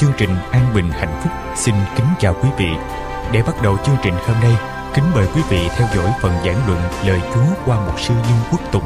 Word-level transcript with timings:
Chương 0.00 0.12
trình 0.18 0.30
an 0.50 0.74
bình 0.74 0.90
hạnh 0.90 1.20
phúc 1.22 1.32
xin 1.56 1.74
kính 1.96 2.06
chào 2.20 2.34
quý 2.42 2.48
vị 2.58 2.68
để 3.32 3.42
bắt 3.42 3.54
đầu 3.62 3.76
chương 3.86 3.96
trình 4.02 4.14
hôm 4.14 4.36
nay, 4.40 4.52
kính 4.94 5.04
mời 5.14 5.26
quý 5.34 5.42
vị 5.50 5.68
theo 5.76 5.88
dõi 5.94 6.10
phần 6.20 6.32
giảng 6.44 6.66
luận 6.66 6.80
lời 7.06 7.20
chúa 7.34 7.64
qua 7.66 7.86
một 7.86 8.00
sư 8.00 8.14
nhân 8.14 8.38
quốc 8.50 8.60
tùng 8.72 8.84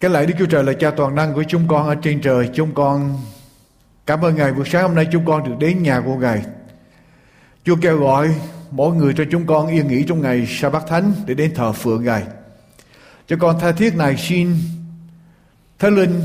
Cái 0.00 0.10
lạy 0.10 0.26
Đức 0.26 0.34
Chúa 0.38 0.46
Trời 0.46 0.64
là 0.64 0.72
cha 0.72 0.90
toàn 0.90 1.14
năng 1.14 1.34
của 1.34 1.44
chúng 1.48 1.68
con 1.68 1.88
ở 1.88 1.94
trên 1.94 2.20
trời. 2.20 2.50
Chúng 2.54 2.74
con 2.74 3.16
cảm 4.06 4.24
ơn 4.24 4.36
Ngài 4.36 4.52
buổi 4.52 4.64
sáng 4.68 4.82
hôm 4.82 4.94
nay 4.94 5.08
chúng 5.12 5.24
con 5.24 5.44
được 5.44 5.54
đến 5.58 5.82
nhà 5.82 6.00
của 6.00 6.16
Ngài. 6.16 6.42
Chúa 7.64 7.76
kêu 7.82 7.98
gọi 7.98 8.34
mỗi 8.70 8.96
người 8.96 9.14
cho 9.16 9.24
chúng 9.30 9.46
con 9.46 9.66
yên 9.66 9.88
nghỉ 9.88 10.04
trong 10.08 10.22
ngày 10.22 10.46
sa 10.48 10.70
bát 10.70 10.84
thánh 10.88 11.12
để 11.26 11.34
đến 11.34 11.54
thờ 11.54 11.72
phượng 11.72 12.04
Ngài. 12.04 12.22
Cho 13.26 13.36
con 13.40 13.60
tha 13.60 13.72
thiết 13.72 13.96
này 13.96 14.16
xin 14.16 14.54
Thánh 15.78 15.94
Linh 15.94 16.20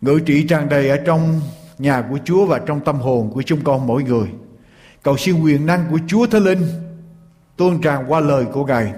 ngự 0.00 0.20
trị 0.26 0.46
tràn 0.48 0.68
đầy 0.68 0.88
ở 0.88 0.96
trong 0.96 1.40
nhà 1.78 2.02
của 2.10 2.18
Chúa 2.24 2.46
và 2.46 2.58
trong 2.58 2.80
tâm 2.80 2.96
hồn 2.96 3.30
của 3.34 3.42
chúng 3.42 3.64
con 3.64 3.86
mỗi 3.86 4.02
người. 4.02 4.28
Cầu 5.02 5.16
xin 5.16 5.42
quyền 5.42 5.66
năng 5.66 5.84
của 5.90 5.98
Chúa 6.06 6.26
Thánh 6.26 6.44
Linh 6.44 6.66
tuôn 7.56 7.80
tràn 7.80 8.04
qua 8.08 8.20
lời 8.20 8.44
của 8.44 8.64
Ngài 8.64 8.92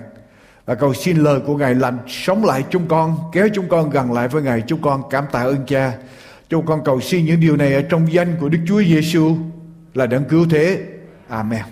và 0.67 0.75
cầu 0.75 0.95
xin 0.95 1.17
lời 1.17 1.41
của 1.47 1.57
Ngài 1.57 1.75
lành 1.75 1.99
sống 2.09 2.45
lại 2.45 2.65
chúng 2.71 2.89
con, 2.89 3.19
kéo 3.33 3.49
chúng 3.55 3.69
con 3.69 3.91
gần 3.91 4.13
lại 4.13 4.29
với 4.29 4.43
Ngài. 4.43 4.63
Chúng 4.67 4.83
con 4.83 5.03
cảm 5.11 5.25
tạ 5.33 5.43
ơn 5.43 5.67
Cha. 5.67 5.93
Chúng 6.55 6.67
con 6.67 6.85
cầu 6.85 7.01
xin 7.01 7.27
những 7.27 7.41
điều 7.41 7.57
này 7.57 7.75
ở 7.75 7.83
trong 7.83 8.13
danh 8.13 8.37
của 8.41 8.49
Đức 8.49 8.59
Chúa 8.67 8.83
Giêsu 8.83 9.37
là 9.95 10.07
đấng 10.07 10.25
cứu 10.25 10.47
thế. 10.51 10.79
Amen. 11.29 11.63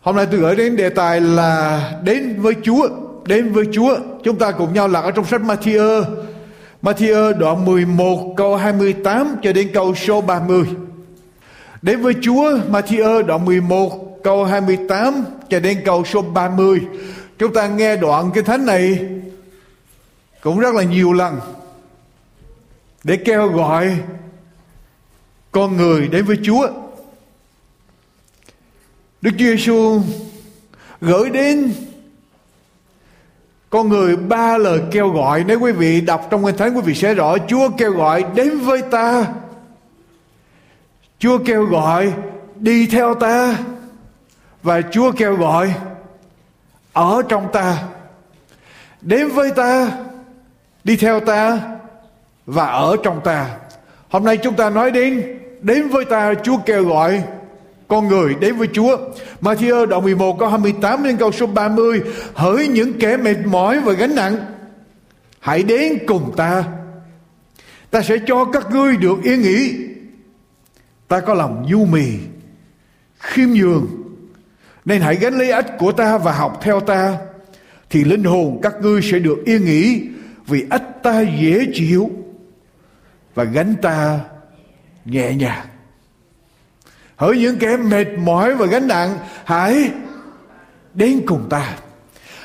Hôm 0.00 0.16
nay 0.16 0.26
tôi 0.30 0.40
gửi 0.40 0.56
đến 0.56 0.76
đề 0.76 0.88
tài 0.88 1.20
là 1.20 1.92
đến 2.04 2.40
với 2.40 2.54
Chúa, 2.62 2.88
đến 3.26 3.52
với 3.52 3.64
Chúa. 3.72 3.98
Chúng 4.24 4.38
ta 4.38 4.50
cùng 4.50 4.74
nhau 4.74 4.88
lật 4.88 5.00
ở 5.00 5.10
trong 5.10 5.24
sách 5.24 5.40
Matthew. 5.40 6.04
Matthew 6.82 7.38
đoạn 7.38 7.64
11 7.64 8.34
câu 8.36 8.56
28 8.56 9.36
cho 9.42 9.52
đến 9.52 9.70
câu 9.74 9.94
số 9.94 10.20
30. 10.20 10.64
Đến 11.82 12.02
với 12.02 12.14
Chúa, 12.22 12.58
Matthew 12.70 13.22
đoạn 13.22 13.44
11 13.44 14.20
câu 14.24 14.44
28 14.44 15.24
cho 15.50 15.60
đến 15.60 15.78
câu 15.84 16.04
số 16.04 16.22
30. 16.22 16.80
Chúng 17.38 17.54
ta 17.54 17.66
nghe 17.66 17.96
đoạn 17.96 18.30
cái 18.34 18.42
thánh 18.42 18.66
này 18.66 18.98
cũng 20.40 20.58
rất 20.58 20.74
là 20.74 20.82
nhiều 20.82 21.12
lần 21.12 21.40
để 23.06 23.16
kêu 23.16 23.48
gọi 23.48 23.98
con 25.52 25.76
người 25.76 26.08
đến 26.08 26.24
với 26.24 26.38
Chúa. 26.42 26.68
Đức 29.20 29.30
Chúa 29.30 29.44
Giêsu 29.44 30.00
gửi 31.00 31.30
đến 31.30 31.72
con 33.70 33.88
người 33.88 34.16
ba 34.16 34.58
lời 34.58 34.80
kêu 34.90 35.08
gọi. 35.08 35.44
Nếu 35.44 35.60
quý 35.60 35.72
vị 35.72 36.00
đọc 36.00 36.26
trong 36.30 36.44
kinh 36.44 36.56
thánh, 36.56 36.74
quý 36.74 36.80
vị 36.84 36.94
sẽ 36.94 37.14
rõ 37.14 37.36
Chúa 37.48 37.68
kêu 37.78 37.92
gọi 37.92 38.24
đến 38.34 38.58
với 38.58 38.82
ta. 38.82 39.26
Chúa 41.18 41.38
kêu 41.38 41.64
gọi 41.64 42.12
đi 42.56 42.86
theo 42.86 43.14
ta. 43.14 43.58
Và 44.62 44.80
Chúa 44.82 45.12
kêu 45.12 45.36
gọi 45.36 45.74
ở 46.92 47.22
trong 47.28 47.52
ta, 47.52 47.82
đến 49.00 49.28
với 49.28 49.50
ta, 49.50 49.90
đi 50.84 50.96
theo 50.96 51.20
ta 51.20 51.75
và 52.46 52.66
ở 52.66 52.96
trong 53.02 53.20
ta. 53.24 53.56
Hôm 54.08 54.24
nay 54.24 54.36
chúng 54.36 54.54
ta 54.54 54.70
nói 54.70 54.90
đến 54.90 55.38
đến 55.60 55.88
với 55.88 56.04
ta, 56.04 56.34
Chúa 56.44 56.56
kêu 56.66 56.84
gọi 56.84 57.22
con 57.88 58.08
người 58.08 58.34
đến 58.34 58.56
với 58.56 58.68
Chúa. 58.72 58.98
Matthew 59.40 59.86
đoạn 59.86 60.02
11 60.02 60.38
câu 60.38 60.48
28 60.48 61.04
đến 61.04 61.16
câu 61.16 61.32
số 61.32 61.46
30 61.46 62.02
Hỡi 62.34 62.68
những 62.68 62.92
kẻ 62.98 63.16
mệt 63.16 63.36
mỏi 63.44 63.80
và 63.80 63.92
gánh 63.92 64.14
nặng, 64.14 64.36
Hãy 65.40 65.62
đến 65.62 65.98
cùng 66.06 66.32
ta. 66.36 66.64
Ta 67.90 68.02
sẽ 68.02 68.16
cho 68.26 68.44
các 68.44 68.70
ngươi 68.70 68.96
được 68.96 69.22
yên 69.22 69.42
nghỉ. 69.42 69.74
Ta 71.08 71.20
có 71.20 71.34
lòng 71.34 71.66
nhu 71.68 71.84
mì, 71.84 72.06
Khiêm 73.18 73.48
nhường, 73.48 73.86
Nên 74.84 75.00
hãy 75.00 75.16
gánh 75.16 75.38
lấy 75.38 75.50
ách 75.50 75.78
của 75.78 75.92
ta 75.92 76.18
và 76.18 76.32
học 76.32 76.58
theo 76.62 76.80
ta, 76.80 77.16
Thì 77.90 78.04
linh 78.04 78.24
hồn 78.24 78.60
các 78.62 78.74
ngươi 78.80 79.02
sẽ 79.02 79.18
được 79.18 79.38
yên 79.44 79.64
nghỉ 79.64 80.02
Vì 80.46 80.64
ách 80.70 81.02
ta 81.02 81.20
dễ 81.20 81.66
chịu. 81.74 82.10
Và 83.36 83.44
gánh 83.44 83.74
ta 83.82 84.20
nhẹ 85.04 85.34
nhàng. 85.34 85.66
Hỡi 87.16 87.38
những 87.38 87.58
kẻ 87.58 87.76
mệt 87.76 88.06
mỏi 88.18 88.54
và 88.54 88.66
gánh 88.66 88.88
nặng 88.88 89.18
Hãy 89.44 89.90
đến 90.94 91.22
cùng 91.26 91.46
ta. 91.50 91.76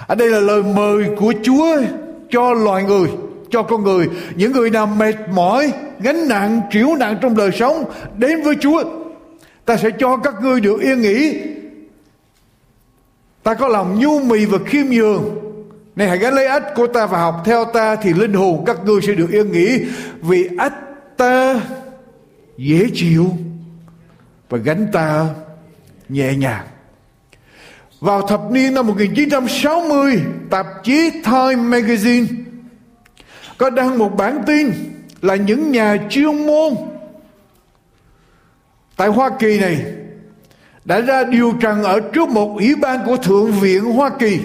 Ở 0.08 0.16
đây 0.16 0.30
là 0.30 0.40
lời 0.40 0.64
mời 0.64 1.06
của 1.18 1.34
Chúa 1.44 1.82
cho 2.30 2.54
loài 2.54 2.84
người 2.84 3.08
Cho 3.50 3.64
con 3.64 3.84
người. 3.84 4.10
Những 4.36 4.52
người 4.52 4.70
nào 4.70 4.86
mệt 4.86 5.16
mỏi 5.34 5.74
Gánh 6.00 6.28
nặng, 6.28 6.62
triểu 6.72 6.96
nặng 7.00 7.18
trong 7.22 7.36
đời 7.36 7.52
sống 7.52 7.84
Đến 8.18 8.44
với 8.44 8.56
Chúa 8.62 8.84
Ta 9.66 9.78
sẽ 9.78 9.90
cho 10.00 10.18
các 10.18 10.34
ngươi 10.42 10.62
được 10.62 10.82
yên 10.82 11.02
nghỉ. 11.02 11.42
Ta 13.44 13.54
có 13.54 13.68
lòng 13.68 14.00
nhu 14.00 14.20
mì 14.20 14.46
và 14.46 14.58
khiêm 14.66 14.86
nhường. 14.86 15.51
Này 15.96 16.08
hãy 16.08 16.18
gánh 16.18 16.34
lấy 16.34 16.46
ách 16.46 16.64
của 16.76 16.88
ta 16.88 17.06
và 17.06 17.20
học 17.20 17.42
theo 17.46 17.66
ta 17.66 17.96
Thì 17.96 18.14
linh 18.14 18.34
hồn 18.34 18.64
các 18.66 18.78
ngươi 18.86 19.02
sẽ 19.02 19.14
được 19.14 19.32
yên 19.32 19.52
nghỉ 19.52 19.86
Vì 20.22 20.50
ách 20.58 20.74
ta 21.18 21.62
dễ 22.58 22.88
chịu 22.94 23.30
và 24.50 24.58
gánh 24.58 24.88
ta 24.92 25.28
nhẹ 26.10 26.36
nhàng. 26.36 26.68
Vào 28.00 28.28
thập 28.28 28.52
niên 28.52 28.74
năm 28.74 28.88
1960, 28.88 30.22
tạp 30.50 30.66
chí 30.84 31.10
Time 31.10 31.80
Magazine 31.80 32.26
có 33.58 33.70
đăng 33.70 33.98
một 33.98 34.16
bản 34.18 34.44
tin 34.48 34.72
là 35.22 35.36
những 35.36 35.72
nhà 35.72 35.98
chuyên 36.10 36.48
môn 36.48 36.74
tại 38.96 39.08
Hoa 39.08 39.30
Kỳ 39.40 39.60
này 39.60 39.86
đã 40.86 41.02
ra 41.02 41.24
điều 41.24 41.54
trần 41.62 41.84
ở 41.84 42.00
trước 42.14 42.30
một 42.30 42.54
ủy 42.56 42.76
ban 42.76 43.06
của 43.06 43.18
Thượng 43.18 43.52
viện 43.52 43.84
Hoa 43.84 44.10
Kỳ 44.20 44.40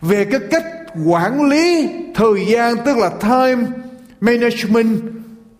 về 0.00 0.24
cái 0.24 0.40
cách 0.50 0.64
quản 1.06 1.48
lý 1.48 1.88
thời 2.14 2.46
gian, 2.46 2.76
tức 2.84 2.96
là 2.96 3.08
time 3.08 3.66
management 4.20 5.00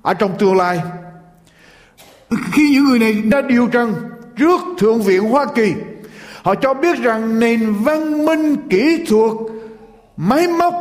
ở 0.03 0.15
trong 0.15 0.39
tương 0.39 0.57
lai 0.57 0.81
khi 2.53 2.71
những 2.73 2.85
người 2.85 2.99
này 2.99 3.13
đã 3.13 3.41
điều 3.41 3.69
trần 3.69 3.95
trước 4.37 4.61
Thượng 4.79 5.03
viện 5.03 5.23
Hoa 5.23 5.47
Kỳ, 5.55 5.73
Họ 6.43 6.55
cho 6.55 6.75
biết 6.75 6.99
rằng 6.99 7.41
nền 7.41 7.75
văn 7.75 8.25
minh, 8.25 8.57
kỹ 8.71 9.05
thuật, 9.09 9.33
máy 10.17 10.49
móc 10.49 10.75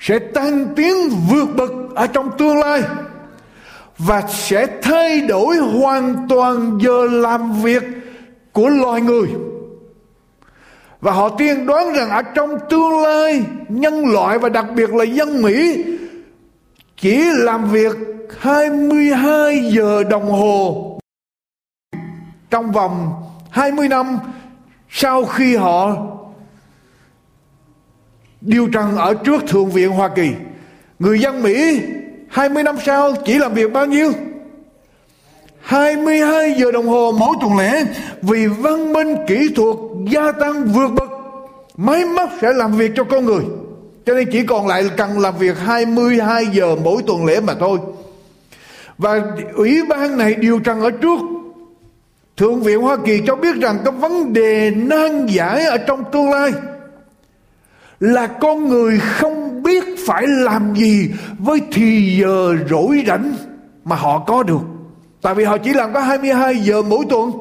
sẽ 0.00 0.18
tăng 0.18 0.66
tiến 0.76 0.94
vượt 1.30 1.48
bậc 1.56 1.70
ở 1.94 2.06
trong 2.06 2.30
tương 2.38 2.58
lai 2.58 2.82
và 3.98 4.22
sẽ 4.28 4.66
thay 4.82 5.20
đổi 5.20 5.56
hoàn 5.56 6.26
toàn 6.28 6.78
giờ 6.82 7.04
làm 7.10 7.62
việc 7.62 7.82
của 8.52 8.68
loài 8.68 9.00
người. 9.00 9.28
Và 11.00 11.12
họ 11.12 11.28
tiên 11.28 11.66
đoán 11.66 11.92
rằng 11.92 12.10
ở 12.10 12.22
trong 12.22 12.58
tương 12.70 13.02
lai, 13.02 13.44
nhân 13.68 14.06
loại 14.06 14.38
và 14.38 14.48
đặc 14.48 14.66
biệt 14.74 14.94
là 14.94 15.04
dân 15.04 15.42
Mỹ, 15.42 15.84
chỉ 16.96 17.24
làm 17.34 17.70
việc 17.70 17.96
22 18.40 19.70
giờ 19.72 20.04
đồng 20.04 20.30
hồ 20.30 20.98
trong 22.50 22.72
vòng 22.72 23.12
20 23.50 23.88
năm 23.88 24.18
sau 24.90 25.24
khi 25.24 25.56
họ 25.56 25.96
điều 28.40 28.68
trần 28.72 28.96
ở 28.96 29.14
trước 29.14 29.42
Thượng 29.48 29.70
viện 29.70 29.90
Hoa 29.90 30.08
Kỳ. 30.08 30.30
Người 30.98 31.20
dân 31.20 31.42
Mỹ 31.42 31.80
20 32.28 32.62
năm 32.62 32.76
sau 32.84 33.14
chỉ 33.24 33.38
làm 33.38 33.54
việc 33.54 33.72
bao 33.72 33.86
nhiêu? 33.86 34.12
22 35.60 36.54
giờ 36.58 36.72
đồng 36.72 36.86
hồ 36.86 37.12
mỗi 37.18 37.36
tuần 37.40 37.56
lễ, 37.56 37.84
vì 38.22 38.46
văn 38.46 38.92
minh, 38.92 39.16
kỹ 39.26 39.48
thuật, 39.56 39.76
gia 40.10 40.32
tăng, 40.32 40.64
vượt 40.64 40.88
bậc, 40.88 41.10
máy 41.76 42.04
móc 42.04 42.30
sẽ 42.40 42.52
làm 42.52 42.72
việc 42.72 42.92
cho 42.96 43.04
con 43.04 43.24
người. 43.24 43.44
Cho 44.06 44.14
nên 44.14 44.28
chỉ 44.32 44.46
còn 44.46 44.66
lại 44.66 44.90
cần 44.96 45.18
làm 45.18 45.38
việc 45.38 45.58
22 45.58 46.46
giờ 46.46 46.76
mỗi 46.84 47.02
tuần 47.06 47.24
lễ 47.24 47.40
mà 47.40 47.54
thôi. 47.60 47.78
Và 48.98 49.22
ủy 49.54 49.82
ban 49.88 50.18
này 50.18 50.34
điều 50.34 50.58
trần 50.58 50.80
ở 50.80 50.90
trước. 50.90 51.20
Thượng 52.36 52.62
viện 52.62 52.80
Hoa 52.80 52.96
Kỳ 53.04 53.20
cho 53.26 53.36
biết 53.36 53.56
rằng 53.56 53.78
cái 53.84 53.92
vấn 53.92 54.32
đề 54.32 54.70
nan 54.70 55.26
giải 55.26 55.64
ở 55.64 55.78
trong 55.78 56.04
tương 56.12 56.30
lai 56.30 56.52
là 58.00 58.26
con 58.26 58.68
người 58.68 58.98
không 59.00 59.62
biết 59.62 59.84
phải 60.06 60.26
làm 60.26 60.74
gì 60.74 61.10
với 61.38 61.60
thì 61.72 62.18
giờ 62.20 62.56
rỗi 62.70 63.04
rảnh 63.06 63.34
mà 63.84 63.96
họ 63.96 64.18
có 64.18 64.42
được. 64.42 64.60
Tại 65.22 65.34
vì 65.34 65.44
họ 65.44 65.58
chỉ 65.58 65.72
làm 65.72 65.92
có 65.92 66.00
22 66.00 66.56
giờ 66.56 66.82
mỗi 66.82 67.04
tuần. 67.08 67.32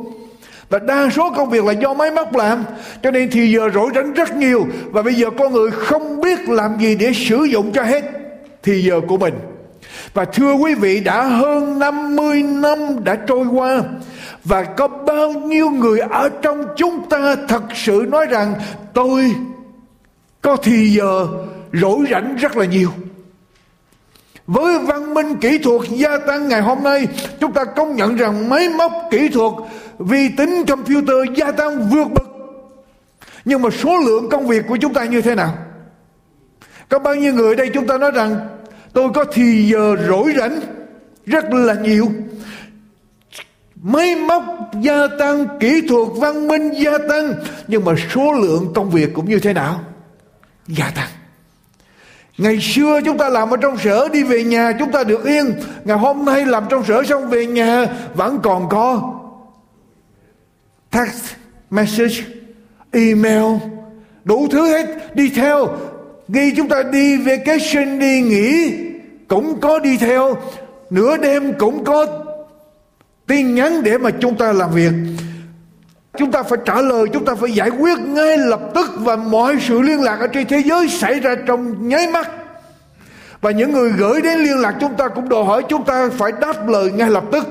Và 0.69 0.79
đa 0.79 1.09
số 1.09 1.31
công 1.35 1.49
việc 1.49 1.65
là 1.65 1.73
do 1.73 1.93
máy 1.93 2.11
móc 2.11 2.35
làm. 2.35 2.63
Cho 3.03 3.11
nên 3.11 3.29
thì 3.31 3.51
giờ 3.51 3.69
rỗi 3.73 3.91
rảnh 3.95 4.13
rất 4.13 4.35
nhiều. 4.35 4.67
Và 4.91 5.01
bây 5.01 5.13
giờ 5.13 5.29
con 5.37 5.53
người 5.53 5.71
không 5.71 6.21
biết 6.21 6.49
làm 6.49 6.77
gì 6.79 6.95
để 6.95 7.11
sử 7.13 7.43
dụng 7.43 7.71
cho 7.71 7.83
hết 7.83 8.03
Thì 8.63 8.81
giờ 8.81 9.01
của 9.07 9.17
mình. 9.17 9.33
Và 10.13 10.25
thưa 10.25 10.53
quý 10.53 10.73
vị, 10.73 10.99
đã 10.99 11.23
hơn 11.23 11.79
50 11.79 12.43
năm 12.43 12.79
đã 13.03 13.15
trôi 13.15 13.45
qua. 13.47 13.81
Và 14.43 14.63
có 14.63 14.87
bao 14.87 15.31
nhiêu 15.31 15.69
người 15.69 15.99
ở 15.99 16.29
trong 16.41 16.63
chúng 16.77 17.09
ta 17.09 17.35
thật 17.47 17.63
sự 17.75 18.05
nói 18.09 18.25
rằng 18.25 18.53
Tôi 18.97 19.35
có 20.41 20.57
thì 20.63 20.89
giờ 20.89 21.27
rỗi 21.73 22.05
rảnh 22.11 22.35
rất 22.35 22.57
là 22.57 22.65
nhiều 22.65 22.89
với 24.47 24.79
văn 24.79 25.13
minh 25.13 25.37
kỹ 25.37 25.57
thuật 25.57 25.81
gia 25.89 26.17
tăng 26.17 26.47
ngày 26.47 26.61
hôm 26.61 26.83
nay, 26.83 27.07
chúng 27.39 27.53
ta 27.53 27.63
công 27.63 27.95
nhận 27.95 28.15
rằng 28.15 28.49
máy 28.49 28.69
móc 28.69 28.91
kỹ 29.11 29.29
thuật 29.29 29.53
vi 29.99 30.29
tính 30.37 30.65
computer 30.67 31.17
gia 31.35 31.51
tăng 31.51 31.89
vượt 31.89 32.07
bậc. 32.15 32.27
Nhưng 33.45 33.61
mà 33.61 33.69
số 33.69 33.97
lượng 34.05 34.29
công 34.29 34.47
việc 34.47 34.63
của 34.67 34.77
chúng 34.77 34.93
ta 34.93 35.05
như 35.05 35.21
thế 35.21 35.35
nào? 35.35 35.57
Có 36.89 36.99
bao 36.99 37.15
nhiêu 37.15 37.33
người 37.33 37.55
đây 37.55 37.69
chúng 37.73 37.87
ta 37.87 37.97
nói 37.97 38.11
rằng, 38.11 38.47
tôi 38.93 39.09
có 39.13 39.25
thì 39.33 39.69
giờ 39.71 39.95
rỗi 40.07 40.33
rảnh 40.37 40.59
rất 41.25 41.53
là 41.53 41.73
nhiều. 41.73 42.07
Máy 43.75 44.15
móc 44.15 44.43
gia 44.81 45.07
tăng, 45.19 45.59
kỹ 45.59 45.81
thuật 45.89 46.07
văn 46.15 46.47
minh 46.47 46.71
gia 46.71 46.97
tăng, 47.09 47.33
nhưng 47.67 47.85
mà 47.85 47.93
số 48.13 48.31
lượng 48.31 48.71
công 48.75 48.89
việc 48.89 49.13
cũng 49.13 49.29
như 49.29 49.39
thế 49.39 49.53
nào? 49.53 49.79
Gia 50.67 50.91
tăng. 50.95 51.09
Ngày 52.37 52.59
xưa 52.61 52.99
chúng 53.05 53.17
ta 53.17 53.29
làm 53.29 53.49
ở 53.49 53.57
trong 53.57 53.77
sở 53.77 54.07
đi 54.13 54.23
về 54.23 54.43
nhà 54.43 54.71
chúng 54.79 54.91
ta 54.91 55.03
được 55.03 55.25
yên. 55.25 55.53
Ngày 55.85 55.97
hôm 55.97 56.25
nay 56.25 56.45
làm 56.45 56.63
trong 56.69 56.85
sở 56.85 57.03
xong 57.03 57.29
về 57.29 57.45
nhà 57.45 57.85
vẫn 58.13 58.39
còn 58.43 58.69
có 58.69 59.13
Text, 60.91 61.23
message, 61.69 62.15
email 62.91 63.43
Đủ 64.23 64.47
thứ 64.51 64.67
hết. 64.67 65.15
Đi 65.15 65.29
theo. 65.29 65.67
Khi 66.33 66.53
chúng 66.57 66.69
ta 66.69 66.83
đi 66.83 67.17
vacation 67.17 67.99
đi 67.99 68.21
nghỉ 68.21 68.73
Cũng 69.27 69.59
có 69.61 69.79
đi 69.79 69.97
theo. 69.97 70.37
Nửa 70.89 71.17
đêm 71.17 71.53
cũng 71.53 71.83
có 71.83 72.07
tin 73.27 73.55
nhắn 73.55 73.83
để 73.83 73.97
mà 73.97 74.09
chúng 74.19 74.37
ta 74.37 74.51
làm 74.51 74.71
việc 74.71 74.91
chúng 76.17 76.31
ta 76.31 76.43
phải 76.43 76.59
trả 76.65 76.81
lời, 76.81 77.07
chúng 77.13 77.25
ta 77.25 77.35
phải 77.35 77.51
giải 77.51 77.69
quyết 77.69 77.99
ngay 77.99 78.37
lập 78.37 78.61
tức 78.75 78.91
và 78.97 79.15
mọi 79.15 79.57
sự 79.67 79.81
liên 79.81 80.01
lạc 80.01 80.19
ở 80.19 80.27
trên 80.27 80.47
thế 80.47 80.63
giới 80.65 80.89
xảy 80.89 81.19
ra 81.19 81.35
trong 81.47 81.87
nháy 81.87 82.07
mắt. 82.07 82.29
Và 83.41 83.51
những 83.51 83.71
người 83.71 83.91
gửi 83.97 84.21
đến 84.21 84.39
liên 84.39 84.57
lạc 84.57 84.75
chúng 84.81 84.93
ta 84.97 85.07
cũng 85.07 85.29
đòi 85.29 85.43
hỏi 85.43 85.63
chúng 85.69 85.85
ta 85.85 86.09
phải 86.13 86.31
đáp 86.41 86.69
lời 86.69 86.91
ngay 86.91 87.09
lập 87.09 87.23
tức. 87.31 87.47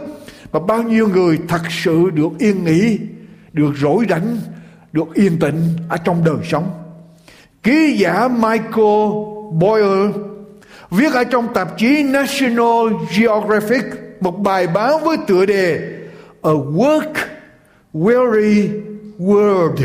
Và 0.53 0.61
bao 0.61 0.83
nhiêu 0.83 1.09
người 1.09 1.39
thật 1.49 1.63
sự 1.85 2.11
được 2.15 2.29
yên 2.39 2.65
nghỉ, 2.65 2.99
được 3.53 3.73
rỗi 3.77 4.05
rảnh, 4.11 4.37
được 4.93 5.15
yên 5.15 5.39
tĩnh 5.39 5.63
ở 5.89 5.97
trong 5.97 6.25
đời 6.25 6.37
sống? 6.51 6.71
Ký 7.63 7.97
giả 7.99 8.29
Michael 8.29 9.11
Boyle 9.53 10.13
viết 10.91 11.13
ở 11.13 11.25
trong 11.25 11.55
tạp 11.55 11.79
chí 11.79 12.03
National 12.03 12.87
Geographic 13.19 13.85
một 14.21 14.39
bài 14.39 14.67
báo 14.67 14.99
với 14.99 15.17
tựa 15.27 15.47
đề 15.47 15.81
A 16.43 16.51
Work 16.51 17.13
weary 17.97 18.69
world. 19.19 19.77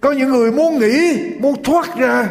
Có 0.00 0.12
những 0.12 0.28
người 0.28 0.52
muốn 0.52 0.78
nghỉ, 0.78 1.18
Muốn 1.40 1.62
thoát 1.62 1.96
ra 1.96 2.28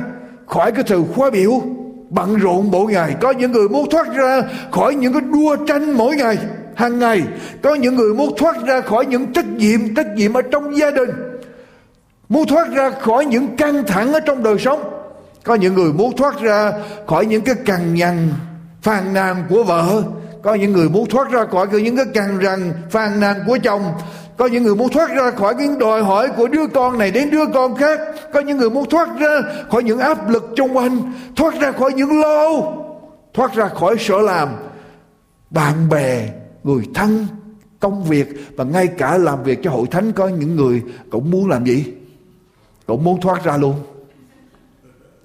khỏi 0.48 0.72
cái 0.72 0.84
sự 0.88 1.04
khóa 1.16 1.30
biểu 1.30 1.77
bận 2.10 2.36
rộn 2.36 2.72
mỗi 2.72 2.92
ngày. 2.92 3.16
Có 3.22 3.32
những 3.32 3.52
người 3.52 3.70
muốn 3.70 3.90
thoát 3.90 4.08
ra 4.16 4.42
khỏi 4.72 4.96
những 4.96 5.14
cái 5.14 5.22
đua 5.22 5.56
tranh 5.56 5.92
mỗi 5.92 6.16
ngày, 6.16 6.38
hàng 6.76 7.00
ngày. 7.00 7.24
Có 7.62 7.76
những 7.76 7.96
người 7.96 8.14
muốn 8.14 8.34
thoát 8.38 8.56
ra 8.66 8.82
khỏi 8.82 9.06
những 9.06 9.34
trách 9.34 9.48
nhiệm 9.48 9.96
trách 9.96 10.08
nhiệm 10.16 10.34
ở 10.34 10.42
trong 10.42 10.78
gia 10.78 10.92
đình. 10.92 11.10
Muốn 12.30 12.48
thoát 12.48 12.70
ra 12.72 12.90
khỏi 12.90 13.26
những 13.26 13.56
căng 13.56 13.84
thẳng 13.84 14.14
ở 14.14 14.20
trong 14.20 14.44
đời 14.44 14.60
sống. 14.60 14.84
Có 15.44 15.56
những 15.56 15.74
người 15.74 15.94
muốn 15.94 16.16
thoát 16.16 16.42
ra 16.42 16.72
khỏi 17.08 17.26
những 17.26 17.42
cái 17.42 17.56
cằn 17.66 17.94
nhằn, 17.94 18.30
phàn 18.82 19.14
nàn 19.14 19.44
của 19.50 19.64
vợ. 19.64 20.04
Có 20.44 20.54
những 20.54 20.74
người 20.74 20.90
muốn 20.90 21.10
thoát 21.10 21.32
ra 21.32 21.46
khỏi 21.52 21.68
những 21.72 21.96
cái 21.96 22.06
cằn 22.14 22.40
rằn, 22.40 22.74
phàn 22.90 23.20
nàn 23.20 23.36
của 23.48 23.58
chồng 23.64 23.84
có 24.38 24.46
những 24.46 24.64
người 24.64 24.76
muốn 24.76 24.90
thoát 24.90 25.10
ra 25.10 25.32
khỏi 25.32 25.56
những 25.56 25.80
đòi 25.80 26.04
hỏi 26.04 26.30
của 26.38 26.48
đứa 26.48 26.68
con 26.74 26.98
này 26.98 27.12
đến 27.12 27.30
đứa 27.30 27.46
con 27.54 27.76
khác. 27.76 28.00
Có 28.34 28.40
những 28.40 28.58
người 28.58 28.70
muốn 28.70 28.90
thoát 28.90 29.20
ra 29.20 29.42
khỏi 29.72 29.84
những 29.84 30.00
áp 30.00 30.30
lực 30.30 30.50
trong 30.56 30.78
quanh, 30.78 31.14
thoát 31.36 31.60
ra 31.60 31.72
khỏi 31.72 31.94
những 31.94 32.22
lo 32.22 32.50
thoát 33.38 33.54
ra 33.54 33.68
khỏi 33.68 33.96
sở 34.00 34.22
làm. 34.22 34.50
Bạn 35.50 35.90
bè, 35.90 36.30
người 36.64 36.84
thân, 36.94 37.28
công 37.80 38.04
việc 38.04 38.28
và 38.56 38.64
ngay 38.64 38.88
cả 38.88 39.18
làm 39.18 39.44
việc 39.44 39.60
cho 39.64 39.72
hội 39.72 39.88
thánh 39.92 40.12
có 40.12 40.28
những 40.28 40.56
người 40.56 40.84
cũng 41.10 41.32
muốn 41.32 41.50
làm 41.50 41.66
gì? 41.66 41.86
Cũng 42.86 43.04
muốn 43.04 43.22
thoát 43.22 43.44
ra 43.44 43.58
luôn. 43.58 43.76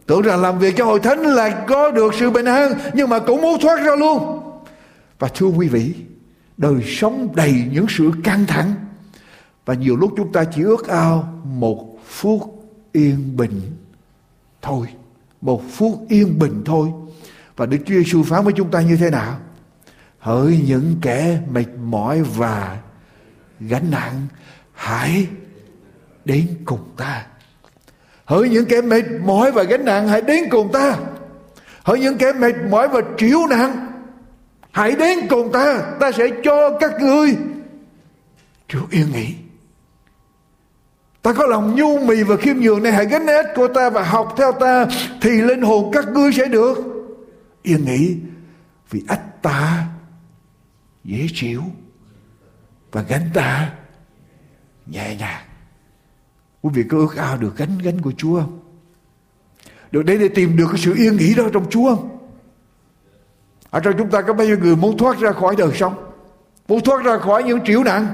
Tưởng 0.06 0.22
rằng 0.22 0.40
làm 0.40 0.58
việc 0.58 0.76
cho 0.76 0.84
hội 0.84 1.00
thánh 1.00 1.20
là 1.22 1.64
có 1.68 1.90
được 1.90 2.14
sự 2.14 2.30
bình 2.30 2.44
an, 2.44 2.72
nhưng 2.94 3.08
mà 3.08 3.18
cũng 3.18 3.42
muốn 3.42 3.60
thoát 3.60 3.84
ra 3.84 3.96
luôn. 3.96 4.40
Và 5.18 5.28
thưa 5.28 5.46
quý 5.46 5.68
vị, 5.68 5.94
đời 6.56 6.82
sống 6.86 7.28
đầy 7.34 7.54
những 7.72 7.86
sự 7.88 8.10
căng 8.24 8.46
thẳng 8.46 8.74
và 9.64 9.74
nhiều 9.74 9.96
lúc 9.96 10.12
chúng 10.16 10.32
ta 10.32 10.44
chỉ 10.44 10.62
ước 10.62 10.88
ao 10.88 11.42
một 11.44 11.98
phút 12.06 12.68
yên 12.92 13.36
bình 13.36 13.60
thôi. 14.62 14.86
Một 15.40 15.62
phút 15.70 16.06
yên 16.08 16.38
bình 16.38 16.62
thôi. 16.64 16.88
Và 17.56 17.66
Đức 17.66 17.78
Chúa 17.86 17.94
Giêsu 17.94 18.22
phán 18.22 18.44
với 18.44 18.52
chúng 18.56 18.70
ta 18.70 18.80
như 18.80 18.96
thế 18.96 19.10
nào? 19.10 19.38
Hỡi 20.18 20.60
những 20.66 20.96
kẻ 21.02 21.40
mệt 21.50 21.66
mỏi 21.84 22.22
và 22.22 22.78
gánh 23.60 23.90
nặng, 23.90 24.26
hãy 24.72 25.26
đến 26.24 26.46
cùng 26.64 26.88
ta. 26.96 27.26
Hỡi 28.24 28.48
những 28.48 28.66
kẻ 28.66 28.80
mệt 28.80 29.04
mỏi 29.24 29.52
và 29.52 29.62
gánh 29.62 29.84
nặng, 29.84 30.08
hãy 30.08 30.22
đến 30.22 30.44
cùng 30.50 30.72
ta. 30.72 30.96
Hỡi 31.82 32.00
những 32.00 32.18
kẻ 32.18 32.32
mệt 32.32 32.54
mỏi 32.70 32.88
và 32.88 33.00
triểu 33.18 33.38
nặng, 33.50 33.86
hãy 34.70 34.92
đến 34.92 35.18
cùng 35.30 35.52
ta. 35.52 35.96
Ta 36.00 36.12
sẽ 36.12 36.28
cho 36.44 36.78
các 36.80 36.92
ngươi 37.00 37.36
Chúa 38.68 38.86
yên 38.90 39.12
nghỉ. 39.12 39.34
Ta 41.22 41.32
có 41.32 41.46
lòng 41.46 41.74
nhu 41.74 41.98
mì 41.98 42.22
và 42.22 42.36
khiêm 42.36 42.56
nhường 42.56 42.82
này, 42.82 42.92
hãy 42.92 43.06
gánh 43.06 43.26
ếch 43.26 43.46
của 43.54 43.68
ta 43.68 43.90
và 43.90 44.02
học 44.02 44.34
theo 44.36 44.52
ta, 44.52 44.86
thì 45.20 45.30
linh 45.30 45.62
hồn 45.62 45.90
các 45.92 46.08
ngươi 46.08 46.32
sẽ 46.32 46.48
được 46.48 46.78
yên 47.62 47.84
nghỉ 47.84 48.16
vì 48.90 49.02
ách 49.08 49.42
ta 49.42 49.86
dễ 51.04 51.26
chịu 51.34 51.62
và 52.92 53.02
gánh 53.02 53.30
ta 53.34 53.72
nhẹ 54.86 55.16
nhàng. 55.16 55.44
Quý 56.62 56.70
vị 56.74 56.82
có 56.90 56.98
ước 56.98 57.16
ao 57.16 57.36
được 57.36 57.56
gánh 57.56 57.78
gánh 57.82 58.00
của 58.00 58.12
Chúa 58.16 58.40
không? 58.40 58.58
Được 59.90 60.02
để 60.02 60.16
để 60.16 60.28
tìm 60.28 60.56
được 60.56 60.66
cái 60.70 60.80
sự 60.80 60.94
yên 60.96 61.16
nghỉ 61.16 61.34
đó 61.34 61.44
trong 61.52 61.70
Chúa 61.70 61.96
không? 61.96 62.18
Ở 63.70 63.80
trong 63.80 63.94
chúng 63.98 64.10
ta 64.10 64.22
có 64.22 64.32
bao 64.32 64.46
nhiêu 64.46 64.58
người 64.58 64.76
muốn 64.76 64.98
thoát 64.98 65.18
ra 65.18 65.32
khỏi 65.32 65.56
đời 65.58 65.70
sống, 65.74 66.12
Muốn 66.68 66.80
thoát 66.80 67.04
ra 67.04 67.18
khỏi 67.18 67.42
những 67.42 67.64
triệu 67.64 67.84
nạn 67.84 68.06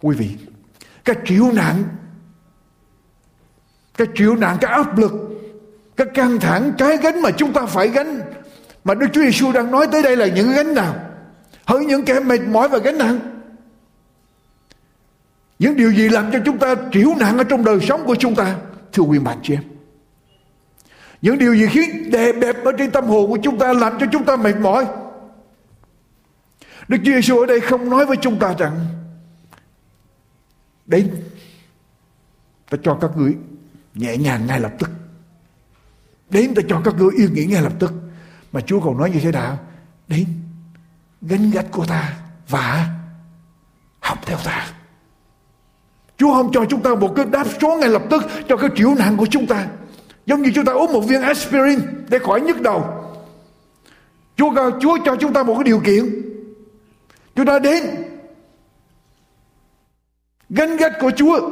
Quý 0.00 0.16
vị 0.16 0.36
cái 1.08 1.16
triệu 1.24 1.52
nạn. 1.52 1.84
Cái 3.96 4.06
triệu 4.14 4.36
nạn, 4.36 4.56
cái 4.60 4.72
áp 4.72 4.98
lực. 4.98 5.12
Cái 5.96 6.06
căng 6.14 6.40
thẳng, 6.40 6.72
cái 6.78 6.96
gánh 6.96 7.22
mà 7.22 7.30
chúng 7.30 7.52
ta 7.52 7.66
phải 7.66 7.88
gánh. 7.88 8.20
Mà 8.84 8.94
Đức 8.94 9.06
Chúa 9.12 9.22
Giêsu 9.22 9.52
đang 9.52 9.70
nói 9.70 9.86
tới 9.92 10.02
đây 10.02 10.16
là 10.16 10.26
những 10.26 10.52
gánh 10.52 10.74
nào? 10.74 10.94
Hỡi 11.66 11.84
những 11.84 12.04
kẻ 12.04 12.20
mệt 12.20 12.40
mỏi 12.40 12.68
và 12.68 12.78
gánh 12.78 12.98
nặng. 12.98 13.18
Những 15.58 15.76
điều 15.76 15.92
gì 15.92 16.08
làm 16.08 16.32
cho 16.32 16.38
chúng 16.44 16.58
ta 16.58 16.74
triệu 16.92 17.14
nạn 17.20 17.38
ở 17.38 17.44
trong 17.44 17.64
đời 17.64 17.78
sống 17.80 18.06
của 18.06 18.14
chúng 18.14 18.34
ta? 18.34 18.56
Thưa 18.92 19.02
quý 19.02 19.18
bạn 19.18 19.38
chị 19.42 19.54
em. 19.54 19.62
Những 21.22 21.38
điều 21.38 21.54
gì 21.54 21.66
khiến 21.66 22.10
đè 22.10 22.32
bẹp 22.32 22.64
ở 22.64 22.72
trên 22.78 22.90
tâm 22.90 23.04
hồn 23.04 23.30
của 23.30 23.38
chúng 23.42 23.58
ta 23.58 23.72
làm 23.72 23.98
cho 24.00 24.06
chúng 24.12 24.24
ta 24.24 24.36
mệt 24.36 24.56
mỏi? 24.56 24.86
Đức 26.88 26.98
Chúa 27.04 27.12
Giêsu 27.12 27.38
ở 27.38 27.46
đây 27.46 27.60
không 27.60 27.90
nói 27.90 28.06
với 28.06 28.16
chúng 28.16 28.38
ta 28.38 28.54
rằng 28.58 28.86
Đến 30.88 31.10
Ta 32.70 32.78
cho 32.82 32.94
các 33.00 33.10
ngươi 33.16 33.36
nhẹ 33.94 34.16
nhàng 34.16 34.46
ngay 34.46 34.60
lập 34.60 34.72
tức. 34.78 34.90
Đến 36.30 36.54
ta 36.54 36.62
cho 36.68 36.80
các 36.84 36.94
ngươi 36.94 37.10
yên 37.16 37.34
nghỉ 37.34 37.44
ngay 37.44 37.62
lập 37.62 37.72
tức. 37.78 37.92
Mà 38.52 38.60
Chúa 38.60 38.80
còn 38.80 38.98
nói 38.98 39.10
như 39.10 39.20
thế 39.20 39.32
nào? 39.32 39.58
Đến 40.08 40.26
gánh 41.22 41.50
gạch 41.50 41.66
của 41.70 41.86
ta 41.86 42.12
Và 42.48 42.90
học 44.00 44.18
theo 44.26 44.38
ta. 44.44 44.70
Chúa 46.16 46.32
không 46.32 46.52
cho 46.52 46.64
chúng 46.64 46.82
ta 46.82 46.94
một 46.94 47.12
cái 47.16 47.24
đáp 47.24 47.46
số 47.60 47.76
ngay 47.76 47.88
lập 47.88 48.02
tức 48.10 48.22
Cho 48.48 48.56
cái 48.56 48.70
chịu 48.76 48.94
nạn 48.94 49.16
của 49.16 49.26
chúng 49.30 49.46
ta. 49.46 49.66
Giống 50.26 50.42
như 50.42 50.50
chúng 50.54 50.64
ta 50.64 50.72
uống 50.72 50.92
một 50.92 51.00
viên 51.00 51.22
aspirin 51.22 51.78
Để 52.08 52.18
khỏi 52.18 52.40
nhức 52.40 52.60
đầu. 52.60 52.84
Chúa, 54.36 54.70
Chúa 54.80 54.98
cho 55.04 55.16
chúng 55.16 55.32
ta 55.32 55.42
một 55.42 55.54
cái 55.54 55.64
điều 55.64 55.80
kiện. 55.80 56.22
Chúng 57.36 57.46
ta 57.46 57.58
đến 57.58 57.84
Gánh 60.50 60.76
gách 60.76 60.92
của 61.00 61.10
Chúa. 61.16 61.50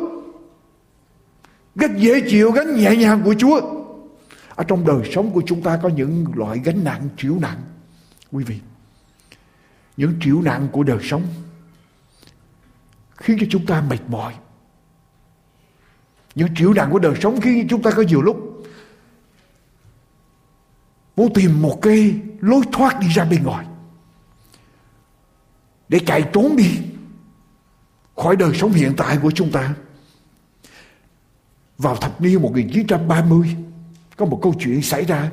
Gánh 1.75 1.97
dễ 1.99 2.21
chịu, 2.31 2.53
Gánh 2.53 2.77
nhẹ 2.77 2.97
nhàng 2.97 3.23
của 3.25 3.35
Chúa. 3.39 3.61
Ở 4.55 4.65
trong 4.65 4.87
đời 4.87 5.11
sống 5.15 5.31
của 5.31 5.43
chúng 5.47 5.63
ta 5.63 5.79
Có 5.83 5.89
những 5.89 6.27
loại 6.35 6.59
gánh 6.65 6.85
nặng, 6.85 7.09
chịu 7.17 7.39
nặng. 7.41 7.63
Quý 8.33 8.45
vị, 8.45 8.61
Những 9.97 10.15
chịu 10.21 10.43
nặng 10.43 10.69
của 10.73 10.83
đời 10.83 10.99
sống 11.03 11.23
Khiến 13.17 13.37
cho 13.41 13.47
chúng 13.51 13.67
ta 13.67 13.81
mệt 13.81 14.01
mỏi. 14.09 14.35
Những 16.35 16.49
chịu 16.57 16.73
nặng 16.73 16.89
của 16.91 16.99
đời 16.99 17.15
sống 17.21 17.41
Khiến 17.41 17.63
cho 17.63 17.67
chúng 17.71 17.83
ta 17.83 17.91
có 17.91 18.03
nhiều 18.03 18.23
lúc 18.23 18.57
Muốn 21.17 21.35
tìm 21.35 21.63
một 21.63 21.79
cái 21.83 22.15
lối 22.41 22.63
thoát 22.73 23.01
đi 23.01 23.09
ra 23.09 23.25
bên 23.25 23.43
ngoài, 23.43 23.67
Để 25.89 25.99
chạy 26.07 26.29
trốn 26.33 26.57
đi. 26.57 26.79
Khỏi 28.17 28.37
đời 28.37 28.55
sống 28.55 28.73
hiện 28.73 28.95
tại 28.97 29.19
của 29.23 29.31
chúng 29.31 29.51
ta. 29.51 29.75
Vào 31.79 31.97
thập 31.97 32.21
niên 32.21 32.43
1930 32.43 33.57
Có 34.17 34.27
một 34.27 34.39
câu 34.43 34.55
chuyện 34.59 34.83
xảy 34.83 35.05
ra. 35.05 35.31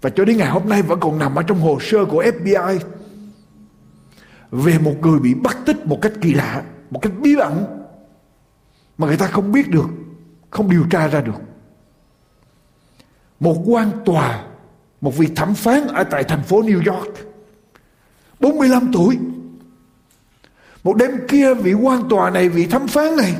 Và 0.00 0.10
cho 0.10 0.24
đến 0.24 0.36
ngày 0.36 0.50
hôm 0.50 0.68
nay 0.68 0.82
vẫn 0.82 1.00
còn 1.00 1.18
nằm 1.18 1.34
ở 1.34 1.42
trong 1.42 1.60
hồ 1.60 1.78
sơ 1.80 2.04
của 2.04 2.22
FBI 2.22 2.78
Về 4.50 4.78
một 4.78 4.94
người 5.00 5.20
bị 5.20 5.34
bắt 5.34 5.56
tích 5.66 5.86
một 5.86 5.98
cách 6.02 6.12
kỳ 6.20 6.34
lạ, 6.34 6.62
Một 6.90 6.98
cách 7.02 7.12
bí 7.20 7.36
ẩn, 7.36 7.64
Mà 8.98 9.06
người 9.06 9.16
ta 9.16 9.26
không 9.26 9.52
biết 9.52 9.70
được, 9.70 9.88
Không 10.50 10.70
điều 10.70 10.84
tra 10.90 11.08
ra 11.08 11.20
được. 11.20 11.40
Một 13.40 13.62
quan 13.66 13.90
tòa, 14.04 14.44
một 15.00 15.16
vị 15.16 15.28
thẩm 15.36 15.54
phán 15.54 15.86
ở 15.86 16.04
tại 16.04 16.24
thành 16.24 16.42
phố 16.42 16.62
New 16.62 16.94
York 16.94 17.08
45 18.40 18.90
tuổi 18.92 19.18
một 20.84 20.96
đêm 20.96 21.10
kia 21.28 21.54
vị 21.54 21.72
quan 21.72 22.08
tòa 22.08 22.30
này 22.30 22.48
Vị 22.48 22.66
thẩm 22.66 22.88
phán 22.88 23.16
này 23.16 23.34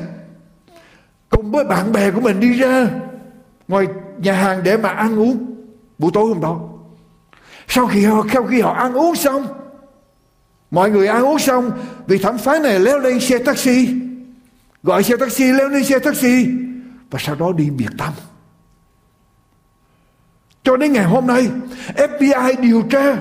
Cùng 1.29 1.51
với 1.51 1.65
bạn 1.65 1.91
bè 1.91 2.11
của 2.11 2.21
mình 2.21 2.39
đi 2.39 2.53
ra 2.53 2.89
Ngoài 3.67 3.87
nhà 4.17 4.33
hàng 4.33 4.63
để 4.63 4.77
mà 4.77 4.89
ăn 4.89 5.19
uống 5.19 5.55
Buổi 5.97 6.11
tối 6.13 6.27
hôm 6.27 6.41
đó. 6.41 6.59
Sau 7.67 7.87
khi 7.87 8.05
họ, 8.05 8.25
sau 8.33 8.43
khi 8.43 8.61
họ 8.61 8.73
ăn 8.73 8.93
uống 8.93 9.15
xong 9.15 9.47
Mọi 10.71 10.91
người 10.91 11.07
ăn 11.07 11.23
uống 11.23 11.39
xong 11.39 11.71
Vị 12.07 12.17
thẩm 12.17 12.37
phán 12.37 12.63
này 12.63 12.79
leo 12.79 12.99
lên 12.99 13.19
xe 13.19 13.37
taxi 13.37 13.89
Gọi 14.83 15.03
xe 15.03 15.17
taxi 15.17 15.43
leo 15.43 15.69
lên 15.69 15.83
xe 15.83 15.99
taxi 15.99 16.47
Và 17.11 17.19
sau 17.21 17.35
đó 17.35 17.51
đi 17.57 17.69
biệt 17.69 17.89
tâm. 17.97 18.13
Cho 20.63 20.77
đến 20.77 20.93
ngày 20.93 21.05
hôm 21.05 21.27
nay 21.27 21.49
FBI 21.95 22.61
điều 22.61 22.81
tra 22.81 23.17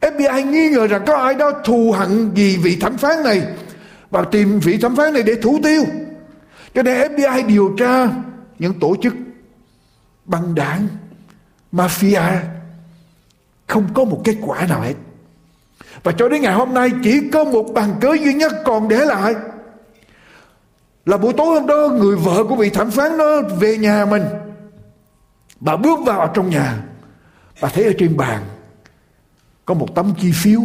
FBI 0.00 0.50
nghi 0.50 0.68
ngờ 0.68 0.86
rằng 0.86 1.02
có 1.06 1.16
ai 1.16 1.34
đó 1.34 1.52
thù 1.64 1.92
hận 1.92 2.34
gì 2.34 2.56
vị 2.56 2.76
thẩm 2.80 2.96
phán 2.96 3.22
này 3.22 3.42
và 4.10 4.24
tìm 4.24 4.60
vị 4.60 4.78
thẩm 4.78 4.96
phán 4.96 5.12
này 5.12 5.22
để 5.22 5.34
thủ 5.34 5.58
tiêu. 5.62 5.84
Cho 6.74 6.82
nên 6.82 7.12
FBI 7.12 7.46
điều 7.46 7.74
tra 7.78 8.08
những 8.58 8.80
tổ 8.80 8.96
chức 9.02 9.14
băng 10.24 10.54
đảng, 10.54 10.88
mafia 11.72 12.36
không 13.66 13.88
có 13.94 14.04
một 14.04 14.20
kết 14.24 14.36
quả 14.42 14.66
nào 14.66 14.80
hết. 14.80 14.94
Và 16.02 16.12
cho 16.12 16.28
đến 16.28 16.42
ngày 16.42 16.54
hôm 16.54 16.74
nay 16.74 16.90
chỉ 17.04 17.20
có 17.32 17.44
một 17.44 17.64
bằng 17.74 17.94
cớ 18.00 18.12
duy 18.24 18.34
nhất 18.34 18.52
còn 18.64 18.88
để 18.88 19.04
lại 19.04 19.34
là 21.06 21.16
buổi 21.16 21.32
tối 21.32 21.46
hôm 21.46 21.66
đó 21.66 21.88
người 21.88 22.16
vợ 22.16 22.44
của 22.44 22.56
vị 22.56 22.70
thẩm 22.70 22.90
phán 22.90 23.16
nó 23.16 23.42
về 23.60 23.76
nhà 23.76 24.06
mình 24.10 24.24
Bà 25.60 25.76
bước 25.76 25.98
vào 26.06 26.30
trong 26.34 26.50
nhà 26.50 26.74
Bà 27.62 27.68
thấy 27.68 27.84
ở 27.84 27.92
trên 27.98 28.16
bàn 28.16 28.42
có 29.68 29.74
một 29.74 29.94
tấm 29.94 30.14
chi 30.20 30.32
phiếu 30.34 30.60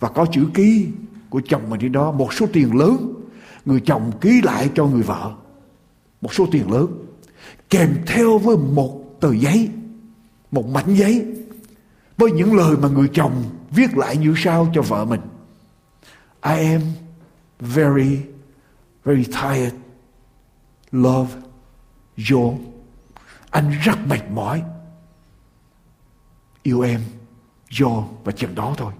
Và 0.00 0.08
có 0.08 0.26
chữ 0.32 0.46
ký 0.54 0.86
của 1.30 1.42
chồng 1.48 1.70
mình 1.70 1.80
trên 1.80 1.92
đó. 1.92 2.12
Một 2.12 2.32
số 2.32 2.46
tiền 2.52 2.76
lớn 2.76 3.14
Người 3.64 3.80
chồng 3.80 4.12
ký 4.20 4.40
lại 4.42 4.70
cho 4.74 4.86
người 4.86 5.02
vợ. 5.02 5.34
Một 6.20 6.34
số 6.34 6.46
tiền 6.52 6.70
lớn. 6.70 6.86
Kèm 7.70 7.96
theo 8.06 8.38
với 8.38 8.56
một 8.56 9.20
tờ 9.20 9.32
giấy, 9.32 9.68
Một 10.50 10.66
mảnh 10.66 10.94
giấy 10.94 11.26
Với 12.16 12.32
những 12.32 12.56
lời 12.56 12.76
mà 12.76 12.88
người 12.88 13.08
chồng 13.12 13.42
Viết 13.70 13.96
lại 13.96 14.16
như 14.16 14.34
sau 14.36 14.72
cho 14.74 14.82
vợ 14.82 15.04
mình. 15.04 15.20
I 16.42 16.72
am 16.72 16.80
very 17.60 18.18
Very 19.04 19.24
tired. 19.24 19.74
Love 20.92 21.34
your, 22.30 22.54
anh 23.50 23.70
rất 23.82 24.06
mệt 24.06 24.30
mỏi 24.30 24.62
yêu 26.64 26.80
em 26.80 27.00
do 27.70 28.04
và 28.24 28.32
chừng 28.32 28.54
đó 28.54 28.74
thôi. 28.76 28.92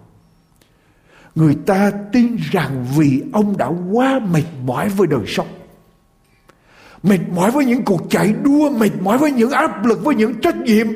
Người 1.35 1.56
ta 1.66 1.90
tin 2.12 2.37
rằng 2.50 2.87
vì 2.97 3.23
ông 3.33 3.56
đã 3.56 3.66
quá 3.92 4.18
mệt 4.18 4.44
mỏi 4.64 4.88
với 4.88 5.06
đời 5.06 5.25
sống, 5.26 5.49
mệt 7.02 7.21
mỏi 7.35 7.50
với 7.50 7.64
những 7.64 7.85
cuộc 7.85 8.02
chạy 8.11 8.33
đua, 8.33 8.71
mệt 8.71 8.90
mỏi 9.00 9.18
với 9.18 9.33
những 9.33 9.50
áp 9.50 9.85
lực, 9.85 10.04
với 10.04 10.14
những 10.14 10.40
trách 10.40 10.56
nhiệm, 10.56 10.87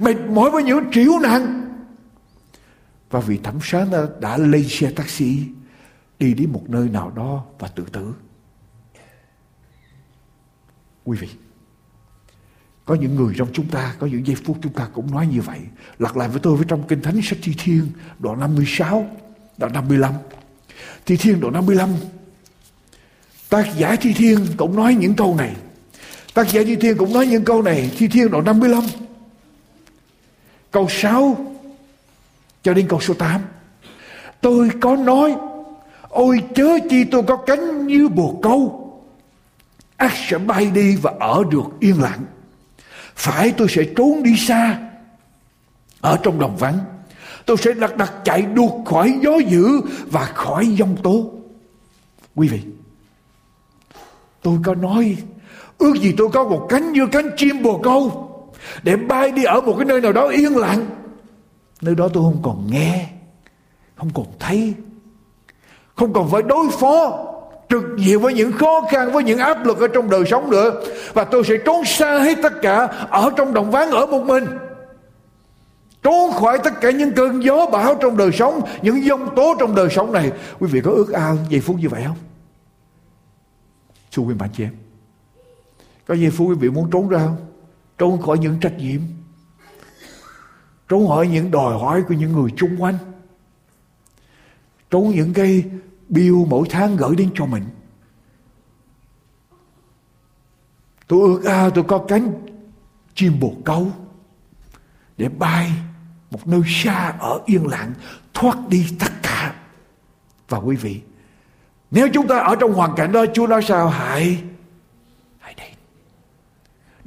mệt 0.00 0.16
mỏi 0.30 0.50
với 0.50 0.62
những 0.62 0.84
triểu 0.92 1.18
nạn. 1.22 1.56
Và 3.10 3.20
vì 3.20 3.36
thẩm 3.36 3.58
phán 3.60 3.90
đã 4.20 4.36
lên 4.36 4.64
xe 4.68 4.90
taxi 4.90 5.38
đi 6.18 6.34
đến 6.34 6.52
một 6.52 6.62
nơi 6.68 6.88
nào 6.88 7.12
đó 7.16 7.44
và 7.58 7.68
tự 7.68 7.84
tử. 7.92 8.14
Quý 11.04 11.18
vị 11.20 11.28
có 12.90 12.96
những 12.96 13.16
người 13.16 13.34
trong 13.36 13.48
chúng 13.52 13.66
ta, 13.68 13.94
có 13.98 14.06
những 14.06 14.26
giây 14.26 14.36
phút 14.44 14.58
chúng 14.62 14.72
ta 14.72 14.88
cũng 14.92 15.10
nói 15.10 15.26
như 15.26 15.40
vậy. 15.40 15.58
Lặp 15.98 16.16
lại 16.16 16.28
với 16.28 16.40
tôi 16.42 16.56
với 16.56 16.64
trong 16.68 16.82
Kinh 16.88 17.02
Thánh 17.02 17.20
sách 17.22 17.38
Thi 17.42 17.52
Thiên, 17.58 17.86
đoạn 18.18 18.40
56, 18.40 19.10
đoạn 19.58 19.72
55. 19.72 20.14
Thi 21.06 21.16
Thiên 21.16 21.40
đoạn 21.40 21.52
55. 21.54 21.88
Tác 23.48 23.66
giả 23.76 23.96
Thi 23.96 24.12
Thiên 24.12 24.46
cũng 24.56 24.76
nói 24.76 24.94
những 24.94 25.14
câu 25.14 25.36
này. 25.36 25.56
Tác 26.34 26.52
giả 26.52 26.62
Thi 26.66 26.76
Thiên 26.76 26.96
cũng 26.96 27.12
nói 27.12 27.26
những 27.26 27.44
câu 27.44 27.62
này. 27.62 27.90
Thi 27.98 28.08
Thiên 28.08 28.30
đoạn 28.30 28.44
55. 28.44 28.82
câu 30.70 30.86
6 30.90 31.54
cho 32.62 32.74
đến 32.74 32.88
câu 32.88 33.00
số 33.00 33.14
8. 33.14 33.40
Tôi 34.40 34.70
có 34.80 34.96
nói, 34.96 35.36
ôi 36.08 36.42
chớ 36.54 36.78
chi 36.90 37.04
tôi 37.04 37.22
có 37.22 37.36
cánh 37.36 37.86
như 37.86 38.08
bồ 38.08 38.38
câu, 38.42 38.90
ác 39.96 40.12
sẽ 40.28 40.38
bay 40.38 40.70
đi 40.74 40.96
và 40.96 41.12
ở 41.20 41.42
được 41.50 41.64
yên 41.80 42.02
lặng. 42.02 42.20
Phải 43.20 43.52
tôi 43.56 43.68
sẽ 43.68 43.84
trốn 43.96 44.22
đi 44.22 44.36
xa, 44.36 44.78
ở 46.00 46.18
trong 46.22 46.38
đồng 46.38 46.56
vắng. 46.56 46.78
Tôi 47.46 47.56
sẽ 47.56 47.74
lật 47.74 47.96
đặt 47.96 48.12
chạy 48.24 48.42
đuột 48.42 48.86
khỏi 48.86 49.18
gió 49.22 49.38
dữ 49.48 49.80
và 50.10 50.24
khỏi 50.24 50.66
giông 50.66 50.96
tố. 51.02 51.30
Quý 52.34 52.48
vị, 52.48 52.60
tôi 54.42 54.58
có 54.64 54.74
nói, 54.74 55.16
ước 55.78 55.96
gì 55.96 56.14
tôi 56.16 56.28
có 56.32 56.44
một 56.44 56.66
cánh 56.68 56.92
như 56.92 57.06
cánh 57.06 57.30
chim 57.36 57.62
bồ 57.62 57.78
câu, 57.78 58.30
để 58.82 58.96
bay 58.96 59.30
đi 59.30 59.44
ở 59.44 59.60
một 59.60 59.74
cái 59.78 59.84
nơi 59.84 60.00
nào 60.00 60.12
đó 60.12 60.28
yên 60.28 60.56
lặng. 60.56 60.86
Nơi 61.80 61.94
đó 61.94 62.08
tôi 62.12 62.22
không 62.22 62.42
còn 62.42 62.70
nghe, 62.70 63.08
không 63.96 64.10
còn 64.14 64.26
thấy, 64.38 64.74
không 65.94 66.12
còn 66.12 66.30
phải 66.30 66.42
đối 66.42 66.70
phó 66.70 67.26
trực 67.70 67.84
diện 67.98 68.20
với 68.20 68.34
những 68.34 68.52
khó 68.52 68.80
khăn, 68.90 69.12
với 69.12 69.24
những 69.24 69.38
áp 69.38 69.66
lực 69.66 69.78
ở 69.78 69.88
trong 69.88 70.10
đời 70.10 70.24
sống 70.26 70.50
nữa. 70.50 70.82
Và 71.12 71.24
tôi 71.24 71.44
sẽ 71.44 71.54
trốn 71.64 71.84
xa 71.84 72.18
hết 72.18 72.38
tất 72.42 72.52
cả 72.62 72.76
ở 73.10 73.30
trong 73.36 73.54
đồng 73.54 73.70
ván 73.70 73.90
ở 73.90 74.06
một 74.06 74.24
mình. 74.24 74.46
Trốn 76.02 76.32
khỏi 76.32 76.58
tất 76.64 76.80
cả 76.80 76.90
những 76.90 77.12
cơn 77.12 77.44
gió 77.44 77.66
bão 77.66 77.94
trong 77.94 78.16
đời 78.16 78.32
sống, 78.32 78.60
những 78.82 79.00
dông 79.02 79.34
tố 79.36 79.54
trong 79.58 79.74
đời 79.74 79.88
sống 79.90 80.12
này. 80.12 80.32
Quý 80.58 80.68
vị 80.72 80.80
có 80.84 80.90
ước 80.90 81.12
ao 81.12 81.38
giây 81.48 81.60
phút 81.60 81.76
như 81.76 81.88
vậy 81.88 82.02
không? 82.06 82.16
Thưa 84.12 84.22
quý 84.22 84.34
bạn 84.34 84.50
chị 84.56 84.64
em, 84.64 84.72
có 86.06 86.14
giây 86.14 86.30
phút 86.30 86.48
quý 86.48 86.54
vị 86.60 86.70
muốn 86.70 86.90
trốn 86.90 87.08
ra 87.08 87.18
không? 87.18 87.36
Trốn 87.98 88.22
khỏi 88.22 88.38
những 88.38 88.60
trách 88.60 88.78
nhiệm. 88.78 89.00
Trốn 90.88 91.08
khỏi 91.08 91.28
những 91.28 91.50
đòi 91.50 91.78
hỏi 91.78 92.02
của 92.08 92.14
những 92.14 92.32
người 92.32 92.50
chung 92.56 92.76
quanh. 92.78 92.98
Trốn 94.90 95.10
những 95.10 95.34
cái 95.34 95.64
bill 96.10 96.34
mỗi 96.48 96.66
tháng 96.70 96.96
gửi 96.96 97.16
đến 97.16 97.30
cho 97.34 97.46
mình 97.46 97.64
tôi 101.06 101.20
ước 101.20 101.44
ao 101.44 101.70
tôi 101.70 101.84
có 101.84 102.04
cánh 102.08 102.32
chim 103.14 103.40
bồ 103.40 103.52
câu 103.64 103.92
để 105.16 105.28
bay 105.28 105.72
một 106.30 106.48
nơi 106.48 106.60
xa 106.66 107.14
ở 107.18 107.40
yên 107.46 107.66
lặng, 107.66 107.92
thoát 108.34 108.68
đi 108.68 108.86
tất 108.98 109.12
cả 109.22 109.54
và 110.48 110.58
quý 110.58 110.76
vị, 110.76 111.00
nếu 111.90 112.08
chúng 112.12 112.26
ta 112.26 112.38
ở 112.38 112.56
trong 112.60 112.72
hoàn 112.72 112.94
cảnh 112.96 113.12
đó, 113.12 113.24
Chúa 113.34 113.46
nói 113.46 113.62
sao 113.62 113.88
hại? 113.88 114.42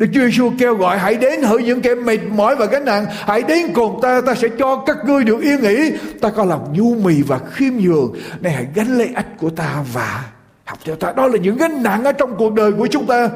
Đức 0.04 0.10
Chúa 0.14 0.20
Giêsu 0.20 0.52
kêu 0.60 0.76
gọi, 0.76 1.00
hãy 1.00 1.16
đến 1.16 1.42
hỡi 1.42 1.64
những 1.64 1.82
kẻ 1.82 1.96
mệt 1.96 2.20
mỏi 2.32 2.56
và 2.56 2.66
gánh 2.66 2.86
nặng. 2.86 3.06
Hãy 3.10 3.44
đến 3.44 3.74
cùng 3.74 4.00
ta 4.02 4.22
ta 4.26 4.36
sẽ 4.36 4.48
cho 4.60 4.84
các 4.86 4.98
ngươi 5.06 5.24
được 5.24 5.42
yên 5.42 5.62
nghỉ. 5.62 5.92
Ta 6.22 6.30
có 6.30 6.46
lòng 6.46 6.74
nhu 6.74 6.96
mì 6.96 7.22
và 7.22 7.40
khiêm 7.40 7.74
nhường. 7.74 8.14
Này, 8.42 8.54
hãy 8.54 8.68
gánh 8.76 8.98
lấy 8.98 9.10
ách 9.14 9.28
của 9.38 9.50
ta 9.50 9.86
và 9.94 10.26
học 10.66 10.80
theo 10.86 10.96
ta. 10.96 11.12
Đó 11.12 11.28
là 11.28 11.38
những 11.38 11.58
gánh 11.58 11.84
nặng 11.84 12.04
ở 12.04 12.12
trong 12.12 12.36
cuộc 12.38 12.54
đời 12.54 12.72
của 12.72 12.88
chúng 12.88 13.06
ta. 13.06 13.30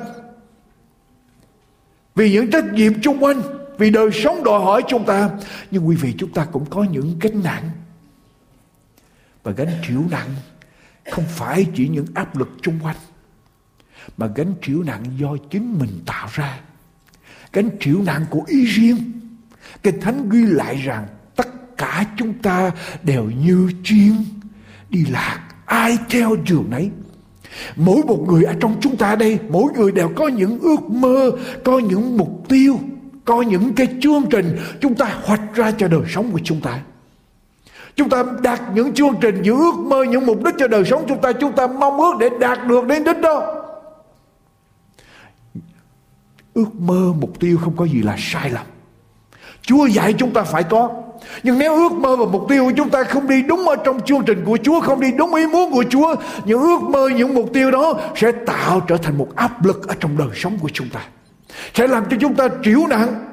Vì 2.15 2.31
những 2.31 2.51
trách 2.51 2.73
nhiệm 2.73 3.01
chung 3.01 3.23
quanh, 3.23 3.41
vì 3.77 3.89
đời 3.89 4.09
sống 4.13 4.43
đòi 4.43 4.59
hỏi 4.59 4.83
chúng 4.87 5.05
ta, 5.05 5.29
nhưng 5.71 5.87
quý 5.87 5.95
vị, 5.95 6.13
chúng 6.17 6.31
ta 6.31 6.45
cũng 6.51 6.65
có 6.69 6.83
những 6.83 7.17
gánh 7.21 7.43
nặng 7.43 7.69
và 9.43 9.51
gánh 9.51 9.71
chịu 9.87 10.03
nặng. 10.11 10.29
Không 11.11 11.25
phải 11.27 11.65
chỉ 11.75 11.87
những 11.87 12.05
áp 12.13 12.37
lực 12.37 12.49
chung 12.61 12.79
quanh 12.83 12.95
mà 14.17 14.27
gánh 14.35 14.53
chịu 14.61 14.83
nặng 14.83 15.03
do 15.17 15.37
chính 15.49 15.79
mình 15.79 15.89
tạo 16.05 16.27
ra. 16.31 16.59
Gánh 17.53 17.69
chịu 17.79 18.01
nặng 18.05 18.25
của 18.29 18.41
ý 18.47 18.65
riêng. 18.65 18.97
Kinh 19.83 20.01
thánh 20.01 20.29
ghi 20.29 20.45
lại 20.45 20.75
rằng 20.75 21.07
tất 21.35 21.77
cả 21.77 22.05
chúng 22.17 22.33
ta 22.33 22.71
đều 23.03 23.23
như 23.23 23.69
chiên 23.83 24.13
đi 24.89 25.05
lạc. 25.05 25.39
Ai 25.65 25.97
theo 26.09 26.35
đường 26.49 26.65
nấy. 26.69 26.89
Mỗi 27.75 28.03
một 28.03 28.25
người 28.27 28.43
ở 28.43 28.53
trong 28.59 28.77
chúng 28.81 28.97
ta 28.97 29.15
đây, 29.15 29.39
mỗi 29.49 29.73
người 29.75 29.91
đều 29.91 30.09
có 30.15 30.27
những 30.27 30.59
ước 30.59 30.81
mơ, 30.89 31.31
có 31.63 31.79
những 31.79 32.17
mục 32.17 32.45
tiêu, 32.49 32.79
có 33.25 33.41
những 33.41 33.73
cái 33.73 33.87
chương 34.01 34.23
trình 34.29 34.57
chúng 34.81 34.95
ta 34.95 35.05
hoạch 35.23 35.41
ra 35.53 35.71
cho 35.71 35.87
đời 35.87 36.01
sống 36.07 36.31
của 36.31 36.39
chúng 36.43 36.61
ta. 36.61 36.79
Chúng 37.95 38.09
ta 38.09 38.23
đặt 38.41 38.61
những 38.73 38.93
chương 38.93 39.15
trình, 39.21 39.41
những 39.41 39.57
ước 39.57 39.75
mơ, 39.75 40.03
những 40.03 40.25
mục 40.25 40.43
đích 40.43 40.53
cho 40.57 40.67
đời 40.67 40.85
sống 40.85 41.05
chúng 41.07 41.21
ta 41.21 41.31
chúng 41.31 41.55
ta 41.55 41.67
mong 41.67 41.97
ước 41.97 42.11
để 42.19 42.29
đạt 42.39 42.67
được 42.67 42.85
đến 42.87 43.03
đích 43.03 43.21
đó 43.21 43.56
ước 46.57 46.75
mơ 46.79 47.13
mục 47.19 47.39
tiêu 47.39 47.57
không 47.57 47.75
có 47.75 47.85
gì 47.85 48.01
là 48.01 48.15
sai 48.19 48.49
lầm. 48.49 48.65
Chúa 49.61 49.85
dạy 49.85 50.13
chúng 50.13 50.33
ta 50.33 50.43
phải 50.43 50.63
có. 50.63 51.03
Nhưng 51.43 51.59
nếu 51.59 51.75
ước 51.75 51.91
mơ 51.91 52.15
và 52.15 52.25
mục 52.25 52.45
tiêu 52.49 52.65
của 52.65 52.71
chúng 52.77 52.89
ta 52.89 53.03
không 53.03 53.27
đi 53.27 53.41
đúng 53.41 53.67
ở 53.67 53.75
trong 53.85 54.01
chương 54.05 54.23
trình 54.25 54.43
của 54.45 54.57
Chúa 54.63 54.79
Không 54.81 54.99
đi 54.99 55.11
đúng 55.17 55.35
ý 55.35 55.47
muốn 55.47 55.71
của 55.71 55.83
Chúa 55.89 56.15
Những 56.45 56.61
ước 56.61 56.81
mơ, 56.81 57.09
những 57.15 57.33
mục 57.33 57.49
tiêu 57.53 57.71
đó 57.71 57.93
Sẽ 58.15 58.31
tạo 58.31 58.79
trở 58.79 58.97
thành 58.97 59.17
một 59.17 59.35
áp 59.35 59.65
lực 59.65 59.87
ở 59.87 59.95
trong 59.99 60.17
đời 60.17 60.29
sống 60.33 60.57
của 60.61 60.69
chúng 60.73 60.89
ta. 60.89 60.99
Sẽ 61.73 61.87
làm 61.87 62.03
cho 62.09 62.17
chúng 62.19 62.35
ta 62.35 62.47
chịu 62.63 62.87
nặng 62.89 63.27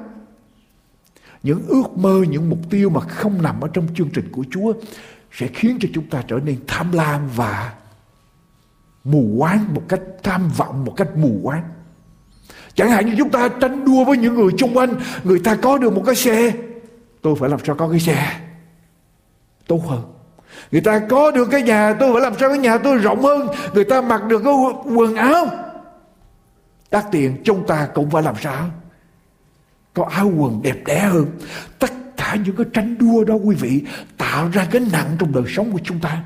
những 1.45 1.67
ước 1.67 1.97
mơ 1.97 2.23
những 2.29 2.49
mục 2.49 2.59
tiêu 2.69 2.89
mà 2.89 3.01
không 3.01 3.41
nằm 3.41 3.61
ở 3.61 3.67
trong 3.73 3.87
chương 3.95 4.09
trình 4.09 4.29
của 4.31 4.43
Chúa 4.51 4.73
sẽ 5.31 5.47
khiến 5.47 5.77
cho 5.81 5.89
chúng 5.93 6.09
ta 6.09 6.23
trở 6.27 6.39
nên 6.45 6.57
tham 6.67 6.91
lam 6.91 7.27
và 7.35 7.73
mù 9.03 9.35
quáng 9.39 9.73
một 9.73 9.81
cách 9.87 10.01
tham 10.23 10.49
vọng 10.57 10.85
một 10.85 10.93
cách 10.97 11.07
mù 11.15 11.39
quáng 11.43 11.63
chẳng 12.75 12.89
hạn 12.89 13.05
như 13.05 13.15
chúng 13.17 13.29
ta 13.29 13.49
tranh 13.61 13.85
đua 13.85 14.03
với 14.03 14.17
những 14.17 14.35
người 14.35 14.51
xung 14.59 14.77
quanh, 14.77 14.95
người 15.23 15.39
ta 15.39 15.55
có 15.55 15.77
được 15.77 15.93
một 15.93 16.03
cái 16.05 16.15
xe, 16.15 16.53
tôi 17.21 17.35
phải 17.39 17.49
làm 17.49 17.59
sao 17.65 17.75
có 17.75 17.89
cái 17.89 17.99
xe? 17.99 18.39
Tốt 19.67 19.81
hơn. 19.87 20.01
Người 20.71 20.81
ta 20.81 20.99
có 21.09 21.31
được 21.31 21.47
cái 21.51 21.61
nhà, 21.61 21.93
tôi 21.99 22.13
phải 22.13 22.21
làm 22.21 22.33
sao 22.39 22.49
cái 22.49 22.57
nhà 22.57 22.77
tôi 22.77 22.97
rộng 22.97 23.21
hơn. 23.21 23.47
Người 23.73 23.83
ta 23.83 24.01
mặc 24.01 24.23
được 24.27 24.41
cái 24.43 24.53
quần 24.95 25.15
áo. 25.15 25.47
Đắt 26.91 27.05
tiền, 27.11 27.41
chúng 27.43 27.67
ta 27.67 27.87
cũng 27.93 28.09
phải 28.09 28.23
làm 28.23 28.35
sao? 28.41 28.69
Có 29.93 30.07
áo 30.11 30.31
quần 30.37 30.61
đẹp 30.61 30.77
đẽ 30.85 30.99
hơn. 30.99 31.25
Tất 31.79 31.91
cả 32.17 32.37
những 32.45 32.55
cái 32.55 32.65
tranh 32.73 32.97
đua 32.97 33.23
đó 33.23 33.35
quý 33.35 33.55
vị, 33.55 33.83
tạo 34.17 34.49
ra 34.53 34.67
cái 34.71 34.81
nặng 34.91 35.15
trong 35.19 35.31
đời 35.31 35.43
sống 35.47 35.71
của 35.71 35.79
chúng 35.83 35.99
ta. 35.99 36.23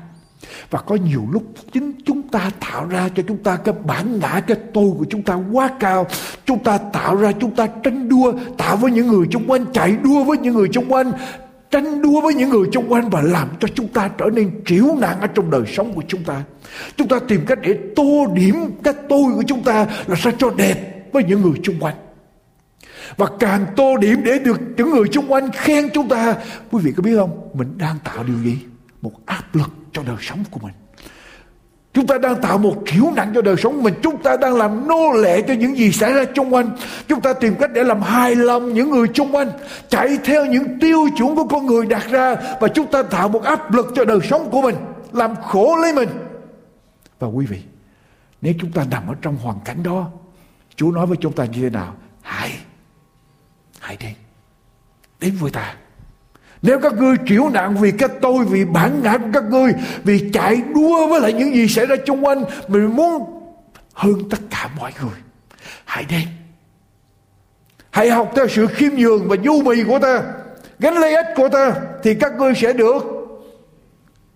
Và 0.70 0.80
có 0.80 0.94
nhiều 0.94 1.28
lúc 1.32 1.42
chính 1.72 1.92
chúng 2.06 2.19
ta 2.30 2.50
tạo 2.60 2.86
ra 2.86 3.08
cho 3.14 3.22
chúng 3.28 3.38
ta 3.38 3.56
cái 3.56 3.74
bản 3.86 4.18
ngã, 4.18 4.40
cái 4.46 4.56
tôi 4.74 4.90
của 4.98 5.06
chúng 5.10 5.22
ta 5.22 5.34
quá 5.52 5.70
cao. 5.80 6.06
Chúng 6.44 6.64
ta 6.64 6.78
tạo 6.78 7.16
ra, 7.16 7.32
chúng 7.40 7.56
ta 7.56 7.66
tranh 7.66 8.08
đua, 8.08 8.32
tạo 8.58 8.76
với 8.76 8.90
những 8.90 9.06
người 9.06 9.26
xung 9.32 9.50
quanh, 9.50 9.66
chạy 9.72 9.96
đua 10.02 10.24
với 10.24 10.38
những 10.38 10.54
người 10.54 10.68
xung 10.74 10.92
quanh, 10.92 11.12
tranh 11.70 12.02
đua 12.02 12.20
với 12.20 12.34
những 12.34 12.50
người 12.50 12.68
xung 12.72 12.92
quanh 12.92 13.10
và 13.10 13.20
làm 13.20 13.48
cho 13.60 13.68
chúng 13.74 13.88
ta 13.88 14.08
trở 14.18 14.26
nên 14.32 14.60
triểu 14.66 14.84
nạn 14.98 15.20
ở 15.20 15.26
trong 15.26 15.50
đời 15.50 15.62
sống 15.66 15.92
của 15.92 16.02
chúng 16.08 16.24
ta. 16.24 16.42
Chúng 16.96 17.08
ta 17.08 17.18
tìm 17.28 17.46
cách 17.46 17.58
để 17.62 17.78
tô 17.96 18.26
điểm 18.34 18.54
cái 18.82 18.94
tôi 19.08 19.32
của 19.34 19.42
chúng 19.46 19.62
ta 19.62 19.86
là 20.06 20.16
sao 20.18 20.32
cho 20.38 20.50
đẹp 20.50 21.12
với 21.12 21.24
những 21.24 21.42
người 21.42 21.60
xung 21.64 21.80
quanh. 21.80 21.94
Và 23.16 23.26
càng 23.40 23.66
tô 23.76 23.96
điểm 23.96 24.20
để 24.24 24.38
được 24.38 24.60
những 24.76 24.90
người 24.90 25.04
xung 25.12 25.32
quanh 25.32 25.50
khen 25.52 25.88
chúng 25.94 26.08
ta, 26.08 26.34
quý 26.70 26.82
vị 26.82 26.92
có 26.96 27.02
biết 27.02 27.16
không? 27.16 27.48
Mình 27.54 27.78
đang 27.78 27.96
tạo 28.04 28.24
điều 28.24 28.38
gì? 28.44 28.58
Một 29.02 29.12
áp 29.26 29.54
lực 29.54 29.70
cho 29.92 30.02
đời 30.02 30.16
sống 30.20 30.44
của 30.50 30.60
mình. 30.62 30.72
Chúng 31.92 32.06
ta 32.06 32.18
đang 32.18 32.40
tạo 32.40 32.58
một 32.58 32.74
kiểu 32.86 33.12
nặng 33.16 33.32
cho 33.34 33.42
đời 33.42 33.56
sống 33.56 33.82
mình. 33.82 33.94
Chúng 34.02 34.22
ta 34.22 34.36
đang 34.36 34.54
làm 34.54 34.88
nô 34.88 35.12
lệ 35.12 35.42
cho 35.42 35.54
những 35.54 35.76
gì 35.76 35.92
xảy 35.92 36.12
ra 36.12 36.24
xung 36.36 36.54
quanh. 36.54 36.70
Chúng 37.08 37.20
ta 37.20 37.32
tìm 37.32 37.54
cách 37.54 37.70
để 37.72 37.84
làm 37.84 38.02
hài 38.02 38.34
lòng 38.34 38.74
những 38.74 38.90
người 38.90 39.06
xung 39.14 39.34
quanh, 39.34 39.50
Chạy 39.88 40.18
theo 40.24 40.46
những 40.46 40.78
tiêu 40.80 41.08
chuẩn 41.16 41.36
của 41.36 41.44
con 41.44 41.66
người 41.66 41.86
đặt 41.86 42.10
ra 42.10 42.36
Và 42.60 42.68
chúng 42.68 42.86
ta 42.86 43.02
tạo 43.02 43.28
một 43.28 43.42
áp 43.42 43.74
lực 43.74 43.86
cho 43.94 44.04
đời 44.04 44.18
sống 44.30 44.50
của 44.50 44.62
mình, 44.62 44.76
Làm 45.12 45.36
khổ 45.36 45.76
lấy 45.76 45.92
mình. 45.94 46.08
Và 47.18 47.28
quý 47.28 47.46
vị, 47.46 47.58
Nếu 48.42 48.54
chúng 48.60 48.72
ta 48.72 48.84
nằm 48.90 49.08
ở 49.08 49.14
trong 49.22 49.36
hoàn 49.36 49.58
cảnh 49.64 49.82
đó, 49.82 50.10
Chúa 50.76 50.90
nói 50.90 51.06
với 51.06 51.16
chúng 51.20 51.32
ta 51.32 51.44
như 51.44 51.62
thế 51.62 51.70
nào? 51.70 51.94
Hãy 52.22 52.52
Hãy 53.80 53.96
đến 54.00 54.14
Đến 55.20 55.36
với 55.40 55.50
ta 55.50 55.74
nếu 56.62 56.80
các 56.80 56.92
ngươi 56.92 57.16
chịu 57.26 57.48
nạn 57.48 57.76
vì 57.76 57.92
cái 57.92 58.08
tôi, 58.20 58.44
vì 58.44 58.64
bản 58.64 59.02
ngã 59.02 59.18
của 59.18 59.28
các 59.32 59.44
ngươi, 59.44 59.72
vì 60.04 60.30
chạy 60.32 60.62
đua 60.74 61.06
với 61.06 61.20
lại 61.20 61.32
những 61.32 61.54
gì 61.54 61.68
xảy 61.68 61.86
ra 61.86 61.96
xung 62.06 62.24
quanh, 62.24 62.44
mình 62.68 62.96
muốn 62.96 63.42
hơn 63.94 64.28
tất 64.30 64.38
cả 64.50 64.70
mọi 64.76 64.92
người. 65.02 65.18
Hãy 65.84 66.04
đến. 66.08 66.28
Hãy 67.90 68.10
học 68.10 68.32
theo 68.36 68.48
sự 68.48 68.66
khiêm 68.66 68.92
nhường 68.94 69.28
và 69.28 69.36
du 69.44 69.62
mì 69.62 69.84
của 69.84 69.98
ta, 69.98 70.22
gánh 70.78 70.94
lấy 70.94 71.14
ích 71.14 71.26
của 71.36 71.48
ta, 71.48 71.74
thì 72.02 72.14
các 72.14 72.32
ngươi 72.32 72.54
sẽ 72.54 72.72
được 72.72 73.02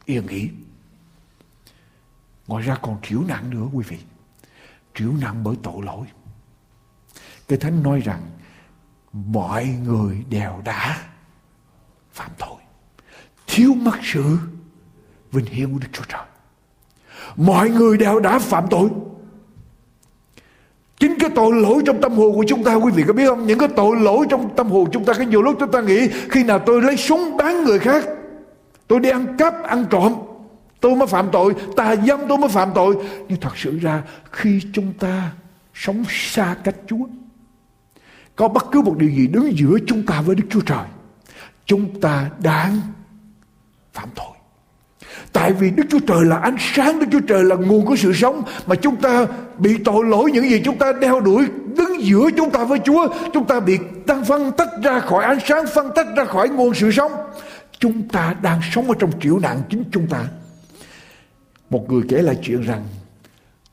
yên 0.05 0.27
nghỉ. 0.27 0.49
Ngoài 2.47 2.63
ra 2.63 2.77
còn 2.83 2.97
chịu 3.09 3.25
nạn 3.29 3.51
nữa 3.51 3.67
quý 3.73 3.85
vị. 3.89 3.97
Chịu 4.95 5.13
nạn 5.21 5.45
bởi 5.45 5.55
tội 5.63 5.83
lỗi. 5.85 6.07
Cái 7.49 7.59
Thánh 7.59 7.83
nói 7.83 8.01
rằng 8.05 8.21
mọi 9.13 9.65
người 9.85 10.25
đều 10.31 10.61
đã 10.65 10.99
phạm 12.15 12.31
tội 12.39 12.59
thiếu 13.47 13.75
mất 13.75 13.99
sự 14.03 14.25
vinh 15.33 15.47
hiển 15.47 15.73
của 15.73 15.79
Đức 15.79 15.89
Chúa 15.93 16.05
Trời 16.09 16.23
mọi 17.37 17.71
người 17.71 17.97
đều 17.97 18.21
đã 18.21 18.39
phạm 18.39 18.65
tội 18.71 18.91
Chính 21.01 21.19
cái 21.19 21.31
tội 21.35 21.53
lỗi 21.53 21.83
trong 21.87 22.01
tâm 22.01 22.13
hồn 22.13 22.35
của 22.35 22.45
chúng 22.49 22.65
ta 22.65 22.75
quý 22.75 22.93
vị 22.95 23.05
có 23.07 23.13
biết 23.13 23.27
không? 23.27 23.47
Những 23.47 23.59
cái 23.59 23.69
tội 23.77 23.97
lỗi 23.97 24.27
trong 24.31 24.57
tâm 24.57 24.69
hồn 24.69 24.89
chúng 24.93 25.05
ta 25.05 25.13
có 25.13 25.25
nhiều 25.25 25.43
lúc 25.43 25.57
chúng 25.61 25.73
ta 25.73 25.81
nghĩ 25.81 26.09
khi 26.31 26.45
nào 26.45 26.59
tôi 26.59 26.83
lấy 26.83 26.97
súng 26.97 27.37
bán 27.37 27.65
người 27.65 27.79
khác, 27.79 28.05
tôi 28.89 29.01
đi 29.01 29.11
ăn 29.11 29.37
cắp, 29.39 29.63
ăn 29.63 29.85
trộm, 29.91 30.13
tôi 30.81 30.97
mới 30.97 31.07
phạm 31.07 31.29
tội, 31.33 31.55
tà 31.77 31.97
dâm 31.97 32.21
tôi 32.29 32.39
mới 32.39 32.49
phạm 32.49 32.71
tội. 32.75 32.97
Nhưng 33.29 33.41
thật 33.41 33.57
sự 33.57 33.79
ra 33.79 34.03
khi 34.33 34.61
chúng 34.73 34.93
ta 34.93 35.31
sống 35.75 36.05
xa 36.09 36.57
cách 36.65 36.77
Chúa, 36.87 37.07
có 38.37 38.49
bất 38.49 38.67
cứ 38.73 38.83
một 38.83 38.97
điều 38.99 39.11
gì 39.11 39.27
đứng 39.27 39.59
giữa 39.59 39.79
chúng 39.87 40.07
ta 40.07 40.21
với 40.21 40.37
Đức 40.37 40.45
Chúa 40.51 40.61
Trời, 40.61 40.87
chúng 41.67 42.01
ta 42.01 42.31
đang 42.43 42.81
phạm 43.93 44.09
tội. 44.15 44.27
Tại 45.33 45.53
vì 45.53 45.71
Đức 45.71 45.83
Chúa 45.91 45.99
Trời 46.07 46.25
là 46.25 46.37
ánh 46.37 46.57
sáng, 46.59 46.99
Đức 46.99 47.07
Chúa 47.13 47.21
Trời 47.21 47.45
là 47.45 47.57
nguồn 47.57 47.87
của 47.87 47.97
sự 47.97 48.13
sống 48.13 48.43
mà 48.67 48.75
chúng 48.75 48.97
ta 48.97 49.27
bị 49.59 49.79
tội 49.85 50.05
lỗi 50.05 50.31
những 50.33 50.51
gì 50.51 50.63
chúng 50.65 50.79
ta 50.79 50.93
đeo 50.93 51.21
đuổi 51.21 51.47
đứng 51.77 52.03
giữa 52.03 52.29
chúng 52.37 52.51
ta 52.51 52.65
với 52.65 52.79
Chúa, 52.85 53.09
chúng 53.35 53.47
ta 53.47 53.61
bị 53.61 53.79
đang 54.07 54.25
phân 54.25 54.53
tách 54.53 54.69
ra 54.83 55.01
khỏi 55.01 55.25
ánh 55.25 55.39
sáng, 55.47 55.65
phân 55.75 55.91
tách 55.95 56.07
ra 56.17 56.25
khỏi 56.25 56.49
nguồn 56.49 56.75
sự 56.75 56.91
sống. 56.91 57.13
Chúng 57.79 58.09
ta 58.09 58.37
đang 58.43 58.61
sống 58.73 58.89
ở 58.89 58.95
trong 58.99 59.21
triệu 59.21 59.39
nạn 59.39 59.63
chính 59.71 59.85
chúng 59.93 60.07
ta. 60.07 60.25
Một 61.71 61.91
người 61.91 62.03
kể 62.09 62.23
lại 62.23 62.39
chuyện 62.43 62.63
rằng 62.63 62.85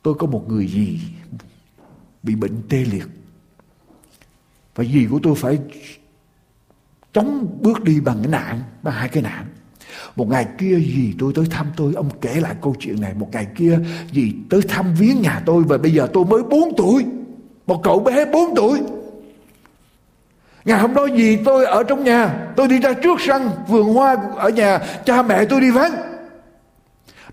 tôi 0.04 0.14
có 0.14 0.28
một 0.28 0.44
người 0.48 0.68
gì 0.68 1.00
bị 2.24 2.36
bệnh 2.36 2.62
tê 2.70 2.78
liệt 2.78 3.08
và 4.76 4.84
gì 4.84 5.08
của 5.12 5.20
tôi 5.24 5.36
phải 5.36 5.60
chống 7.14 7.48
bước 7.62 7.84
đi 7.84 8.00
bằng 8.00 8.18
cái 8.22 8.32
nạn, 8.32 8.62
bằng 8.84 8.94
hai 8.94 9.10
cái 9.10 9.24
nạn. 9.24 9.46
Một 10.16 10.30
ngày 10.30 10.48
kia 10.58 10.76
gì 10.76 11.14
tôi 11.20 11.34
tới 11.36 11.46
thăm 11.50 11.68
tôi, 11.76 11.94
Ông 11.96 12.10
kể 12.22 12.36
lại 12.36 12.56
câu 12.62 12.76
chuyện 12.80 13.02
này. 13.02 13.14
Một 13.14 13.28
ngày 13.32 13.48
kia 13.56 13.80
gì 14.12 14.34
tới 14.50 14.62
thăm 14.68 14.94
viếng 14.96 15.22
nhà 15.22 15.42
tôi 15.46 15.64
Và 15.64 15.78
bây 15.78 15.94
giờ 15.94 16.08
tôi 16.14 16.26
mới 16.26 16.44
4 16.44 16.76
tuổi. 16.78 17.06
Một 17.68 17.84
cậu 17.84 18.00
bé 18.00 18.26
4 18.26 18.56
tuổi. 18.56 18.80
Ngày 20.66 20.80
hôm 20.80 20.94
đó 20.94 21.06
gì 21.06 21.38
tôi 21.46 21.66
ở 21.66 21.84
trong 21.84 22.04
nhà. 22.04 22.48
Tôi 22.56 22.68
đi 22.68 22.80
ra 22.80 22.94
trước 22.94 23.22
sân 23.22 23.50
vườn 23.68 23.94
hoa 23.94 24.18
ở 24.36 24.50
nhà. 24.50 24.80
Cha 25.06 25.22
mẹ 25.22 25.46
tôi 25.46 25.62
đi 25.62 25.72
vắng. 25.72 25.92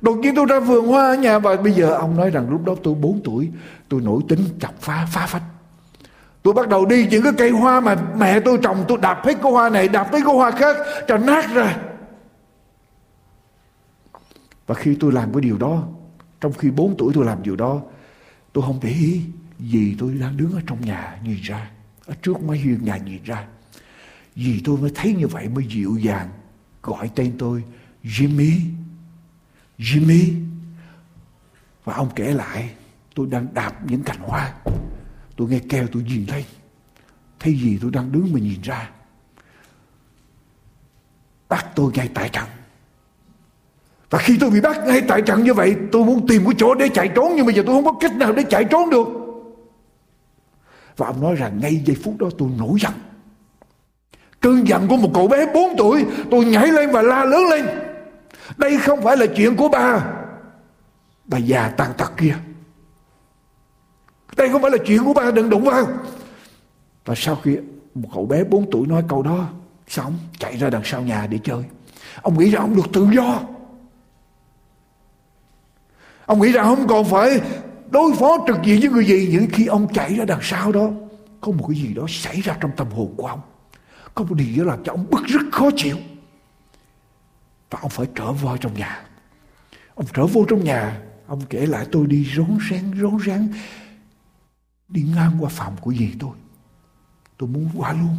Đột 0.00 0.14
nhiên 0.14 0.34
tôi 0.34 0.46
ra 0.46 0.60
vườn 0.60 0.86
hoa 0.86 1.08
ở 1.08 1.14
nhà 1.14 1.38
Và 1.38 1.56
bây 1.56 1.72
giờ 1.72 1.94
ông 1.94 2.16
nói 2.16 2.30
rằng 2.30 2.50
lúc 2.50 2.64
đó 2.64 2.74
tôi 2.82 2.94
4 2.94 3.20
tuổi. 3.24 3.48
Tôi 3.88 4.00
nổi 4.00 4.22
tính 4.28 4.40
chọc 4.60 4.80
phá 4.80 5.06
phá 5.12 5.26
phách. 5.26 5.42
Tôi 6.48 6.54
bắt 6.54 6.68
đầu 6.68 6.86
đi 6.86 7.06
những 7.10 7.22
cái 7.22 7.32
cây 7.38 7.50
hoa 7.50 7.80
mà 7.80 7.96
mẹ 8.16 8.40
tôi 8.40 8.58
trồng 8.62 8.84
Tôi 8.88 8.98
đạp 9.02 9.20
hết 9.24 9.34
cái 9.42 9.52
hoa 9.52 9.68
này 9.68 9.88
Đạp 9.88 10.04
hết 10.04 10.20
cái 10.24 10.34
hoa 10.34 10.50
khác 10.50 10.76
Cho 11.08 11.18
nát 11.18 11.54
ra 11.54 11.76
và 14.68 14.74
khi 14.74 14.96
tôi 15.00 15.12
làm 15.12 15.32
cái 15.32 15.40
điều 15.40 15.58
đó, 15.58 15.88
trong 16.40 16.52
khi 16.52 16.70
4 16.70 16.94
tuổi 16.98 17.12
tôi 17.14 17.24
làm 17.24 17.42
điều 17.42 17.56
đó, 17.56 17.82
tôi 18.52 18.64
không 18.66 18.78
để 18.82 18.88
ý 18.88 19.22
gì 19.58 19.96
tôi 19.98 20.14
đang 20.14 20.36
đứng 20.36 20.52
ở 20.52 20.60
trong 20.66 20.80
nhà 20.80 21.18
nhìn 21.24 21.40
ra, 21.42 21.70
ở 22.06 22.14
trước 22.22 22.42
máy 22.42 22.58
hiên 22.58 22.84
nhà 22.84 22.96
nhìn 22.96 23.22
ra. 23.24 23.46
Vì 24.34 24.60
tôi 24.64 24.76
mới 24.76 24.90
thấy 24.94 25.14
như 25.14 25.26
vậy 25.26 25.48
mới 25.48 25.64
dịu 25.68 25.96
dàng 25.96 26.28
gọi 26.82 27.10
tên 27.14 27.32
tôi 27.38 27.64
Jimmy. 28.04 28.60
Jimmy. 29.78 30.34
Và 31.84 31.94
ông 31.94 32.08
kể 32.16 32.32
lại 32.32 32.70
tôi 33.14 33.26
đang 33.26 33.46
đạp 33.54 33.72
những 33.86 34.02
cành 34.02 34.20
hoa. 34.20 34.54
Tôi 35.38 35.48
nghe 35.48 35.58
kêu 35.68 35.86
tôi 35.92 36.02
nhìn 36.02 36.26
thấy. 36.26 36.44
Thấy 37.40 37.58
gì 37.58 37.78
tôi 37.82 37.90
đang 37.90 38.12
đứng 38.12 38.32
mà 38.32 38.40
nhìn 38.40 38.60
ra. 38.62 38.90
Bắt 41.48 41.66
tôi 41.74 41.92
ngay 41.94 42.10
tại 42.14 42.28
trận. 42.28 42.44
Và 44.10 44.18
khi 44.18 44.36
tôi 44.40 44.50
bị 44.50 44.60
bắt 44.60 44.86
ngay 44.86 45.02
tại 45.08 45.22
trận 45.22 45.44
như 45.44 45.54
vậy, 45.54 45.76
Tôi 45.92 46.04
muốn 46.04 46.26
tìm 46.26 46.44
cái 46.44 46.54
chỗ 46.58 46.74
để 46.74 46.88
chạy 46.88 47.08
trốn, 47.08 47.32
Nhưng 47.36 47.46
bây 47.46 47.54
giờ 47.54 47.62
tôi 47.66 47.74
không 47.74 47.84
có 47.84 47.92
cách 48.00 48.16
nào 48.16 48.32
để 48.32 48.42
chạy 48.42 48.64
trốn 48.64 48.90
được 48.90 49.08
Và 50.96 51.06
ông 51.06 51.22
nói 51.22 51.34
rằng 51.34 51.60
ngay 51.60 51.82
giây 51.84 51.96
phút 52.04 52.18
đó 52.18 52.28
tôi 52.38 52.48
nổi 52.58 52.78
giận 52.80 52.92
Cơn 54.40 54.68
giận 54.68 54.88
của 54.88 54.96
một 54.96 55.10
cậu 55.14 55.28
bé 55.28 55.46
4 55.54 55.76
tuổi, 55.78 56.04
Tôi 56.30 56.44
nhảy 56.44 56.66
lên 56.68 56.90
và 56.90 57.02
la 57.02 57.24
lớn 57.24 57.42
lên 57.50 57.66
Đây 58.56 58.78
không 58.78 59.02
phải 59.02 59.16
là 59.16 59.26
chuyện 59.36 59.56
của 59.56 59.68
bà 59.68 60.04
Bà 61.24 61.38
già 61.38 61.68
tàn 61.68 61.90
tật 61.96 62.12
kia 62.16 62.34
đây 64.38 64.48
không 64.48 64.62
phải 64.62 64.70
là 64.70 64.78
chuyện 64.86 65.04
của 65.04 65.14
ba 65.14 65.30
đừng 65.30 65.50
đụng 65.50 65.64
vào. 65.64 65.86
Và 67.04 67.14
sau 67.16 67.36
khi 67.36 67.56
một 67.94 68.08
cậu 68.14 68.26
bé 68.26 68.44
4 68.44 68.70
tuổi 68.70 68.86
nói 68.86 69.02
câu 69.08 69.22
đó 69.22 69.48
Xong 69.88 70.18
chạy 70.38 70.56
ra 70.56 70.70
đằng 70.70 70.82
sau 70.84 71.02
nhà 71.02 71.26
để 71.30 71.38
chơi? 71.44 71.64
Ông 72.22 72.38
nghĩ 72.38 72.50
rằng 72.50 72.62
ông 72.62 72.76
được 72.76 72.92
tự 72.92 73.08
do. 73.12 73.40
Ông 76.26 76.40
nghĩ 76.40 76.52
rằng 76.52 76.64
không 76.64 76.86
còn 76.88 77.04
phải 77.04 77.40
đối 77.90 78.14
phó 78.14 78.44
trực 78.46 78.56
diện 78.64 78.80
với 78.80 78.90
người 78.90 79.04
gì? 79.04 79.28
Những 79.32 79.46
khi 79.52 79.66
ông 79.66 79.92
chạy 79.92 80.14
ra 80.14 80.24
đằng 80.24 80.40
sau 80.42 80.72
đó, 80.72 80.90
Có 81.40 81.52
một 81.52 81.64
cái 81.68 81.78
gì 81.78 81.94
đó 81.94 82.02
xảy 82.08 82.40
ra 82.40 82.56
trong 82.60 82.70
tâm 82.76 82.90
hồn 82.90 83.14
của 83.16 83.26
ông. 83.26 83.40
Có 84.14 84.24
một 84.24 84.34
điều 84.34 84.64
đó 84.64 84.70
làm 84.70 84.84
cho 84.84 84.92
ông 84.92 85.06
bức 85.10 85.24
rất 85.24 85.42
khó 85.52 85.70
chịu. 85.76 85.96
Và 87.70 87.78
ông 87.82 87.90
phải 87.90 88.06
trở 88.14 88.32
vào 88.32 88.56
trong 88.56 88.74
nhà. 88.74 89.02
Ông 89.94 90.06
trở 90.14 90.26
vô 90.26 90.44
trong 90.48 90.64
nhà, 90.64 91.00
Ông 91.26 91.40
kể 91.50 91.66
lại 91.66 91.86
tôi 91.92 92.06
đi 92.06 92.26
rón 92.36 92.58
rén 92.70 93.00
rón 93.02 93.18
rén. 93.26 93.52
Đi 94.88 95.02
ngang 95.02 95.36
qua 95.40 95.50
phòng 95.50 95.76
của 95.80 95.94
dì 95.94 96.14
tôi 96.18 96.36
Tôi 97.36 97.48
muốn 97.48 97.70
qua 97.76 97.92
luôn 97.92 98.16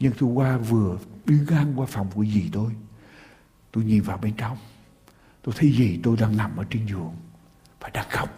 Nhưng 0.00 0.12
tôi 0.18 0.30
qua 0.30 0.56
vừa 0.56 0.98
đi 1.24 1.38
ngang 1.48 1.72
qua 1.76 1.86
phòng 1.86 2.10
của 2.14 2.24
dì 2.24 2.48
tôi 2.52 2.72
Tôi 3.72 3.84
nhìn 3.84 4.02
vào 4.02 4.18
bên 4.18 4.34
trong 4.36 4.56
Tôi 5.42 5.54
thấy 5.58 5.72
gì 5.72 6.00
tôi 6.02 6.16
đang 6.16 6.36
nằm 6.36 6.56
ở 6.56 6.64
trên 6.70 6.86
giường 6.86 7.14
và 7.80 7.88
đang 7.88 8.06
khóc. 8.10 8.28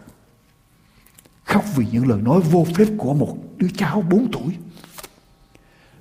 Khóc 1.45 1.65
vì 1.77 1.87
những 1.93 2.09
lời 2.09 2.23
nói 2.23 2.41
vô 2.41 2.67
phép 2.75 2.87
của 2.99 3.15
một 3.15 3.39
đứa 3.57 3.69
cháu 3.77 4.03
4 4.11 4.31
tuổi. 4.33 4.57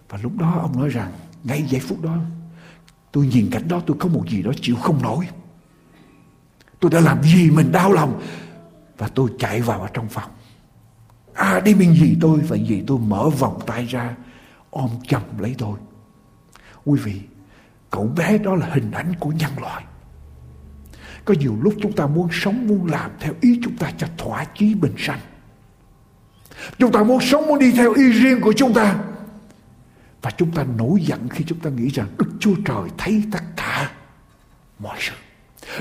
Và 0.09 0.19
lúc 0.23 0.37
đó 0.37 0.59
ông 0.61 0.79
nói 0.79 0.89
rằng, 0.89 1.11
ngay 1.43 1.63
giây 1.63 1.81
phút 1.81 2.01
đó, 2.01 2.17
tôi 3.11 3.27
nhìn 3.27 3.49
cảnh 3.51 3.67
đó, 3.67 3.81
tôi 3.85 3.97
có 3.99 4.09
một 4.09 4.23
gì 4.29 4.41
đó 4.41 4.51
chịu 4.61 4.75
không 4.75 5.01
nổi. 5.01 5.27
Tôi 6.79 6.91
đã 6.91 6.99
làm 6.99 7.23
gì 7.23 7.51
mình 7.51 7.71
đau 7.71 7.91
lòng 7.91 8.21
và 8.97 9.07
tôi 9.07 9.29
chạy 9.39 9.61
vào 9.61 9.81
ở 9.81 9.87
trong 9.93 10.09
phòng. 10.09 10.31
À 11.41 11.59
đi 11.59 11.73
bên 11.73 11.93
gì 11.93 12.17
tôi 12.21 12.39
và 12.39 12.57
gì 12.57 12.83
tôi 12.87 12.97
mở 12.99 13.29
vòng 13.29 13.59
tay 13.65 13.85
ra 13.85 14.15
ôm 14.69 14.89
chầm 15.07 15.21
lấy 15.39 15.55
tôi. 15.57 15.77
Quý 16.85 16.99
vị, 17.03 17.21
cậu 17.89 18.03
bé 18.17 18.37
đó 18.37 18.55
là 18.55 18.69
hình 18.73 18.91
ảnh 18.91 19.13
của 19.19 19.29
nhân 19.29 19.51
loại. 19.61 19.83
Có 21.25 21.33
nhiều 21.39 21.55
lúc 21.61 21.73
chúng 21.81 21.93
ta 21.93 22.07
muốn 22.07 22.27
sống, 22.31 22.67
muốn 22.67 22.87
làm 22.91 23.11
theo 23.19 23.33
ý 23.41 23.59
chúng 23.63 23.77
ta 23.77 23.91
cho 23.97 24.07
thỏa 24.17 24.45
chí 24.45 24.73
bình 24.73 24.93
sanh. 24.97 25.19
Chúng 26.77 26.91
ta 26.91 27.03
muốn 27.03 27.21
sống, 27.21 27.47
muốn 27.47 27.59
đi 27.59 27.71
theo 27.71 27.93
ý 27.93 28.03
riêng 28.11 28.41
của 28.41 28.53
chúng 28.53 28.73
ta. 28.73 28.95
Và 30.21 30.31
chúng 30.37 30.51
ta 30.51 30.63
nổi 30.77 31.01
giận 31.01 31.29
khi 31.29 31.43
chúng 31.47 31.59
ta 31.59 31.69
nghĩ 31.69 31.87
rằng 31.87 32.07
Đức 32.17 32.29
Chúa 32.39 32.55
Trời 32.65 32.89
thấy 32.97 33.23
tất 33.31 33.43
cả 33.57 33.91
mọi 34.79 34.97
sự. 34.99 35.13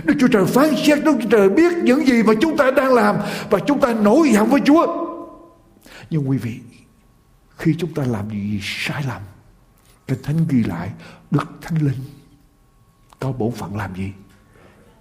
Đức 0.05 0.15
Chúa 0.21 0.29
Trời 0.29 0.45
phán 0.47 0.77
xét, 0.87 1.05
Đức 1.05 1.17
Chúa 1.23 1.29
Trời 1.29 1.49
biết 1.49 1.73
những 1.83 2.07
gì 2.07 2.23
mà 2.23 2.33
chúng 2.41 2.57
ta 2.57 2.71
đang 2.71 2.95
làm 2.95 3.17
và 3.51 3.59
chúng 3.67 3.81
ta 3.81 3.95
nổi 3.95 4.29
giận 4.33 4.47
với 4.47 4.61
Chúa. 4.65 5.10
Nhưng 6.11 6.29
quý 6.29 6.39
vị, 6.39 6.61
khi 7.59 7.75
chúng 7.79 7.95
ta 7.95 8.03
làm 8.05 8.31
gì 8.31 8.61
sai 8.63 9.05
lầm, 9.09 9.23
Kinh 10.07 10.23
Thánh 10.23 10.47
ghi 10.49 10.63
lại 10.63 10.91
Đức 11.31 11.47
Thánh 11.63 11.83
Linh 11.83 12.01
có 13.19 13.33
bổn 13.33 13.53
phận 13.53 13.77
làm 13.77 13.95
gì? 13.95 14.13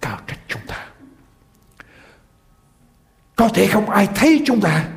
cao 0.00 0.18
trách 0.26 0.38
chúng 0.48 0.62
ta 0.66 0.86
có 3.36 3.48
thể 3.48 3.66
không 3.66 3.90
ai 3.90 4.08
thấy 4.14 4.42
chúng 4.46 4.60
ta 4.60 4.88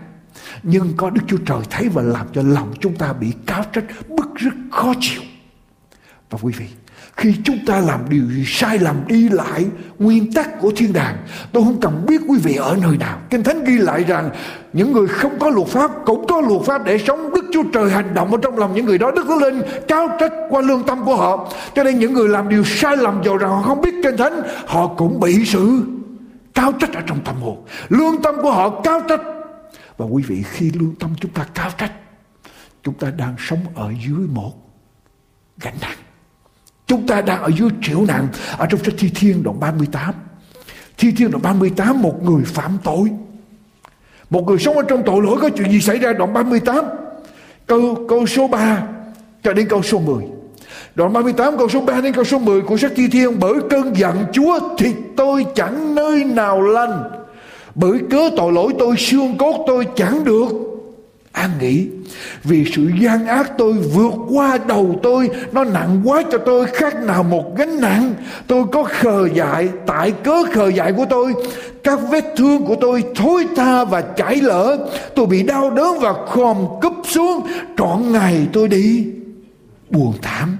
nhưng 0.63 0.93
có 0.97 1.09
Đức 1.09 1.21
Chúa 1.27 1.37
Trời 1.45 1.59
thấy 1.69 1.89
và 1.89 2.01
làm 2.01 2.27
cho 2.33 2.41
lòng 2.41 2.73
chúng 2.79 2.95
ta 2.95 3.13
bị 3.13 3.33
cáo 3.45 3.63
trách 3.73 3.83
bức 4.09 4.35
rất 4.35 4.53
khó 4.71 4.93
chịu. 4.99 5.21
Và 6.29 6.39
quý 6.41 6.53
vị, 6.57 6.65
khi 7.17 7.35
chúng 7.43 7.65
ta 7.65 7.79
làm 7.79 8.09
điều 8.09 8.31
gì 8.31 8.43
sai 8.47 8.79
lầm 8.79 9.07
đi 9.07 9.29
lại 9.29 9.65
nguyên 9.99 10.33
tắc 10.33 10.59
của 10.59 10.71
thiên 10.75 10.93
đàng 10.93 11.17
tôi 11.51 11.63
không 11.63 11.79
cần 11.81 12.05
biết 12.07 12.21
quý 12.27 12.39
vị 12.43 12.55
ở 12.55 12.77
nơi 12.81 12.97
nào 12.97 13.21
kinh 13.29 13.43
thánh 13.43 13.63
ghi 13.63 13.77
lại 13.77 14.03
rằng 14.03 14.29
những 14.73 14.91
người 14.91 15.07
không 15.07 15.39
có 15.39 15.49
luật 15.49 15.67
pháp 15.67 15.91
cũng 16.05 16.27
có 16.27 16.41
luật 16.41 16.61
pháp 16.61 16.85
để 16.85 16.97
sống. 16.97 17.33
Đức 17.33 17.45
chúa 17.53 17.63
trời 17.73 17.89
hành 17.89 18.13
động 18.13 18.31
ở 18.31 18.37
trong 18.41 18.57
lòng 18.57 18.75
những 18.75 18.85
người 18.85 18.97
đó. 18.97 19.11
Đức 19.11 19.25
thánh 19.27 19.35
linh 19.39 19.61
cao 19.87 20.09
trách 20.19 20.31
qua 20.49 20.61
lương 20.61 20.83
tâm 20.83 21.05
của 21.05 21.15
họ. 21.15 21.49
Cho 21.75 21.83
nên 21.83 21.99
những 21.99 22.13
người 22.13 22.29
làm 22.29 22.49
điều 22.49 22.63
sai 22.63 22.97
lầm 22.97 23.21
dầu 23.23 23.37
rằng 23.37 23.49
họ 23.49 23.61
không 23.61 23.81
biết 23.81 23.93
kinh 24.03 24.17
thánh, 24.17 24.41
họ 24.65 24.87
cũng 24.87 25.19
bị 25.19 25.45
sự 25.45 25.81
cao 26.53 26.71
trách 26.71 26.93
ở 26.93 27.01
trong 27.07 27.19
tâm 27.25 27.35
hồn. 27.41 27.65
Lương 27.89 28.21
tâm 28.21 28.35
của 28.41 28.51
họ 28.51 28.81
cao 28.83 29.01
trách. 29.09 29.21
Và 29.97 30.05
quý 30.05 30.23
vị, 30.27 30.43
khi 30.51 30.71
lương 30.71 30.95
tâm 30.99 31.09
chúng 31.21 31.31
ta 31.31 31.45
cao 31.53 31.69
trách, 31.77 31.91
chúng 32.83 32.93
ta 32.93 33.11
đang 33.17 33.35
sống 33.39 33.59
ở 33.75 33.93
dưới 34.07 34.27
một 34.27 34.53
gánh 35.57 35.75
nặng. 35.81 35.97
Chúng 36.87 37.07
ta 37.07 37.21
đang 37.21 37.41
ở 37.41 37.51
dưới 37.57 37.69
triệu 37.81 38.05
nạn 38.05 38.27
Ở 38.57 38.65
trong 38.65 38.83
sách 38.83 38.93
Thi 38.97 39.11
Thiên 39.15 39.43
đoạn 39.43 39.59
38 39.59 40.13
Thi 40.97 41.11
Thiên 41.17 41.31
đoạn 41.31 41.41
38 41.41 42.01
Một 42.01 42.23
người 42.23 42.43
phạm 42.43 42.77
tội. 42.83 43.09
Một 44.33 44.47
người 44.47 44.57
sống 44.57 44.77
ở 44.77 44.83
trong 44.83 45.03
tội 45.05 45.21
lỗi 45.21 45.37
Có 45.41 45.49
chuyện 45.49 45.71
gì 45.71 45.81
xảy 45.81 45.97
ra? 45.97 46.13
Đoạn 46.13 46.33
38 46.33 46.85
Câu, 47.67 48.05
câu 48.09 48.25
số 48.25 48.47
3 48.47 48.83
Cho 49.43 49.53
đến 49.53 49.67
câu 49.69 49.83
số 49.83 49.99
10 49.99 50.23
Đoạn 50.95 51.13
38 51.13 51.57
câu 51.57 51.69
số 51.69 51.81
3 51.81 52.01
đến 52.01 52.13
câu 52.13 52.23
số 52.23 52.39
10 52.39 52.61
của 52.61 52.77
sách 52.77 52.91
Thi 52.95 53.07
Thiên 53.07 53.39
Bởi 53.39 53.53
cơn 53.69 53.97
giận 53.97 54.25
Chúa 54.33 54.59
Thì 54.77 54.93
tôi 55.17 55.45
chẳng 55.55 55.95
nơi 55.95 56.23
nào 56.23 56.61
lành. 56.61 57.03
Bởi 57.75 57.99
cớ 58.09 58.29
tội 58.37 58.51
lỗi 58.51 58.73
tôi 58.79 58.97
xương 58.97 59.37
cốt 59.37 59.63
tôi 59.67 59.87
chẳng 59.95 60.23
được 60.23 60.72
an 61.33 61.49
nghỉ 61.59 61.87
vì 62.43 62.65
sự 62.75 62.91
gian 62.99 63.27
ác 63.27 63.51
tôi 63.57 63.73
vượt 63.73 64.13
qua 64.29 64.57
đầu 64.67 64.99
tôi, 65.03 65.29
nó 65.51 65.63
nặng 65.63 66.01
quá 66.03 66.23
cho 66.31 66.37
tôi, 66.37 66.65
khác 66.65 67.03
nào 67.03 67.23
một 67.23 67.57
gánh 67.57 67.81
nặng. 67.81 68.13
Tôi 68.47 68.63
có 68.71 68.83
khờ 68.83 69.27
dại, 69.33 69.69
tại 69.85 70.11
cớ 70.11 70.43
khờ 70.53 70.67
dại 70.67 70.93
của 70.93 71.05
tôi. 71.09 71.33
Các 71.83 71.99
vết 72.09 72.25
thương 72.37 72.65
của 72.65 72.75
tôi 72.81 73.03
thối 73.15 73.45
tha 73.55 73.83
và 73.83 74.01
chảy 74.01 74.35
lỡ 74.35 74.87
tôi 75.15 75.25
bị 75.25 75.43
đau 75.43 75.69
đớn 75.69 75.99
và 75.99 76.13
khom 76.27 76.57
cúp 76.81 76.93
xuống. 77.03 77.47
Trọn 77.77 78.11
ngày 78.11 78.47
tôi 78.53 78.67
đi. 78.67 79.07
Buồn 79.89 80.13
thảm, 80.21 80.57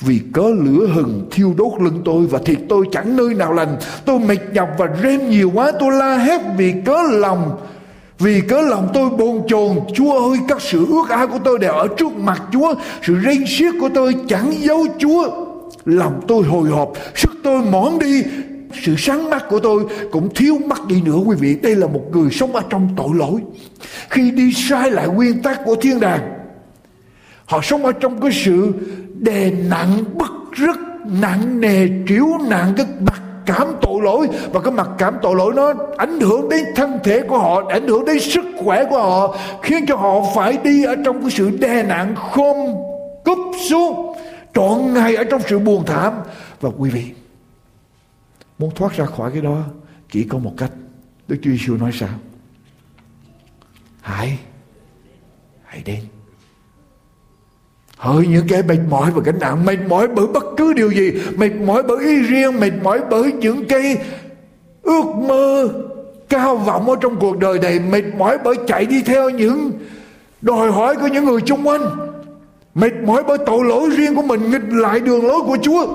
vì 0.00 0.20
cớ 0.32 0.44
lửa 0.64 0.86
hừng 0.94 1.28
thiêu 1.30 1.54
đốt 1.58 1.72
lưng 1.82 2.02
tôi 2.04 2.26
và 2.26 2.38
thịt 2.44 2.58
tôi 2.68 2.86
chẳng 2.92 3.16
nơi 3.16 3.34
nào 3.34 3.52
lành. 3.52 3.76
Tôi 4.04 4.18
mệt 4.18 4.38
nhọc 4.52 4.68
và 4.78 4.86
rên 5.02 5.30
nhiều 5.30 5.50
quá, 5.54 5.72
tôi 5.80 5.92
la 5.92 6.16
hét 6.16 6.40
vì 6.56 6.74
cớ 6.84 6.96
lòng 7.10 7.56
vì 8.18 8.40
cớ 8.40 8.60
lòng 8.60 8.88
tôi 8.94 9.10
bồn 9.10 9.42
chồn, 9.48 9.80
Chúa 9.94 10.28
ơi, 10.30 10.38
các 10.48 10.62
sự 10.62 10.86
ước 10.86 11.08
ao 11.08 11.28
của 11.28 11.38
tôi 11.44 11.58
đều 11.58 11.72
ở 11.72 11.88
trước 11.96 12.16
mặt 12.16 12.42
Chúa. 12.52 12.74
Sự 13.02 13.14
rên 13.14 13.44
xiết 13.46 13.74
của 13.80 13.88
tôi 13.94 14.14
chẳng 14.28 14.52
giấu 14.58 14.86
Chúa. 14.98 15.30
Lòng 15.84 16.20
tôi 16.28 16.44
hồi 16.44 16.68
hộp, 16.68 16.92
Sức 17.14 17.30
tôi 17.44 17.62
mòn 17.62 17.98
đi. 17.98 18.22
Sự 18.82 18.94
sáng 18.98 19.30
mắt 19.30 19.44
của 19.48 19.58
tôi 19.58 19.86
cũng 20.12 20.34
thiếu 20.34 20.58
mắt 20.66 20.86
đi 20.86 21.02
nữa, 21.02 21.18
quý 21.26 21.36
vị. 21.40 21.56
Đây 21.62 21.76
là 21.76 21.86
một 21.86 22.02
người 22.12 22.30
sống 22.30 22.56
ở 22.56 22.62
trong 22.70 22.88
tội 22.96 23.10
lỗi. 23.14 23.40
Khi 24.10 24.30
đi 24.30 24.52
sai 24.52 24.90
lại 24.90 25.08
nguyên 25.08 25.42
tắc 25.42 25.64
của 25.64 25.74
thiên 25.74 26.00
đàng, 26.00 26.32
họ 27.44 27.60
sống 27.62 27.84
ở 27.84 27.92
trong 27.92 28.20
cái 28.20 28.30
sự 28.32 28.72
đè 29.18 29.50
nặng, 29.50 30.04
bức 30.14 30.30
rất 30.52 30.76
nặng 31.20 31.60
nề, 31.60 31.88
triểu 32.08 32.26
nặng 32.48 32.72
cái 32.76 32.86
mặt 33.00 33.22
cảm 33.46 33.66
tội 33.82 34.02
lỗi. 34.02 34.28
Và 34.52 34.60
cái 34.60 34.72
mặt 34.72 34.88
cảm 34.98 35.14
tội 35.22 35.36
lỗi 35.36 35.52
nó 35.54 35.74
ảnh 35.96 36.20
hưởng 36.20 36.48
đến 36.48 36.64
thân 36.76 36.98
thể 37.04 37.22
của 37.28 37.38
họ, 37.38 37.62
ảnh 37.68 37.88
hưởng 37.88 38.04
đến 38.04 38.20
sức 38.20 38.44
khỏe 38.64 38.84
của 38.90 39.02
họ, 39.02 39.36
khiến 39.62 39.84
cho 39.88 39.96
họ 39.96 40.20
phải 40.34 40.58
đi 40.64 40.84
ở 40.84 40.94
trong 41.04 41.20
cái 41.20 41.30
sự 41.30 41.50
đè 41.50 41.82
nặng 41.82 42.14
khôn 42.16 42.56
cúp 43.24 43.38
xuống, 43.68 44.16
trọn 44.54 44.94
ngày 44.94 45.16
ở 45.16 45.24
trong 45.24 45.40
sự 45.48 45.58
buồn 45.58 45.84
thảm. 45.86 46.14
Và 46.60 46.70
quý 46.78 46.90
vị, 46.90 47.04
muốn 48.58 48.70
thoát 48.74 48.92
ra 48.92 49.06
khỏi 49.06 49.30
cái 49.32 49.42
đó, 49.42 49.58
chỉ 50.10 50.24
có 50.24 50.38
một 50.38 50.52
cách. 50.56 50.70
Đức 51.28 51.36
Chúa 51.42 51.50
Giêsu 51.50 51.76
nói 51.76 51.90
sao? 51.94 52.14
Hãy 54.00 54.38
hãy 55.64 55.82
đến. 55.84 56.00
Hỡi 58.02 58.26
những 58.26 58.46
kẻ 58.48 58.62
mệt 58.62 58.78
mỏi 58.88 59.10
và 59.10 59.22
gánh 59.24 59.38
nặng, 59.38 59.64
Mệt 59.64 59.78
mỏi 59.88 60.08
bởi 60.08 60.26
bất 60.26 60.44
cứ 60.56 60.72
điều 60.72 60.90
gì, 60.90 61.12
Mệt 61.36 61.54
mỏi 61.54 61.82
bởi 61.82 62.04
ý 62.04 62.22
riêng, 62.22 62.60
Mệt 62.60 62.72
mỏi 62.82 63.00
bởi 63.10 63.32
những 63.32 63.64
cái 63.68 63.96
ước 64.82 65.04
mơ 65.28 65.68
Cao 66.28 66.56
vọng 66.56 66.90
ở 66.90 66.96
trong 67.00 67.16
cuộc 67.20 67.38
đời 67.38 67.58
này, 67.58 67.80
Mệt 67.80 68.02
mỏi 68.18 68.38
bởi 68.44 68.54
chạy 68.66 68.86
đi 68.86 69.02
theo 69.02 69.30
những 69.30 69.72
Đòi 70.40 70.72
hỏi 70.72 70.96
của 70.96 71.06
những 71.06 71.24
người 71.24 71.40
chung 71.40 71.68
quanh, 71.68 71.82
Mệt 72.74 72.92
mỏi 73.06 73.22
bởi 73.28 73.38
tội 73.46 73.64
lỗi 73.64 73.90
riêng 73.96 74.14
của 74.14 74.22
mình, 74.22 74.50
Nghịch 74.50 74.68
lại 74.68 75.00
đường 75.00 75.26
lối 75.26 75.40
của 75.40 75.56
Chúa. 75.62 75.86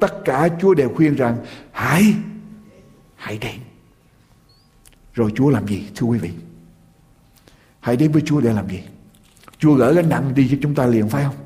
Tất 0.00 0.24
cả 0.24 0.48
Chúa 0.60 0.74
đều 0.74 0.88
khuyên 0.96 1.14
rằng, 1.14 1.36
Hãy 1.72 2.14
Hãy 3.16 3.38
đến. 3.38 3.56
Rồi 5.14 5.30
Chúa 5.34 5.50
làm 5.50 5.68
gì, 5.68 5.84
thưa 5.96 6.06
quý 6.06 6.18
vị? 6.18 6.30
Hãy 7.80 7.96
đến 7.96 8.12
với 8.12 8.22
Chúa 8.26 8.40
để 8.40 8.52
làm 8.52 8.68
gì? 8.68 8.82
Chúa 9.58 9.74
gỡ 9.74 9.92
gánh 9.92 10.08
nặng 10.08 10.32
đi 10.34 10.48
cho 10.50 10.56
chúng 10.62 10.74
ta 10.74 10.86
liền, 10.86 11.08
phải 11.08 11.24
không? 11.24 11.43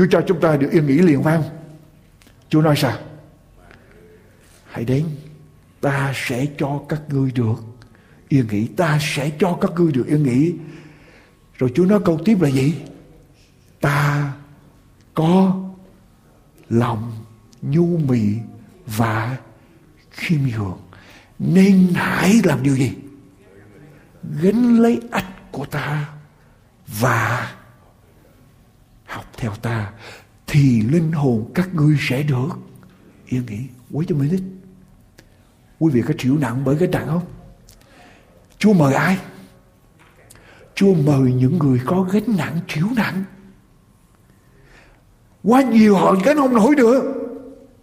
Chúa 0.00 0.06
cho 0.10 0.22
chúng 0.26 0.40
ta 0.40 0.56
được 0.56 0.70
yên 0.70 0.86
nghỉ 0.86 0.98
liền 0.98 1.22
phải 1.22 1.36
không? 1.36 1.50
Chúa 2.48 2.62
nói 2.62 2.76
sao? 2.76 2.98
Hãy 4.70 4.84
đến, 4.84 5.06
ta 5.80 6.12
sẽ 6.14 6.46
cho 6.58 6.82
các 6.88 7.02
ngươi 7.08 7.30
được 7.32 7.54
yên 8.28 8.46
nghỉ, 8.50 8.66
ta 8.66 8.98
sẽ 9.00 9.30
cho 9.38 9.58
các 9.60 9.70
ngươi 9.76 9.92
được 9.92 10.06
yên 10.06 10.22
nghỉ. 10.22 10.54
Rồi 11.58 11.72
Chúa 11.74 11.84
nói 11.84 12.00
câu 12.04 12.20
tiếp 12.24 12.40
là 12.40 12.48
gì? 12.48 12.74
Ta 13.80 14.32
có 15.14 15.60
lòng 16.68 17.12
nhu 17.62 17.96
mì 17.96 18.22
và 18.86 19.36
khiêm 20.10 20.40
nhường 20.40 20.80
nên 21.38 21.88
hãy 21.94 22.40
làm 22.44 22.62
điều 22.62 22.76
gì 22.76 22.92
gánh 24.42 24.78
lấy 24.78 25.00
ách 25.10 25.52
của 25.52 25.64
ta 25.64 26.08
và 26.86 27.52
theo 29.40 29.52
ta, 29.62 29.90
thì 30.46 30.80
linh 30.80 31.12
hồn 31.12 31.50
các 31.54 31.74
ngươi 31.74 31.96
sẽ 32.00 32.22
được. 32.22 32.48
Yên 33.26 33.42
nghỉ, 33.46 33.58
wait 33.90 34.04
a 34.08 34.16
minute. 34.18 34.44
Quý 35.78 35.90
vị 35.92 36.02
có 36.08 36.14
chịu 36.18 36.38
nặng 36.38 36.62
bởi 36.64 36.76
cái 36.78 36.88
trạng 36.92 37.06
không? 37.06 37.22
Chúa 38.58 38.72
mời 38.72 38.94
ai? 38.94 39.18
Chúa 40.74 40.94
mời 40.94 41.32
những 41.32 41.58
người 41.58 41.80
có 41.86 42.06
gánh 42.12 42.36
nặng, 42.38 42.58
chịu 42.68 42.86
nặng. 42.96 43.24
Quá 45.44 45.62
nhiều 45.62 45.96
họ 45.96 46.14
gánh 46.24 46.36
không 46.36 46.54
nổi 46.54 46.74
nữa. 46.76 47.02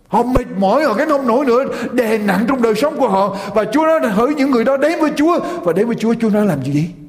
Họ 0.08 0.24
mệt 0.24 0.48
mỏi, 0.58 0.84
họ 0.84 0.93
gánh 0.93 1.10
không 1.10 1.28
nổi 1.28 1.46
nữa. 1.46 1.63
Đè 1.93 2.17
nặng 2.17 2.46
trong 2.48 2.62
đời 2.62 2.76
sống 2.76 2.98
của 3.00 3.10
họ. 3.10 3.38
Và 3.56 3.65
Chúa 3.74 3.86
nói 3.86 4.12
hỡi 4.12 4.36
những 4.36 4.52
người 4.52 4.63
đó 4.63 4.78
đến 4.78 5.00
với 5.00 5.12
Chúa. 5.15 5.39
Và 5.63 5.74
đến 5.74 5.88
với 5.88 5.96
Chúa 5.96 6.13
Chúa 6.13 6.30
nói 6.30 6.46
làm 6.46 6.63
gì? 6.63 6.74
vậy 6.74 7.07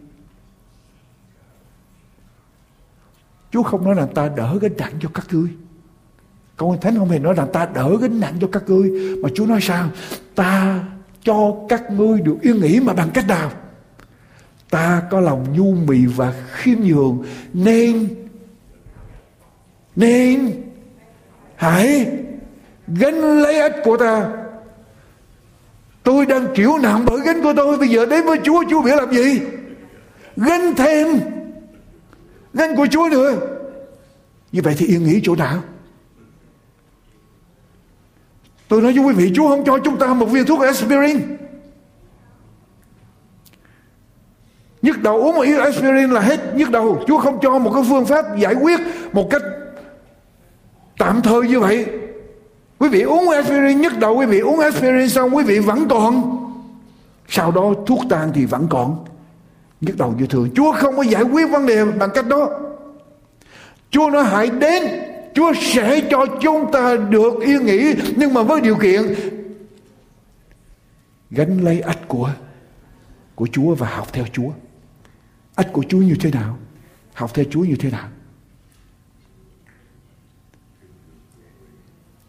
Chúa 3.53 3.63
không 3.63 3.85
nói 3.85 3.95
rằng 3.95 4.09
ta 4.15 4.29
đỡ 4.37 4.59
gánh 4.61 4.77
nặng 4.79 4.93
cho 5.01 5.09
các 5.15 5.27
ngươi. 5.31 5.49
Câu 6.57 6.77
Thánh 6.81 6.99
không 6.99 7.09
hề 7.09 7.19
nói 7.19 7.35
rằng 7.35 7.49
ta 7.53 7.69
đỡ 7.75 7.97
gánh 8.01 8.21
nặng 8.21 8.35
cho 8.41 8.49
các 8.53 8.63
ngươi. 8.67 9.17
Mà 9.23 9.29
Chúa 9.35 9.47
nói 9.47 9.61
sao? 9.63 9.89
Ta 10.35 10.81
cho 11.23 11.55
các 11.69 11.91
ngươi 11.91 12.21
được 12.21 12.37
yên 12.43 12.61
nghỉ 12.61 12.81
mà 12.81 12.93
bằng 12.93 13.11
cách 13.15 13.29
nào? 13.29 13.51
Ta 14.71 15.03
có 15.11 15.21
lòng 15.21 15.47
nhu 15.57 15.75
mì 15.75 16.07
và 16.07 16.35
khiêm 16.53 16.79
nhường 16.81 17.25
nên 17.53 18.09
nên, 19.99 20.53
hãy 21.55 22.07
gánh 22.87 23.43
lấy 23.43 23.61
ích 23.61 23.75
của 23.85 23.97
ta 23.97 24.31
tôi 26.03 26.27
đang 26.27 26.47
chịu 26.55 26.79
nặng 26.83 27.05
bởi 27.07 27.21
gánh 27.25 27.43
của 27.43 27.53
tôi 27.57 27.79
bây 27.79 27.89
giờ 27.89 28.07
đến 28.07 28.25
với 28.25 28.39
chúa 28.45 28.65
chúa 28.71 28.83
biết 28.83 28.97
làm 28.97 29.13
gì 29.13 29.41
gánh 30.37 30.75
thêm 30.77 31.07
danh 32.53 32.77
của 32.77 32.87
Chúa 32.91 33.09
nữa. 33.11 33.35
Như 34.53 34.61
vậy 34.65 34.75
thì 34.79 34.87
yên 34.87 35.05
nghỉ 35.05 35.21
chỗ 35.23 35.37
nào? 35.37 35.63
Tôi 38.69 38.83
nói 38.83 38.93
với 38.93 39.05
quý 39.05 39.15
vị, 39.15 39.33
Chúa 39.35 39.49
không 39.49 39.65
cho 39.65 39.79
chúng 39.85 39.99
ta 39.99 40.15
một 40.15 40.27
viên 40.27 40.47
thuốc 40.47 40.61
aspirin. 40.61 41.37
Nhức 44.83 45.03
đầu 45.03 45.17
uống 45.17 45.35
một 45.35 45.43
ít 45.43 45.59
aspirin 45.59 46.11
là 46.11 46.21
hết 46.21 46.55
nhức 46.55 46.71
đầu. 46.71 47.05
Chúa 47.07 47.19
không 47.19 47.39
cho 47.43 47.59
một 47.59 47.71
cái 47.75 47.83
phương 47.89 48.07
pháp 48.07 48.39
giải 48.39 48.55
quyết 48.55 48.81
Một 49.13 49.29
cách 49.31 49.43
tạm 50.99 51.23
thời 51.23 51.49
như 51.49 51.61
vậy. 51.61 51.87
Quý 52.79 52.89
vị 52.89 53.03
uống 53.03 53.29
aspirin 53.29 53.81
nhức 53.81 53.99
đầu, 53.99 54.17
Quý 54.17 54.27
vị 54.27 54.39
uống 54.39 54.61
aspirin 54.61 55.09
xong, 55.09 55.37
quý 55.37 55.45
vị 55.45 55.59
vẫn 55.59 55.89
còn. 55.89 56.39
Sau 57.29 57.51
đó 57.51 57.75
thuốc 57.87 58.01
tan 58.11 58.31
thì 58.35 58.45
vẫn 58.45 58.67
còn 58.71 59.05
nhức 59.81 59.97
đầu 59.97 60.15
như 60.19 60.27
thường. 60.27 60.51
Chúa 60.55 60.73
không 60.73 60.97
có 60.97 61.03
giải 61.03 61.23
quyết 61.23 61.51
vấn 61.51 61.67
đề 61.67 61.85
bằng 61.85 62.11
cách 62.15 62.27
đó. 62.27 62.61
Chúa 63.91 64.11
nói 64.11 64.25
hãy 64.25 64.51
đến. 64.51 64.83
Chúa 65.35 65.53
sẽ 65.61 66.01
cho 66.11 66.27
chúng 66.43 66.73
ta 66.73 66.97
được 66.97 67.33
yên 67.41 67.67
nghỉ 67.67 67.95
Nhưng 68.17 68.35
mà 68.35 68.43
với 68.43 68.61
điều 68.61 68.77
kiện 68.77 69.15
Gánh 71.31 71.61
lấy 71.61 71.81
ách 71.81 71.99
của 72.09 72.31
Của 73.35 73.49
Chúa 73.53 73.75
và 73.75 73.89
học 73.89 74.09
theo 74.13 74.25
Chúa. 74.33 74.51
Ách 75.55 75.69
của 75.73 75.85
Chúa 75.89 75.99
như 75.99 76.15
thế 76.21 76.31
nào? 76.31 76.59
Học 77.15 77.31
theo 77.35 77.45
Chúa 77.51 77.61
như 77.61 77.77
thế 77.81 77.91
nào? 77.91 78.09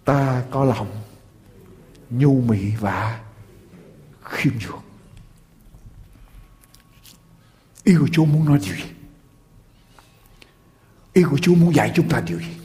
Ta 0.06 0.44
có 0.52 0.66
lòng 0.66 0.88
Nhu 2.10 2.42
mì 2.42 2.76
và 2.80 3.20
khiêm 4.24 4.54
nhường. 4.54 4.89
Ý 7.90 7.96
của 8.00 8.08
Chúa 8.12 8.26
muốn 8.26 8.46
nói 8.46 8.60
điều 8.66 8.76
gì? 8.76 8.84
Ý 11.14 11.24
của 11.24 11.38
Chúa 11.38 11.56
muốn 11.56 11.76
dạy 11.76 11.92
chúng 11.96 12.10
ta 12.10 12.22
điều 12.26 12.40
gì? 12.40 12.56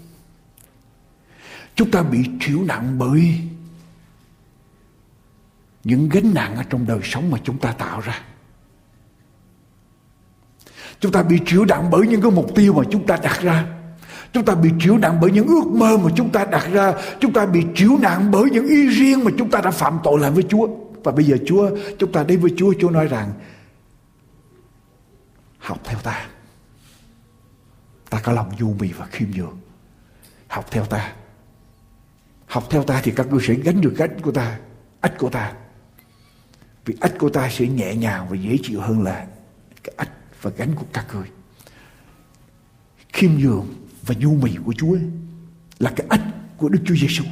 Chúng 1.75 1.91
ta 1.91 2.03
bị 2.03 2.19
chịu 2.41 2.65
nặng 2.65 2.99
bởi 2.99 3.41
những 5.85 6.09
gánh 6.09 6.35
nặng 6.35 6.57
ở 6.57 6.63
trong 6.71 6.87
đời 6.87 7.01
sống 7.03 7.31
mà 7.31 7.39
chúng 7.45 7.59
ta 7.59 7.73
tạo 7.73 8.01
ra. 8.01 8.21
Chúng 11.01 11.13
ta 11.13 11.23
bị 11.23 11.39
chịu 11.47 11.65
nặng 11.65 11.89
bởi 11.91 12.07
những 12.07 12.21
cái 12.21 12.31
mục 12.31 12.55
tiêu 12.55 12.75
mà 12.75 12.83
chúng 12.91 13.07
ta 13.07 13.17
đặt 13.23 13.41
ra. 13.41 13.67
Chúng 14.33 14.45
ta 14.45 14.55
bị 14.55 14.71
chịu 14.81 14.99
nặng 14.99 15.19
bởi 15.21 15.31
những 15.31 15.47
ước 15.47 15.67
mơ 15.67 15.97
mà 15.97 16.11
chúng 16.17 16.33
ta 16.33 16.45
đặt 16.45 16.69
ra. 16.73 16.95
Chúng 17.21 17.33
ta 17.33 17.47
bị 17.47 17.65
chịu 17.75 17.99
nặng 18.03 18.31
bởi 18.31 18.51
những 18.51 18.67
ý 18.67 18.89
riêng 18.89 19.25
mà 19.25 19.31
chúng 19.39 19.51
ta 19.51 19.61
đã 19.61 19.71
phạm 19.71 19.99
tội 20.05 20.21
lại 20.21 20.31
với 20.31 20.45
Chúa. 20.49 20.69
Và 21.05 21.13
bây 21.13 21.25
giờ 21.25 21.37
Chúa, 21.47 21.71
chúng 21.99 22.13
ta 22.13 22.25
đến 22.25 22.41
với 22.41 22.51
Chúa, 22.57 22.75
Chúa 22.81 22.91
nói 22.91 23.09
rằng 23.09 23.33
học 25.64 25.81
theo 25.85 25.98
ta 25.98 26.29
ta 28.11 28.20
có 28.20 28.33
lòng 28.33 28.53
nhu 28.59 28.74
mì 28.74 28.92
và 28.92 29.07
khiêm 29.07 29.29
nhường 29.31 29.61
học 30.48 30.66
theo 30.70 30.85
ta 30.87 31.12
học 32.46 32.66
theo 32.70 32.83
ta 32.83 33.00
thì 33.05 33.12
các 33.16 33.27
ngươi 33.27 33.40
sẽ 33.46 33.55
gánh 33.55 33.81
được 33.81 33.94
gánh 33.96 34.20
của 34.20 34.33
ta 34.33 34.59
ách 35.00 35.14
của 35.18 35.31
ta 35.31 35.53
Vì 36.85 36.94
ách 37.00 37.14
của 37.18 37.29
ta 37.29 37.50
sẽ 37.50 37.66
nhẹ 37.66 37.94
nhàng 37.94 38.27
và 38.29 38.37
dễ 38.37 38.59
chịu 38.62 38.81
hơn 38.81 39.03
là 39.03 39.27
cái 39.85 39.94
ách 39.96 40.11
và 40.42 40.50
gánh 40.57 40.74
của 40.74 40.85
các 40.92 41.07
ngươi. 41.14 41.27
Khiêm 43.12 43.31
nhường 43.38 43.66
và 44.07 44.14
nhu 44.18 44.35
mì 44.35 44.57
của 44.64 44.74
Chúa 44.77 44.96
là 45.79 45.92
cái 45.96 46.07
ách 46.11 46.22
của 46.57 46.68
Đức 46.68 46.79
Chúa 46.87 46.94
Giêsu. 46.94 47.24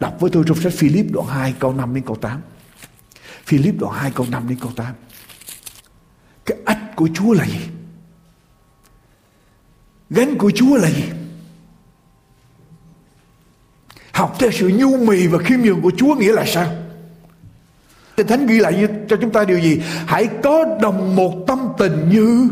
Đọc 0.00 0.16
với 0.20 0.30
tôi 0.30 0.44
trong 0.46 0.60
sách 0.60 0.72
Philip 0.72 1.06
đoạn 1.12 1.26
2 1.26 1.54
câu 1.58 1.72
5 1.72 1.94
đến 1.94 2.04
câu 2.06 2.16
8. 2.16 2.40
Philip 3.44 3.74
đoạn 3.78 3.94
2 3.94 4.10
câu 4.14 4.26
5 4.30 4.48
đến 4.48 4.58
câu 4.60 4.72
8. 4.76 4.94
Cái 6.46 6.58
ách 6.66 6.77
của 6.98 7.08
Chúa 7.14 7.32
là 7.32 7.44
gì? 7.44 7.60
Gánh 10.10 10.38
của 10.38 10.50
Chúa 10.54 10.76
là 10.76 10.90
gì? 10.90 11.04
Học 14.12 14.36
theo 14.38 14.50
sự 14.50 14.68
nhu 14.74 14.96
mì 14.96 15.26
và 15.26 15.38
khiêm 15.38 15.60
nhường 15.60 15.80
của 15.80 15.92
Chúa 15.96 16.14
nghĩa 16.14 16.32
là 16.32 16.44
sao? 16.46 16.72
Kinh 18.16 18.26
Thánh 18.26 18.46
ghi 18.46 18.58
lại 18.58 18.88
cho 19.08 19.16
chúng 19.20 19.30
ta 19.30 19.44
điều 19.44 19.58
gì? 19.58 19.80
Hãy 20.06 20.28
có 20.42 20.64
đồng 20.82 21.16
một 21.16 21.44
tâm 21.46 21.58
tình 21.78 22.10
như 22.10 22.48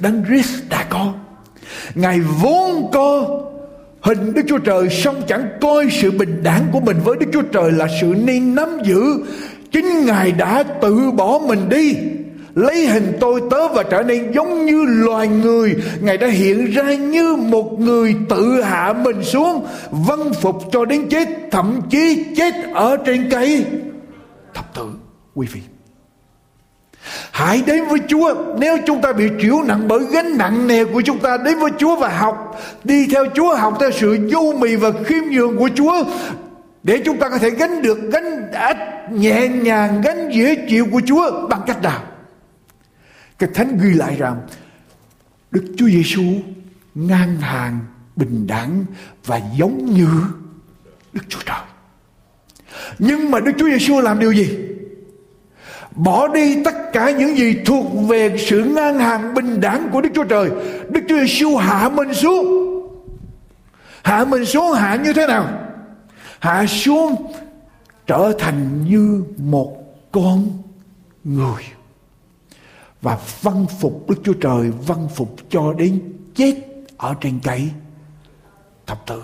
Đấng 0.00 0.24
Christ 0.24 0.54
đã 0.68 0.86
có. 0.90 1.14
Ngài 1.94 2.20
vốn 2.20 2.90
có 2.92 3.40
hình 4.00 4.34
Đức 4.34 4.42
Chúa 4.48 4.58
Trời, 4.58 4.90
song 4.90 5.22
chẳng 5.28 5.48
coi 5.60 5.88
sự 5.90 6.10
bình 6.10 6.42
đẳng 6.42 6.66
của 6.72 6.80
mình 6.80 7.00
với 7.04 7.16
Đức 7.20 7.26
Chúa 7.32 7.42
Trời 7.42 7.72
là 7.72 7.88
sự 8.00 8.14
nên 8.24 8.54
nắm 8.54 8.68
giữ. 8.84 9.24
Chính 9.72 10.06
Ngài 10.06 10.32
đã 10.32 10.62
tự 10.62 11.10
bỏ 11.10 11.38
mình 11.38 11.68
đi 11.68 11.96
lấy 12.54 12.86
hình 12.86 13.16
tôi, 13.20 13.42
tớ 13.50 13.68
và 13.68 13.82
trở 13.82 14.02
nên 14.02 14.32
giống 14.32 14.66
như 14.66 14.84
loài 14.86 15.28
người. 15.28 15.74
Ngài 16.00 16.18
đã 16.18 16.26
hiện 16.26 16.70
ra 16.70 16.94
như 16.94 17.36
một 17.36 17.80
người 17.80 18.14
tự 18.28 18.62
hạ 18.62 18.92
mình 18.92 19.24
xuống 19.24 19.66
vâng 19.90 20.32
phục 20.34 20.56
cho 20.72 20.84
đến 20.84 21.08
chết, 21.08 21.28
thậm 21.50 21.80
chí 21.90 22.24
chết 22.36 22.54
ở 22.74 22.96
trên 22.96 23.28
cây. 23.30 23.66
Thập 24.54 24.74
tự 24.74 24.86
quý 25.34 25.46
vị, 25.52 25.60
Hãy 27.30 27.62
đến 27.66 27.84
với 27.84 27.98
Chúa. 28.08 28.34
Nếu 28.58 28.76
chúng 28.86 29.00
ta 29.00 29.12
bị 29.12 29.28
chịu 29.40 29.62
nặng 29.62 29.88
bởi 29.88 30.00
gánh 30.12 30.38
nặng 30.38 30.66
nề 30.66 30.84
của 30.84 31.00
chúng 31.00 31.18
ta, 31.18 31.36
Đến 31.36 31.58
với 31.58 31.70
Chúa 31.78 31.96
và 31.96 32.08
học, 32.08 32.60
Đi 32.84 33.06
theo 33.06 33.24
Chúa, 33.34 33.54
học 33.54 33.76
theo 33.80 33.90
sự 33.90 34.18
vô 34.32 34.54
mì 34.58 34.76
và 34.76 34.90
khiêm 35.04 35.24
nhường 35.30 35.56
của 35.56 35.68
Chúa, 35.74 36.04
Để 36.82 37.02
chúng 37.04 37.16
ta 37.16 37.28
có 37.28 37.38
thể 37.38 37.50
gánh 37.50 37.82
được 37.82 37.98
gánh 38.12 38.50
nhẹ 39.10 39.48
nhàng, 39.48 40.00
Gánh 40.04 40.30
dễ 40.32 40.54
chịu 40.68 40.86
của 40.92 41.00
Chúa 41.06 41.46
Bằng 41.48 41.60
cách 41.66 41.82
nào? 41.82 42.00
Cái 43.44 43.54
thánh 43.54 43.78
ghi 43.78 43.94
lại 43.94 44.16
rằng 44.16 44.40
Đức 45.50 45.64
Chúa 45.76 45.86
Giêsu 45.86 46.22
ngang 46.94 47.36
hàng 47.36 47.78
bình 48.16 48.46
đẳng 48.46 48.84
và 49.24 49.40
giống 49.56 49.94
như 49.94 50.08
Đức 51.12 51.22
Chúa 51.28 51.40
Trời. 51.46 51.60
Nhưng 52.98 53.30
mà 53.30 53.40
Đức 53.40 53.52
Chúa 53.58 53.68
Giêsu 53.68 54.00
làm 54.00 54.18
điều 54.18 54.32
gì? 54.32 54.58
Bỏ 55.90 56.28
đi 56.28 56.64
tất 56.64 56.74
cả 56.92 57.10
những 57.10 57.36
gì 57.36 57.56
thuộc 57.66 57.86
về 58.08 58.36
sự 58.38 58.64
ngang 58.64 58.98
hàng 58.98 59.34
bình 59.34 59.60
đẳng 59.60 59.88
của 59.92 60.00
Đức 60.00 60.10
Chúa 60.14 60.24
Trời. 60.24 60.50
Đức 60.90 61.00
Chúa 61.08 61.18
Giêsu 61.18 61.56
hạ 61.56 61.88
mình 61.88 62.14
xuống. 62.14 62.46
Hạ 64.02 64.24
mình 64.24 64.44
xuống 64.44 64.72
hạ 64.72 64.96
như 64.96 65.12
thế 65.12 65.26
nào? 65.26 65.48
Hạ 66.40 66.66
xuống 66.66 67.32
trở 68.06 68.32
thành 68.38 68.84
như 68.84 69.24
một 69.38 69.76
con 70.12 70.48
người 71.24 71.62
và 73.04 73.18
văn 73.42 73.66
phục 73.80 74.04
Đức 74.08 74.20
Chúa 74.24 74.32
Trời, 74.32 74.70
văn 74.70 75.08
phục 75.14 75.36
cho 75.50 75.72
đến 75.72 76.12
chết 76.34 76.54
ở 76.96 77.14
trên 77.20 77.40
cây 77.42 77.70
thập 78.86 79.06
tự. 79.06 79.22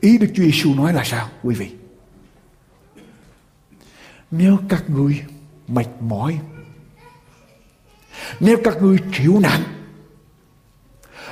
Ý 0.00 0.18
Đức 0.18 0.26
Chúa 0.34 0.42
Giêsu 0.42 0.74
nói 0.74 0.92
là 0.92 1.04
sao, 1.04 1.28
quý 1.42 1.54
vị? 1.54 1.70
Nếu 4.30 4.58
các 4.68 4.90
ngươi 4.90 5.20
mệt 5.68 5.86
mỏi, 6.00 6.38
Nếu 8.40 8.56
các 8.64 8.82
ngươi 8.82 8.98
chịu 9.18 9.40
nặng 9.40 9.62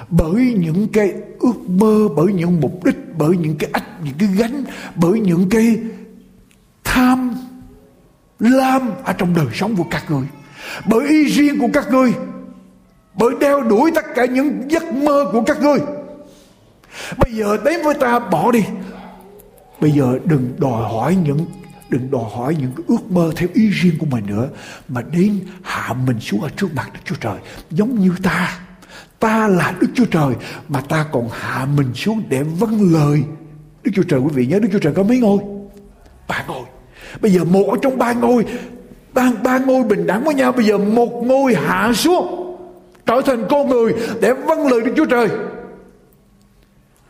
Bởi 0.09 0.55
những 0.59 0.89
cái 0.93 1.13
ước 1.41 1.69
mơ, 1.69 2.09
Bởi 2.17 2.33
những 2.33 2.61
mục 2.61 2.85
đích, 2.85 2.97
Bởi 3.19 3.37
những 3.37 3.59
cái 3.59 3.71
ách, 3.73 4.01
Những 4.05 4.15
cái 4.19 4.29
gánh, 4.29 4.65
Bởi 4.97 5.21
những 5.21 5.49
cái 5.51 5.81
tham 6.85 7.35
Lam 8.39 8.91
Ở 9.05 9.13
trong 9.13 9.35
đời 9.35 9.47
sống 9.55 9.77
của 9.77 9.87
các 9.91 10.11
người 10.11 10.27
bởi 10.87 11.09
ý 11.09 11.25
riêng 11.25 11.59
của 11.59 11.69
các 11.73 11.91
ngươi. 11.91 12.13
Bởi 13.15 13.31
đeo 13.41 13.63
đuổi 13.63 13.91
tất 13.95 14.05
cả 14.15 14.25
những 14.25 14.71
giấc 14.71 14.93
mơ 14.93 15.25
của 15.33 15.43
các 15.43 15.63
ngươi. 15.63 15.79
Bây 17.19 17.33
giờ 17.33 17.57
đến 17.65 17.81
với 17.85 17.95
ta, 17.95 18.19
bỏ 18.19 18.53
đi. 18.53 18.65
Bây 19.81 19.91
giờ 19.91 20.19
đừng 20.25 20.53
đòi 20.59 20.83
hỏi 20.93 21.17
những, 21.25 21.47
đừng 21.89 22.11
đòi 22.11 22.25
hỏi 22.37 22.57
những 22.61 22.73
cái 22.77 22.85
ước 22.89 23.11
mơ 23.11 23.33
theo 23.37 23.49
ý 23.55 23.71
riêng 23.71 23.95
của 23.99 24.07
mình 24.07 24.27
nữa, 24.27 24.49
mà 24.89 25.03
đến 25.13 25.41
hạ 25.63 25.95
mình 26.07 26.21
xuống 26.21 26.43
ở 26.43 26.49
trước 26.57 26.75
mặt 26.75 26.91
Đức 26.95 27.01
Chúa 27.05 27.17
Trời. 27.21 27.39
Giống 27.71 27.99
như 27.99 28.13
ta. 28.23 28.61
Ta 29.19 29.49
là 29.49 29.75
Đức 29.81 29.89
Chúa 29.95 30.05
Trời, 30.05 30.35
mà 30.69 30.81
ta 30.81 31.07
còn 31.13 31.29
hạ 31.33 31.67
mình 31.77 31.95
xuống 31.95 32.23
để 32.29 32.43
vâng 32.43 32.93
lời. 32.93 33.23
Đức 33.83 33.91
Chúa 33.95 34.03
Trời, 34.03 34.21
quý 34.21 34.31
vị 34.35 34.47
nhớ 34.47 34.59
Đức 34.59 34.69
Chúa 34.73 34.79
Trời 34.79 34.93
có 34.93 35.03
mấy 35.03 35.19
ngôi? 35.19 35.39
Ba 36.29 36.45
ngôi. 36.49 36.65
Bây 37.21 37.31
giờ 37.31 37.45
một 37.45 37.65
ở 37.71 37.77
trong 37.83 37.99
ba 37.99 38.13
ngôi 38.13 38.45
ba, 39.19 39.31
ba 39.43 39.59
ngôi 39.59 39.83
bình 39.83 40.07
đẳng 40.07 40.25
với 40.25 40.35
nhau. 40.35 40.53
Bây 40.53 40.65
giờ 40.65 40.79
một 40.79 41.23
ngôi 41.25 41.55
hạ 41.55 41.93
xuống 41.95 42.57
trở 43.07 43.21
thành 43.27 43.45
con 43.51 43.69
người 43.69 43.93
để 44.21 44.33
vâng 44.33 44.67
lời 44.67 44.81
Đức 44.81 44.93
Chúa 44.97 45.05
Trời. 45.05 45.29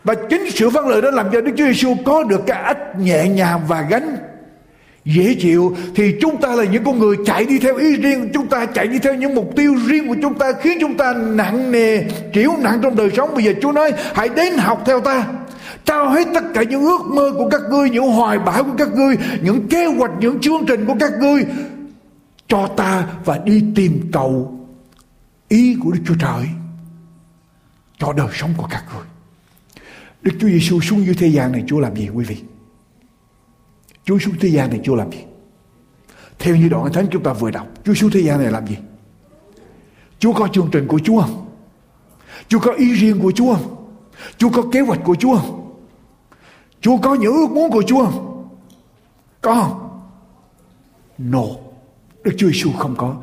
Và 0.05 0.15
chính 0.15 0.51
sự 0.51 0.69
vâng 0.69 0.89
lời 0.89 1.03
đó 1.03 1.11
làm 1.11 1.27
cho 1.33 1.41
Đức 1.41 1.53
Chúa 1.57 1.65
Giêsu 1.65 1.95
có 2.05 2.23
được 2.23 2.41
cái 2.47 2.63
ách 2.63 2.99
nhẹ 3.01 3.29
nhàng 3.29 3.61
và 3.69 3.87
gánh 3.91 4.17
dễ 5.05 5.37
chịu. 5.41 5.77
Thì 5.95 6.15
chúng 6.21 6.41
ta 6.41 6.49
là 6.55 6.65
những 6.65 6.85
con 6.85 6.99
người 6.99 7.17
chạy 7.27 7.45
đi 7.45 7.59
theo 7.59 7.77
ý 7.77 7.97
riêng. 7.97 8.31
Chúng 8.35 8.47
ta 8.47 8.67
chạy 8.67 8.87
đi 8.87 8.99
theo 8.99 9.15
những 9.15 9.35
mục 9.35 9.57
tiêu 9.57 9.75
riêng 9.87 10.09
của 10.09 10.17
chúng 10.23 10.35
ta 10.35 10.53
khiến 10.53 10.79
chúng 10.81 10.97
ta 10.97 11.13
nặng 11.13 11.73
nề 11.73 12.03
chịu 12.33 12.53
nặng 12.63 12.79
trong 12.83 12.97
đời 12.97 13.11
sống. 13.17 13.35
Bây 13.35 13.45
giờ 13.45 13.53
Chúa 13.63 13.73
nói 13.73 13.93
hãy 14.15 14.29
đến 14.29 14.57
học 14.57 14.83
theo 14.87 15.01
ta. 15.01 15.27
Trao 15.85 16.11
hết 16.11 16.29
tất 16.35 16.45
cả 16.55 16.63
những 16.63 16.83
ước 16.83 17.01
mơ 17.07 17.33
của 17.39 17.49
các 17.51 17.61
ngươi 17.71 17.91
những 17.91 18.09
hoài 18.09 18.39
bão 18.39 18.65
của 18.65 18.75
các 18.79 18.89
ngươi 18.95 19.17
những 19.43 19.69
kế 19.69 19.87
hoạch 19.87 20.11
những 20.21 20.41
chương 20.41 20.67
trình 20.67 20.85
của 20.87 20.95
các 21.01 21.13
ngươi 21.21 21.45
cho 22.49 22.67
ta 22.77 23.19
và 23.25 23.39
đi 23.39 23.65
tìm 23.75 24.11
cầu 24.13 24.59
ý 25.49 25.77
của 25.83 25.91
Đức 25.91 26.01
Chúa 26.07 26.15
Trời 26.21 26.49
cho 27.99 28.13
đời 28.13 28.29
sống 28.33 28.55
của 28.57 28.67
các 28.71 28.85
người. 28.95 29.07
Đức 30.23 30.33
Chúa 30.41 30.49
Giêsu 30.49 30.81
xuống 30.81 31.07
dưới 31.07 31.15
thế 31.15 31.27
gian 31.27 31.53
này 31.53 31.65
Chúa 31.67 31.79
làm 31.79 31.97
gì 31.97 32.09
quý 32.09 32.25
vị? 32.25 32.37
Chúa 34.05 34.19
xuống 34.19 34.35
thế 34.41 34.49
gian 34.49 34.71
này 34.71 34.81
Chúa 34.85 34.95
làm 34.95 35.13
gì? 35.13 35.25
Theo 36.39 36.57
như 36.57 36.69
đoạn 36.69 36.93
thánh 36.93 37.07
chúng 37.11 37.23
ta 37.23 37.33
vừa 37.33 37.51
đọc, 37.51 37.67
Chúa 37.85 37.95
xuống 37.95 38.11
thế 38.11 38.21
gian 38.21 38.39
này 38.39 38.53
làm 38.53 38.67
gì? 38.67 38.77
Chúa 40.19 40.33
có 40.33 40.49
chương 40.53 40.69
trình 40.73 40.87
của 40.89 40.99
Chúa 41.05 41.23
không? 41.23 41.51
Chúa 42.49 42.59
có 42.59 42.73
ý 42.73 42.95
riêng 42.95 43.21
của 43.23 43.33
Chúa 43.33 43.55
không? 43.55 43.75
Chúa 44.39 44.51
có 44.51 44.63
kế 44.73 44.81
hoạch 44.81 45.01
của 45.05 45.15
Chúa 45.15 45.37
không? 45.37 45.77
Chúa 46.81 46.97
có 46.97 47.15
những 47.15 47.33
ước 47.33 47.51
muốn 47.51 47.71
của 47.71 47.83
Chúa 47.87 48.05
không? 48.05 48.49
Có 49.41 49.55
không? 49.55 50.01
No. 51.19 51.68
Đức 52.25 52.33
Chúa 52.37 52.47
Giêsu 52.47 52.73
không 52.73 52.97
có. 52.97 53.17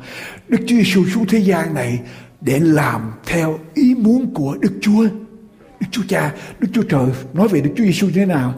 Đức 0.48 0.58
Chúa 0.66 0.76
Giêsu 0.76 1.06
xuống 1.06 1.26
thế 1.26 1.38
gian 1.38 1.74
này 1.74 2.00
để 2.40 2.58
làm 2.58 3.12
theo 3.26 3.58
ý 3.74 3.94
muốn 3.94 4.34
của 4.34 4.56
Đức 4.60 4.72
Chúa. 4.80 5.06
Đức 5.80 5.86
Chúa 5.90 6.02
Cha, 6.08 6.34
Đức 6.58 6.68
Chúa 6.72 6.82
Trời 6.82 7.06
nói 7.32 7.48
về 7.48 7.60
Đức 7.60 7.70
Chúa 7.76 7.84
Giêsu 7.84 8.06
như 8.06 8.12
thế 8.14 8.26
nào? 8.26 8.54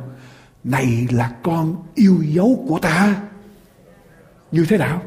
Này 0.64 1.06
là 1.10 1.32
con 1.42 1.76
yêu 1.94 2.16
dấu 2.22 2.64
của 2.68 2.78
ta. 2.78 3.16
Như 4.52 4.66
thế 4.68 4.78
nào? 4.78 5.02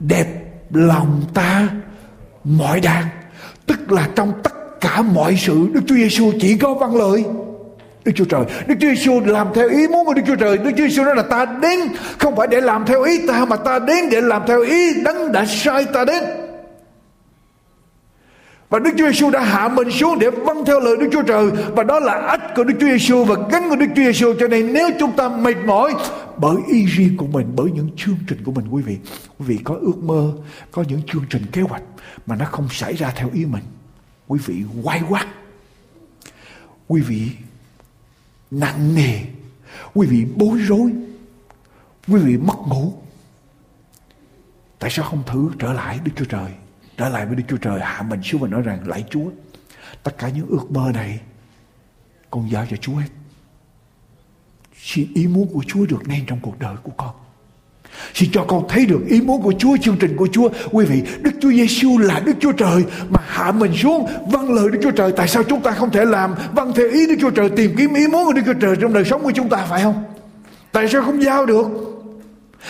Đẹp 0.00 0.26
lòng 0.70 1.22
ta 1.34 1.68
mọi 2.44 2.80
đàn. 2.80 3.06
Tức 3.66 3.92
là 3.92 4.08
trong 4.16 4.32
tất 4.42 4.52
cả 4.80 5.02
mọi 5.02 5.36
sự 5.36 5.68
Đức 5.72 5.80
Chúa 5.86 5.94
Giêsu 5.94 6.32
chỉ 6.40 6.56
có 6.56 6.74
văn 6.74 6.96
lời. 6.96 7.24
Đức 8.10 8.16
Chúa 8.16 8.24
Trời. 8.24 8.44
Đức 8.66 8.74
Chúa 8.80 8.88
Giêsu 8.88 9.20
làm 9.20 9.48
theo 9.54 9.68
ý 9.68 9.88
muốn 9.88 10.06
của 10.06 10.14
Đức 10.14 10.22
Chúa 10.26 10.36
Trời. 10.36 10.58
Đức 10.58 10.70
Chúa 10.76 10.88
Giêsu 10.88 11.04
nói 11.04 11.16
là 11.16 11.22
ta 11.22 11.44
đến 11.44 11.80
không 12.18 12.36
phải 12.36 12.46
để 12.46 12.60
làm 12.60 12.86
theo 12.86 13.02
ý 13.02 13.26
ta 13.26 13.44
mà 13.44 13.56
ta 13.56 13.78
đến 13.78 14.10
để 14.10 14.20
làm 14.20 14.42
theo 14.46 14.62
ý 14.62 15.02
đấng 15.04 15.32
đã 15.32 15.44
sai 15.46 15.84
ta 15.84 16.04
đến. 16.04 16.24
Và 18.70 18.78
Đức 18.78 18.90
Chúa 18.98 19.06
Giêsu 19.06 19.30
đã 19.30 19.40
hạ 19.40 19.68
mình 19.68 19.90
xuống 19.90 20.18
để 20.18 20.30
vâng 20.30 20.64
theo 20.64 20.80
lời 20.80 20.96
Đức 21.00 21.08
Chúa 21.12 21.22
Trời 21.22 21.50
và 21.76 21.82
đó 21.82 22.00
là 22.00 22.12
ách 22.12 22.54
của 22.56 22.64
Đức 22.64 22.74
Chúa 22.80 22.86
Giêsu 22.86 23.24
và 23.24 23.36
gánh 23.50 23.68
của 23.70 23.76
Đức 23.76 23.86
Chúa 23.96 24.02
Giêsu 24.02 24.34
cho 24.40 24.48
nên 24.48 24.72
nếu 24.72 24.90
chúng 24.98 25.12
ta 25.12 25.28
mệt 25.28 25.56
mỏi 25.66 25.94
bởi 26.36 26.56
ý 26.68 26.86
riêng 26.86 27.16
của 27.16 27.26
mình, 27.26 27.52
bởi 27.56 27.70
những 27.70 27.90
chương 27.96 28.16
trình 28.28 28.38
của 28.44 28.52
mình 28.52 28.64
quý 28.70 28.82
vị, 28.82 28.98
quý 29.38 29.46
vị 29.46 29.58
có 29.64 29.74
ước 29.80 29.96
mơ, 30.02 30.32
có 30.70 30.84
những 30.88 31.00
chương 31.06 31.24
trình 31.30 31.42
kế 31.52 31.62
hoạch 31.62 31.82
mà 32.26 32.36
nó 32.36 32.44
không 32.44 32.68
xảy 32.70 32.94
ra 32.94 33.12
theo 33.16 33.30
ý 33.32 33.44
mình. 33.44 33.62
Quý 34.26 34.38
vị 34.46 34.62
quay 34.82 35.02
quát. 35.08 35.26
Quý 36.88 37.00
vị 37.00 37.28
nặng 38.50 38.94
nề, 38.94 39.20
quý 39.94 40.06
vị 40.06 40.26
bối 40.36 40.58
rối, 40.58 40.92
quý 42.08 42.20
vị 42.20 42.36
mất 42.36 42.56
ngủ. 42.66 42.92
Tại 44.78 44.90
sao 44.90 45.04
không 45.04 45.22
thử 45.26 45.50
trở 45.58 45.72
lại 45.72 46.00
đức 46.04 46.12
chúa 46.16 46.24
trời? 46.24 46.52
Trở 46.96 47.08
lại 47.08 47.26
với 47.26 47.36
đức 47.36 47.42
chúa 47.48 47.56
trời 47.56 47.80
hạ 47.80 48.02
mình 48.02 48.22
xuống 48.22 48.40
và 48.40 48.48
nói 48.48 48.62
rằng, 48.62 48.88
lạy 48.88 49.04
chúa, 49.10 49.30
tất 50.02 50.18
cả 50.18 50.28
những 50.28 50.46
ước 50.46 50.70
mơ 50.70 50.90
này 50.94 51.20
con 52.30 52.50
giao 52.50 52.66
cho 52.70 52.76
chúa 52.76 52.94
hết. 52.94 53.08
Xin 54.76 55.14
ý 55.14 55.26
muốn 55.26 55.48
của 55.52 55.64
chúa 55.66 55.86
được 55.86 56.02
nên 56.08 56.26
trong 56.26 56.40
cuộc 56.40 56.58
đời 56.58 56.76
của 56.82 56.92
con. 56.96 57.14
Xin 58.14 58.30
cho 58.32 58.44
con 58.44 58.68
thấy 58.68 58.86
được 58.86 59.00
ý 59.08 59.20
muốn 59.20 59.42
của 59.42 59.52
Chúa, 59.58 59.76
chương 59.82 59.96
trình 59.96 60.16
của 60.16 60.28
Chúa. 60.32 60.48
Quý 60.70 60.84
vị, 60.84 61.02
Đức 61.22 61.30
Chúa 61.40 61.50
Giêsu 61.50 61.98
là 61.98 62.20
Đức 62.20 62.32
Chúa 62.40 62.52
Trời 62.52 62.84
mà 63.10 63.20
hạ 63.26 63.52
mình 63.52 63.72
xuống 63.76 64.06
vâng 64.30 64.52
lời 64.52 64.68
Đức 64.72 64.78
Chúa 64.82 64.90
Trời. 64.90 65.12
Tại 65.12 65.28
sao 65.28 65.42
chúng 65.42 65.60
ta 65.60 65.70
không 65.70 65.90
thể 65.90 66.04
làm 66.04 66.34
vâng 66.54 66.72
theo 66.76 66.90
ý 66.90 67.06
Đức 67.06 67.14
Chúa 67.20 67.30
Trời 67.30 67.50
tìm 67.50 67.74
kiếm 67.76 67.94
ý 67.94 68.06
muốn 68.06 68.24
của 68.26 68.32
Đức 68.32 68.42
Chúa 68.46 68.60
Trời 68.60 68.76
trong 68.80 68.92
đời 68.92 69.04
sống 69.04 69.22
của 69.22 69.32
chúng 69.34 69.48
ta 69.48 69.66
phải 69.70 69.82
không? 69.82 70.04
Tại 70.72 70.88
sao 70.88 71.02
không 71.02 71.22
giao 71.22 71.46
được? 71.46 71.66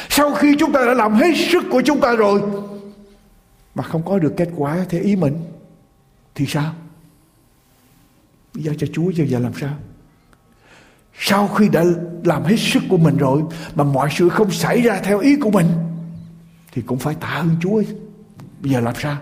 Sau 0.09 0.35
khi 0.35 0.57
chúng 0.59 0.73
ta 0.73 0.85
đã 0.87 0.95
làm 0.95 1.15
hết 1.15 1.35
sức 1.53 1.65
của 1.71 1.83
chúng 1.85 2.01
ta 2.01 2.17
rồi 2.17 2.41
mà 3.75 3.83
không 3.83 4.03
có 4.05 4.19
được 4.19 4.35
kết 4.37 4.49
quả 4.57 4.77
theo 4.89 5.03
ý 5.03 5.17
mình 5.17 5.35
thì 6.35 6.47
sao? 6.47 6.75
Giao 8.55 8.75
cho 8.79 8.87
Chúa 8.93 9.13
cho 9.17 9.25
giờ 9.25 9.39
làm 9.39 9.53
sao? 9.61 9.71
Sau 11.23 11.49
khi 11.49 11.69
đã 11.69 11.85
làm 12.25 12.45
hết 12.45 12.57
sức 12.59 12.83
của 12.89 12.97
mình 12.97 13.17
rồi, 13.17 13.43
mà 13.75 13.85
mọi 13.85 14.09
sự 14.17 14.29
không 14.29 14.51
xảy 14.51 14.81
ra 14.81 15.01
theo 15.03 15.19
ý 15.19 15.37
của 15.37 15.51
mình, 15.51 15.67
thì 16.73 16.83
cũng 16.83 16.99
phải 16.99 17.15
tạ 17.15 17.29
ơn 17.29 17.49
Chúa. 17.63 17.83
Bây 18.61 18.73
giờ 18.73 18.81
làm 18.81 18.95
sao? 19.03 19.17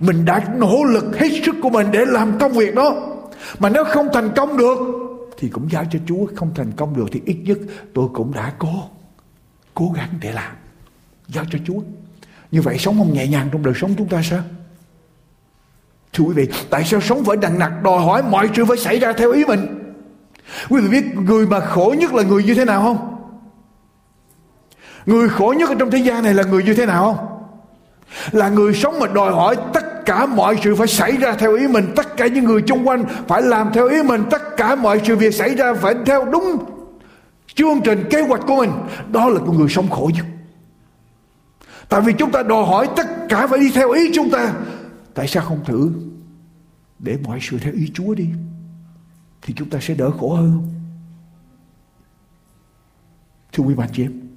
Mình 0.00 0.24
đã 0.24 0.44
nỗ 0.56 0.84
lực 0.84 1.18
hết 1.18 1.28
sức 1.46 1.54
của 1.62 1.70
mình 1.70 1.86
để 1.92 2.04
làm 2.06 2.38
công 2.38 2.52
việc 2.52 2.74
đó. 2.74 3.16
Mà 3.58 3.68
nếu 3.68 3.84
không 3.84 4.08
thành 4.12 4.30
công 4.36 4.56
được, 4.56 4.78
thì 5.38 5.48
cũng 5.48 5.70
giao 5.70 5.84
cho 5.90 5.98
Chúa. 6.06 6.26
Không 6.36 6.54
thành 6.54 6.72
công 6.76 6.96
được 6.96 7.06
thì 7.12 7.22
ít 7.24 7.36
nhất 7.44 7.58
tôi 7.94 8.08
cũng 8.14 8.32
đã 8.34 8.52
cố 8.58 8.82
cố 9.74 9.92
gắng 9.96 10.08
để 10.20 10.32
làm. 10.32 10.52
Giao 11.28 11.44
cho 11.50 11.58
Chúa. 11.66 11.80
Như 12.50 12.62
vậy 12.62 12.78
sống 12.78 12.98
không 12.98 13.12
nhẹ 13.12 13.26
nhàng 13.26 13.48
trong 13.52 13.62
đời 13.62 13.74
sống 13.76 13.94
chúng 13.98 14.08
ta 14.08 14.22
sao? 14.22 14.40
Thưa 16.12 16.24
quý 16.24 16.34
vị, 16.34 16.48
tại 16.70 16.84
sao 16.84 17.00
sống 17.00 17.24
phải 17.24 17.36
nặng 17.36 17.58
nặc, 17.58 17.72
đòi 17.82 18.04
hỏi 18.04 18.22
mọi 18.22 18.48
sự 18.56 18.64
phải 18.64 18.76
xảy 18.76 18.98
ra 18.98 19.12
theo 19.12 19.32
ý 19.32 19.44
mình? 19.44 19.85
Quý 20.68 20.80
vị 20.80 20.88
biết 20.88 21.14
người 21.14 21.46
mà 21.46 21.60
khổ 21.60 21.94
nhất 21.98 22.14
là 22.14 22.22
người 22.22 22.44
như 22.44 22.54
thế 22.54 22.64
nào 22.64 22.82
không? 22.82 23.12
Người 25.06 25.28
khổ 25.28 25.54
nhất 25.58 25.68
ở 25.68 25.74
trong 25.78 25.90
thế 25.90 25.98
gian 25.98 26.24
này 26.24 26.34
là 26.34 26.42
người 26.42 26.62
như 26.62 26.74
thế 26.74 26.86
nào 26.86 27.04
không? 27.04 27.26
Là 28.32 28.48
người 28.48 28.74
sống 28.74 28.98
mà 29.00 29.06
đòi 29.06 29.32
hỏi 29.32 29.56
tất 29.72 30.06
cả 30.06 30.26
mọi 30.26 30.56
sự 30.64 30.74
phải 30.74 30.86
xảy 30.86 31.16
ra 31.16 31.32
theo 31.32 31.54
ý 31.54 31.66
mình, 31.66 31.92
tất 31.96 32.16
cả 32.16 32.26
những 32.26 32.44
người 32.44 32.62
xung 32.68 32.88
quanh 32.88 33.04
phải 33.28 33.42
làm 33.42 33.70
theo 33.72 33.88
ý 33.88 34.02
mình, 34.02 34.24
tất 34.30 34.56
cả 34.56 34.74
mọi 34.74 35.00
sự 35.04 35.16
việc 35.16 35.34
xảy 35.34 35.54
ra 35.54 35.74
phải 35.74 35.94
theo 36.06 36.24
đúng 36.24 36.64
chương 37.54 37.80
trình 37.84 38.04
kế 38.10 38.20
hoạch 38.20 38.40
của 38.46 38.56
mình. 38.56 38.70
Đó 39.12 39.28
là 39.28 39.40
con 39.46 39.58
người 39.58 39.68
sống 39.68 39.88
khổ 39.90 40.10
nhất. 40.14 40.26
Tại 41.88 42.00
vì 42.00 42.12
chúng 42.12 42.30
ta 42.30 42.42
đòi 42.42 42.64
hỏi 42.66 42.88
tất 42.96 43.06
cả 43.28 43.46
phải 43.46 43.58
đi 43.58 43.70
theo 43.74 43.90
ý 43.90 44.10
chúng 44.14 44.30
ta. 44.30 44.52
Tại 45.14 45.28
sao 45.28 45.44
không 45.44 45.64
thử 45.64 45.90
để 46.98 47.16
mọi 47.24 47.38
sự 47.42 47.58
theo 47.58 47.72
ý 47.72 47.90
chúa 47.94 48.14
đi? 48.14 48.26
Thì 49.46 49.54
chúng 49.56 49.70
ta 49.70 49.78
sẽ 49.82 49.94
đỡ 49.94 50.10
khổ 50.10 50.34
hơn 50.34 50.52
không? 50.54 50.72
Thưa 53.52 53.64
quý 53.64 53.74
bạn 53.74 53.88
chị 53.92 54.02
em, 54.02 54.28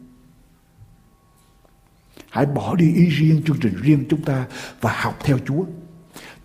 hãy 2.29 2.45
bỏ 2.45 2.75
đi 2.75 2.93
ý 2.93 3.05
riêng 3.05 3.41
chương 3.45 3.59
trình 3.61 3.75
riêng 3.81 4.05
chúng 4.09 4.21
ta 4.21 4.47
và 4.81 5.01
học 5.01 5.17
theo 5.23 5.39
chúa, 5.47 5.65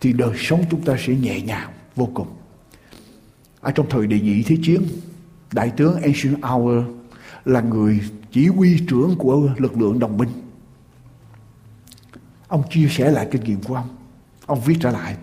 thì 0.00 0.12
đời 0.12 0.36
sống 0.36 0.64
chúng 0.70 0.84
ta 0.84 0.96
sẽ 0.98 1.14
nhẹ 1.14 1.40
nhàng 1.40 1.72
vô 1.94 2.08
cùng. 2.14 2.28
Ở 3.60 3.70
trong 3.70 3.86
thời 3.90 4.06
đệ 4.06 4.20
nhị 4.20 4.42
thế 4.42 4.56
chiến, 4.62 4.82
đại 5.52 5.72
tướng 5.76 6.00
Eisenhower 6.00 6.94
là 7.44 7.60
người 7.60 8.00
chỉ 8.30 8.46
huy 8.46 8.86
trưởng 8.88 9.14
của 9.18 9.50
lực 9.56 9.76
lượng 9.76 9.98
đồng 9.98 10.16
minh. 10.16 10.30
Ông 12.48 12.62
chia 12.70 12.88
sẻ 12.90 13.10
lại 13.10 13.28
kinh 13.30 13.44
nghiệm 13.44 13.62
của 13.62 13.74
ông. 13.74 13.96
Ông 14.46 14.60
viết 14.60 14.76
trở 14.80 14.90
lại 14.90 15.16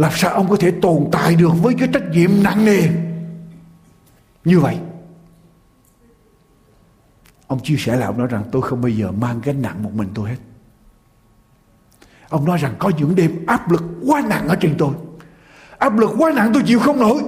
làm 0.00 0.12
sao 0.14 0.30
ông 0.30 0.48
có 0.48 0.56
thể 0.56 0.72
tồn 0.82 1.08
tại 1.12 1.34
được 1.34 1.52
với 1.62 1.74
cái 1.78 1.88
trách 1.92 2.10
nhiệm 2.10 2.30
nặng 2.42 2.64
nề? 2.64 2.82
Như 4.44 4.60
vậy, 4.60 4.78
ông 7.46 7.60
chia 7.62 7.76
sẻ 7.78 7.96
là 7.96 8.06
ông 8.06 8.18
nói 8.18 8.26
rằng, 8.26 8.42
tôi 8.52 8.62
không 8.62 8.80
bao 8.80 8.88
giờ 8.88 9.12
mang 9.12 9.40
gánh 9.44 9.62
nặng 9.62 9.82
một 9.82 9.90
mình 9.94 10.08
tôi 10.14 10.28
hết. 10.28 10.36
Ông 12.28 12.44
nói 12.44 12.58
rằng, 12.58 12.74
có 12.78 12.90
những 12.98 13.14
đêm 13.14 13.46
áp 13.46 13.70
lực 13.70 13.82
quá 14.06 14.22
nặng 14.28 14.48
ở 14.48 14.56
trên 14.60 14.74
tôi. 14.78 14.90
Áp 15.78 15.98
lực 15.98 16.10
quá 16.18 16.32
nặng 16.36 16.50
tôi 16.54 16.62
chịu 16.66 16.80
không 16.80 17.00
nổi. 17.00 17.22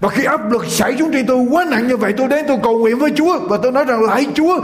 Và 0.00 0.08
khi 0.08 0.24
áp 0.24 0.50
lực 0.50 0.64
xảy 0.66 0.98
xuống 0.98 1.12
trên 1.12 1.26
tôi 1.26 1.46
quá 1.50 1.66
nặng 1.70 1.88
như 1.88 1.96
vậy, 1.96 2.14
tôi 2.16 2.28
đến 2.28 2.44
tôi 2.48 2.58
cầu 2.62 2.78
nguyện 2.78 2.98
với 2.98 3.12
Chúa 3.16 3.48
và 3.48 3.58
tôi 3.62 3.72
nói 3.72 3.84
rằng 3.84 4.02
lại 4.02 4.26
Chúa, 4.34 4.60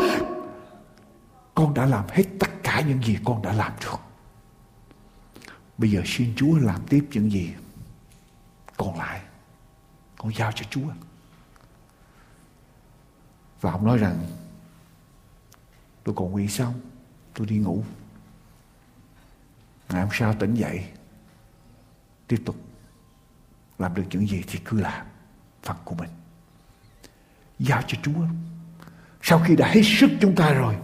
con 1.55 1.75
đã 1.75 1.87
làm 1.87 2.05
hết 2.13 2.25
tất 2.41 2.63
cả 2.63 2.83
những 2.89 3.03
gì 3.03 3.19
con 3.25 3.43
đã 3.43 3.53
làm 3.53 3.73
được 3.85 4.14
bây 5.79 5.91
giờ 5.91 6.03
xin 6.05 6.33
Chúa 6.37 6.59
làm 6.59 6.81
tiếp 6.89 7.09
những 7.13 7.31
gì 7.31 7.55
còn 8.77 8.99
lại. 8.99 9.21
Con 10.17 10.33
giao 10.35 10.53
cho 10.53 10.65
Chúa. 10.71 10.89
Và 13.61 13.73
ông 13.73 13.87
nói 13.87 13.99
rằng, 13.99 14.27
tôi 16.05 16.15
còn 16.15 16.31
nguyện 16.31 16.49
xong 16.49 16.81
tôi 17.35 17.47
đi 17.47 17.59
ngủ. 17.59 17.85
Ngày 19.89 20.03
hôm 20.03 20.11
sau 20.13 20.35
tỉnh 20.35 20.55
dậy, 20.55 20.85
tiếp 22.29 22.43
tục 22.45 22.57
làm 23.79 23.95
được 23.95 24.05
những 24.11 24.29
gì 24.29 24.43
thì 24.47 24.59
cứ 24.65 24.81
làm 24.81 25.07
phần 25.63 25.77
của 25.85 25.95
mình. 25.95 26.11
Giao 27.59 27.83
cho 27.87 27.99
Chúa. 28.03 28.27
Sau 29.23 29.41
khi 29.47 29.57
đã 29.57 29.69
hết 29.69 29.83
sức 29.85 30.11
chúng 30.21 30.37
ta 30.37 30.53
rồi, 30.53 30.77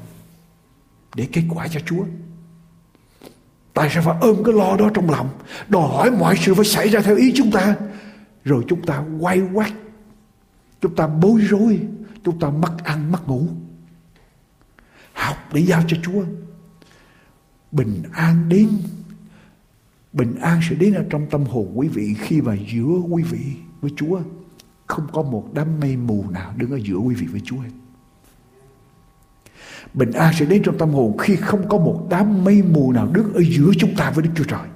để 1.15 1.29
kết 1.33 1.43
quả 1.49 1.69
cho 1.69 1.81
Chúa 1.87 2.05
tại 3.81 3.91
sao 3.93 4.03
phải 4.03 4.17
ôm 4.21 4.45
cái 4.45 4.55
lo 4.55 4.77
đó 4.77 4.91
trong 4.95 5.11
lòng? 5.11 5.29
Đòi 5.69 5.89
hỏi 5.89 6.11
mọi 6.11 6.37
sự 6.37 6.55
phải 6.55 6.65
xảy 6.65 6.89
ra 6.89 7.01
theo 7.01 7.17
ý 7.17 7.33
chúng 7.35 7.51
ta. 7.51 7.77
Rồi 8.45 8.65
chúng 8.69 8.83
ta 8.83 9.05
quay 9.21 9.43
quắt. 9.55 9.73
Chúng 10.81 10.95
ta 10.95 11.07
bối 11.07 11.41
rối. 11.41 11.81
Chúng 12.25 12.39
ta 12.39 12.51
mất 12.51 12.85
ăn, 12.85 13.13
mất 13.13 13.29
ngủ. 13.29 13.47
Học 15.13 15.37
để 15.53 15.61
giao 15.61 15.83
cho 15.89 15.97
Chúa. 16.03 16.25
Bình 17.73 18.03
an 18.13 18.49
đến. 18.49 18.69
Bình 20.13 20.35
an 20.41 20.61
sẽ 20.71 20.77
đến 20.77 20.95
ở 20.95 21.05
trong 21.11 21.27
tâm 21.31 21.45
hồn 21.45 21.73
quý 21.75 21.89
vị 21.89 22.15
khi 22.19 22.41
mà 22.41 22.57
giữa 22.73 22.99
quý 23.11 23.23
vị 23.23 23.53
với 23.81 23.91
Chúa. 23.97 24.21
Không 24.87 25.07
có 25.13 25.23
một 25.23 25.51
đám 25.55 25.81
mây 25.81 25.97
mù 25.97 26.25
nào 26.31 26.53
đứng 26.57 26.71
ở 26.71 26.79
giữa 26.83 26.97
quý 26.97 27.15
vị 27.15 27.27
với 27.27 27.41
Chúa 27.45 27.63
Bình 29.95 30.13
an 30.13 30.35
sẽ 30.39 30.47
đến 30.47 30.63
trong 30.63 30.79
tâm 30.79 30.91
hồn 30.91 31.19
khi 31.19 31.37
không 31.37 31.69
có 31.69 31.79
một 31.79 32.07
đám 32.11 32.45
mây 32.45 32.63
mù 32.63 32.93
nào 32.93 33.09
đứng 33.13 33.35
ở 33.35 33.43
giữa 33.43 33.71
chúng 33.79 33.95
ta 33.97 34.11
với 34.11 34.25
Đức 34.25 34.31
Chúa 34.35 34.45
Trời. 34.45 34.69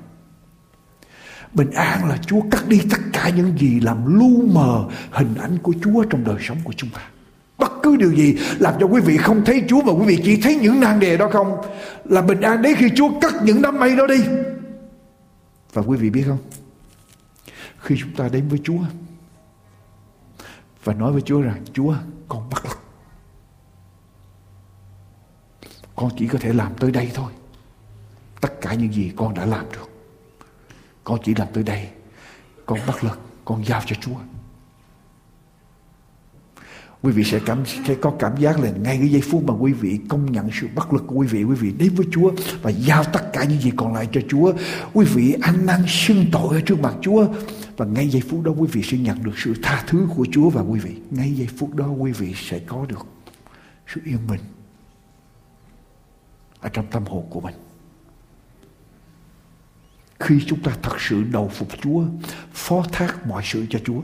Bình 1.53 1.71
an 1.71 2.09
là 2.09 2.17
Chúa 2.17 2.41
cắt 2.51 2.69
đi 2.69 2.81
tất 2.91 2.99
cả 3.13 3.29
những 3.29 3.59
gì 3.59 3.81
làm 3.81 4.19
lu 4.19 4.47
mờ 4.47 4.85
hình 5.11 5.35
ảnh 5.35 5.59
của 5.63 5.75
Chúa 5.85 6.05
trong 6.05 6.25
đời 6.25 6.37
sống 6.41 6.59
của 6.65 6.73
chúng 6.77 6.91
ta. 6.91 7.01
Bất 7.59 7.73
cứ 7.83 7.97
điều 7.97 8.13
gì 8.13 8.37
làm 8.59 8.75
cho 8.81 8.87
quý 8.87 9.01
vị 9.01 9.17
không 9.17 9.45
thấy 9.45 9.65
Chúa 9.69 9.83
và 9.83 9.93
quý 9.93 10.05
vị 10.07 10.23
chỉ 10.25 10.41
thấy 10.43 10.57
những 10.57 10.81
nan 10.81 11.01
đề 11.01 11.17
đó 11.17 11.29
không 11.33 11.57
là 12.05 12.23
bình 12.23 12.41
an 12.41 12.63
đến 12.63 12.77
khi 12.79 12.89
Chúa 12.97 13.21
cắt 13.21 13.35
những 13.43 13.63
đám 13.63 13.79
mây 13.79 13.97
đó 13.97 14.07
đi. 14.07 14.25
Và 15.73 15.83
quý 15.83 15.97
vị 15.97 16.11
biết 16.11 16.25
không? 16.27 16.39
Khi 17.79 17.97
chúng 17.99 18.13
ta 18.17 18.29
đến 18.29 18.49
với 18.49 18.59
Chúa 18.65 18.79
và 20.85 20.95
nói 20.95 21.13
với 21.13 21.23
Chúa 21.23 21.41
rằng, 21.41 21.63
Chúa, 21.73 21.95
con 22.29 22.51
bắt 22.51 22.65
lực 22.65 22.84
con 25.97 26.11
chỉ 26.19 26.27
có 26.27 26.39
thể 26.39 26.53
làm 26.53 26.75
tới 26.75 26.91
đây 26.91 27.11
thôi. 27.15 27.33
Tất 28.41 28.61
cả 28.61 28.75
những 28.75 28.93
gì 28.93 29.13
con 29.17 29.35
đã 29.35 29.47
làm 29.47 29.65
được, 29.73 29.91
con 31.05 31.19
chỉ 31.25 31.35
làm 31.35 31.49
tới 31.53 31.63
đây. 31.63 31.89
Con 32.67 32.79
bắt 32.87 33.05
lực, 33.05 33.21
con 33.45 33.67
giao 33.67 33.83
cho 33.87 33.97
Chúa. 34.01 34.17
Quý 37.03 37.13
vị 37.13 37.25
sẽ 37.25 37.41
cảm, 37.47 37.63
sẽ 37.67 37.95
có 37.95 38.13
cảm 38.19 38.37
giác 38.37 38.61
là 38.61 38.71
ngay 38.71 38.97
cái 38.99 39.09
giây 39.09 39.21
phút 39.21 39.45
mà 39.47 39.55
quý 39.55 39.73
vị 39.73 40.01
công 40.09 40.33
nhận 40.33 40.49
sự 40.61 40.69
bất 40.75 40.93
lực 40.93 41.05
của 41.07 41.15
quý 41.15 41.27
vị 41.27 41.45
quý 41.45 41.55
vị 41.55 41.73
đến 41.79 41.95
với 41.95 42.07
Chúa 42.13 42.33
và 42.63 42.71
giao 42.71 43.05
tất 43.05 43.33
cả 43.33 43.45
những 43.45 43.61
gì 43.61 43.73
còn 43.77 43.95
lại 43.95 44.09
cho 44.13 44.21
Chúa. 44.29 44.53
Quý 44.93 45.07
vị 45.15 45.37
ăn 45.43 45.67
năn 45.67 45.85
xưng 45.89 46.25
tội 46.33 46.57
ở 46.57 46.61
trước 46.61 46.81
mặt 46.81 46.95
Chúa 47.01 47.27
và 47.77 47.87
ngay 47.87 48.09
giây 48.09 48.23
phút 48.29 48.43
đó 48.43 48.53
quý 48.59 48.69
vị 48.73 48.83
sẽ 48.83 48.99
nhận 48.99 49.23
được 49.23 49.39
sự 49.39 49.55
tha 49.63 49.85
thứ 49.87 50.09
của 50.17 50.27
Chúa 50.33 50.51
và 50.51 50.63
quý 50.63 50.81
vị, 50.81 50.95
ngay 51.11 51.33
giây 51.33 51.49
phút 51.59 51.75
đó 51.75 51.87
quý 51.87 52.13
vị 52.13 52.35
sẽ 52.37 52.59
có 52.59 52.87
được 52.89 53.07
sự 53.87 54.01
yên 54.05 54.19
bình 54.29 54.41
ở 56.65 56.71
trong 56.73 56.87
tâm 56.91 57.05
hồn 57.05 57.27
của 57.31 57.41
mình. 57.41 57.55
Khi 60.21 60.45
chúng 60.47 60.63
ta 60.63 60.77
thật 60.83 60.97
sự 61.01 61.23
đầu 61.23 61.49
phục 61.49 61.69
Chúa, 61.83 62.05
phó 62.53 62.83
thác 62.93 63.27
mọi 63.27 63.43
sự 63.47 63.67
cho 63.71 63.79
Chúa. 63.85 64.01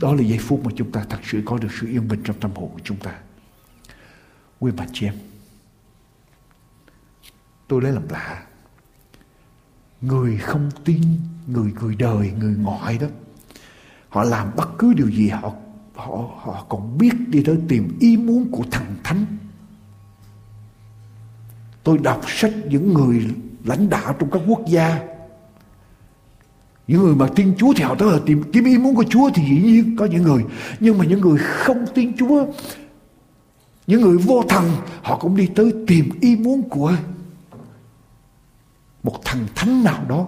Đó 0.00 0.14
là 0.14 0.22
giây 0.22 0.38
phút 0.38 0.64
mà 0.64 0.70
chúng 0.76 0.92
ta 0.92 1.04
thật 1.08 1.18
sự 1.24 1.42
có 1.44 1.58
được 1.58 1.68
sự 1.80 1.86
yên 1.86 2.08
bình 2.08 2.20
trong 2.24 2.40
tâm 2.40 2.50
hồn 2.54 2.70
của 2.72 2.80
chúng 2.84 2.96
ta. 2.96 3.18
Quý 4.60 4.72
bà 4.76 4.86
chị 4.92 5.06
em, 5.06 5.14
tôi 7.68 7.82
lấy 7.82 7.92
làm 7.92 8.08
lạ. 8.08 8.46
Người 10.00 10.38
không 10.38 10.70
tin, 10.84 11.02
người 11.46 11.72
người 11.80 11.96
đời, 11.96 12.32
người 12.38 12.54
ngoại 12.56 12.98
đó, 12.98 13.06
họ 14.08 14.24
làm 14.24 14.50
bất 14.56 14.68
cứ 14.78 14.92
điều 14.94 15.10
gì 15.10 15.28
họ 15.28 15.54
họ 16.06 16.30
họ 16.42 16.64
còn 16.68 16.98
biết 16.98 17.12
đi 17.28 17.42
tới 17.42 17.58
tìm 17.68 17.96
ý 18.00 18.16
muốn 18.16 18.50
của 18.50 18.64
thằng 18.70 18.94
thánh. 19.04 19.26
Tôi 21.82 21.98
đọc 21.98 22.20
sách 22.26 22.52
những 22.68 22.94
người 22.94 23.26
lãnh 23.64 23.90
đạo 23.90 24.14
trong 24.18 24.30
các 24.30 24.42
quốc 24.48 24.60
gia. 24.68 25.00
Những 26.86 27.02
người 27.02 27.14
mà 27.14 27.28
tin 27.36 27.54
Chúa 27.58 27.72
thì 27.76 27.82
họ 27.82 27.94
tới 27.94 28.12
là 28.12 28.18
tìm 28.26 28.42
kiếm 28.52 28.64
ý 28.64 28.78
muốn 28.78 28.94
của 28.94 29.04
Chúa 29.04 29.30
thì 29.34 29.42
dĩ 29.42 29.62
nhiên 29.62 29.96
có 29.96 30.04
những 30.04 30.22
người. 30.22 30.44
Nhưng 30.80 30.98
mà 30.98 31.04
những 31.04 31.20
người 31.20 31.38
không 31.38 31.84
tin 31.94 32.16
Chúa, 32.16 32.46
những 33.86 34.00
người 34.00 34.16
vô 34.16 34.42
thần, 34.48 34.70
họ 35.02 35.18
cũng 35.18 35.36
đi 35.36 35.46
tới 35.54 35.74
tìm 35.86 36.10
ý 36.20 36.36
muốn 36.36 36.68
của 36.68 36.92
một 39.02 39.20
thằng 39.24 39.46
thánh 39.54 39.84
nào 39.84 40.04
đó. 40.08 40.26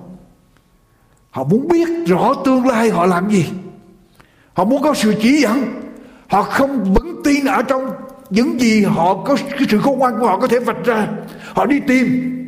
Họ 1.30 1.44
muốn 1.44 1.68
biết 1.68 1.88
rõ 2.06 2.34
tương 2.44 2.66
lai 2.66 2.90
họ 2.90 3.06
làm 3.06 3.30
gì 3.30 3.46
họ 4.54 4.64
muốn 4.64 4.82
có 4.82 4.94
sự 4.94 5.14
chỉ 5.22 5.40
dẫn. 5.42 5.82
Họ 6.28 6.42
không 6.42 6.94
vững 6.94 7.20
tin 7.24 7.44
ở 7.44 7.62
trong 7.62 7.90
những 8.30 8.60
gì 8.60 8.84
họ 8.84 9.14
có, 9.14 9.36
cái 9.50 9.66
sự 9.70 9.78
khôn 9.78 9.98
ngoan 9.98 10.18
của 10.18 10.26
họ 10.26 10.38
có 10.38 10.46
thể 10.46 10.58
vạch 10.58 10.84
ra. 10.84 11.08
Họ 11.54 11.66
đi 11.66 11.80
tìm. 11.80 12.38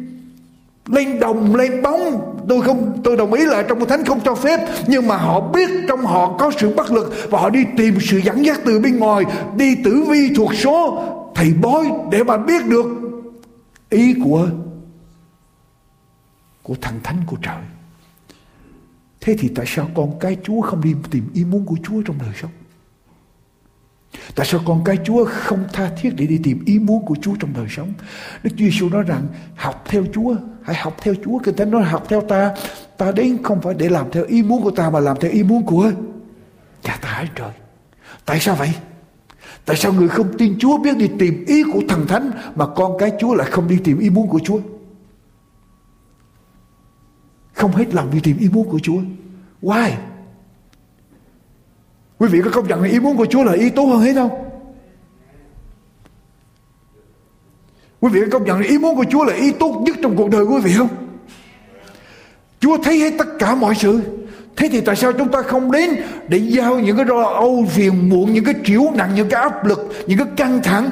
Lên 0.87 1.21
đồng, 1.21 1.55
lên 1.55 1.83
bóng. 1.83 2.31
Tôi 2.49 2.63
không, 2.63 3.01
tôi 3.05 3.17
đồng 3.17 3.33
ý 3.33 3.45
là 3.47 3.63
trong 3.63 3.87
thánh 3.87 4.05
không 4.05 4.21
cho 4.25 4.35
phép, 4.35 4.61
nhưng 4.87 5.09
mà 5.09 5.17
họ 5.17 5.41
biết 5.41 5.71
trong 5.89 6.01
họ 6.01 6.37
có 6.39 6.51
sự 6.59 6.75
bất 6.75 6.93
lực 6.93 7.15
và 7.31 7.41
họ 7.41 7.51
đi 7.51 7.65
tìm 7.77 7.99
sự 8.01 8.19
dẫn 8.19 8.45
dắt 8.45 8.61
từ 8.65 8.81
bên 8.81 8.99
ngoài. 8.99 9.25
Đi 9.57 9.75
tử 9.85 10.05
vi 10.09 10.35
thuộc 10.37 10.55
số, 10.55 11.05
thầy 11.35 11.53
bói, 11.63 11.93
để 12.11 12.25
mà 12.25 12.37
biết 12.37 12.67
được 12.67 12.87
ý 13.91 14.15
của 14.25 14.49
của 16.63 16.75
thằng 16.81 17.01
thánh 17.03 17.17
của 17.27 17.37
trời 17.43 17.63
thế 19.25 19.37
thì 19.39 19.49
tại 19.55 19.67
sao 19.69 19.91
con 19.95 20.19
cái 20.19 20.37
chúa 20.45 20.61
không 20.61 20.81
đi 20.81 20.95
tìm 21.11 21.31
ý 21.35 21.45
muốn 21.45 21.67
của 21.67 21.77
chúa 21.83 22.03
trong 22.03 22.19
đời 22.19 22.33
sống 22.41 22.51
Tại 24.35 24.47
sao 24.47 24.61
con 24.65 24.85
cái 24.85 24.99
Chúa 25.05 25.25
không 25.25 25.65
tha 25.73 25.91
thiết 25.97 26.11
để 26.17 26.27
đi 26.27 26.39
tìm 26.43 26.65
ý 26.65 26.79
muốn 26.79 27.07
của 27.07 27.15
Chúa 27.23 27.33
trong 27.41 27.51
đời 27.57 27.67
sống? 27.69 27.93
Đức 28.43 28.51
Chúa 28.51 28.65
Giêsu 28.65 28.89
nói 28.89 29.03
rằng 29.03 29.27
học 29.57 29.85
theo 29.89 30.05
Chúa, 30.15 30.35
hãy 30.63 30.77
học 30.77 30.97
theo 31.03 31.15
Chúa. 31.25 31.39
Kinh 31.39 31.57
Thánh 31.57 31.71
nói 31.71 31.83
học 31.83 32.07
theo 32.09 32.21
ta, 32.21 32.55
ta 32.97 33.13
đến 33.13 33.39
không 33.43 33.61
phải 33.61 33.75
để 33.75 33.89
làm 33.89 34.11
theo 34.11 34.25
ý 34.25 34.43
muốn 34.43 34.63
của 34.63 34.71
ta 34.71 34.91
mà 34.91 35.01
làm 35.01 35.17
theo 35.21 35.31
ý 35.31 35.43
muốn 35.43 35.67
của 35.67 35.91
Cha 36.83 36.99
ta 37.03 37.09
ở 37.09 37.25
trời. 37.35 37.53
Tại 38.25 38.41
sao 38.41 38.55
vậy? 38.55 38.73
Tại 39.65 39.77
sao 39.77 39.93
người 39.93 40.09
không 40.09 40.39
tin 40.39 40.59
Chúa 40.59 40.79
biết 40.79 40.97
đi 40.97 41.09
tìm 41.19 41.45
ý 41.47 41.63
của 41.73 41.81
thần 41.89 42.07
thánh 42.07 42.31
mà 42.55 42.67
con 42.67 42.99
cái 42.99 43.13
Chúa 43.21 43.35
lại 43.35 43.51
không 43.51 43.69
đi 43.69 43.79
tìm 43.85 43.99
ý 43.99 44.11
muốn 44.11 44.29
của 44.29 44.41
Chúa? 44.45 44.59
Không 47.55 47.73
hết 47.73 47.95
lòng 47.95 48.11
đi 48.13 48.21
tìm 48.21 48.39
ý 48.39 48.49
muốn 48.53 48.71
của 48.71 48.79
Chúa. 48.79 49.01
Why? 49.63 49.91
Quý 52.19 52.29
vị 52.29 52.41
có 52.45 52.51
công 52.51 52.69
nhận 52.69 52.83
là 52.83 52.89
ý 52.89 53.01
muốn 53.01 53.17
của 53.17 53.27
Chúa 53.27 53.45
là 53.45 53.53
ý 53.53 53.71
tốt 53.71 53.85
hơn 53.85 54.01
hết 54.01 54.15
không? 54.15 54.31
Quý 58.01 58.11
vị 58.13 58.21
có 58.21 58.39
công 58.39 58.47
nhận 58.47 58.61
là 58.61 58.67
ý 58.67 58.79
muốn 58.79 58.97
của 58.97 59.05
Chúa 59.11 59.25
là 59.25 59.35
ý 59.35 59.53
tốt 59.53 59.83
nhất 59.87 59.97
trong 60.03 60.17
cuộc 60.17 60.31
đời 60.31 60.45
quý 60.45 60.61
vị 60.65 60.73
không? 60.77 60.89
Chúa 62.61 62.77
thấy 62.83 62.99
hết 62.99 63.15
tất 63.19 63.27
cả 63.39 63.55
mọi 63.55 63.75
sự. 63.75 64.01
Thế 64.57 64.69
thì 64.73 64.81
tại 64.81 64.97
sao 64.97 65.13
chúng 65.13 65.29
ta 65.29 65.43
không 65.43 65.73
đến 65.73 65.91
để 66.29 66.39
giao 66.39 66.79
những 66.79 66.97
cái 66.97 67.07
lo 67.07 67.23
âu 67.23 67.67
phiền 67.71 68.09
muộn, 68.09 68.33
những 68.33 68.45
cái 68.45 68.55
triểu 68.65 68.83
nặng, 68.95 69.11
những 69.15 69.29
cái 69.29 69.43
áp 69.43 69.67
lực, 69.67 69.93
những 70.07 70.19
cái 70.19 70.27
căng 70.37 70.63
thẳng, 70.63 70.91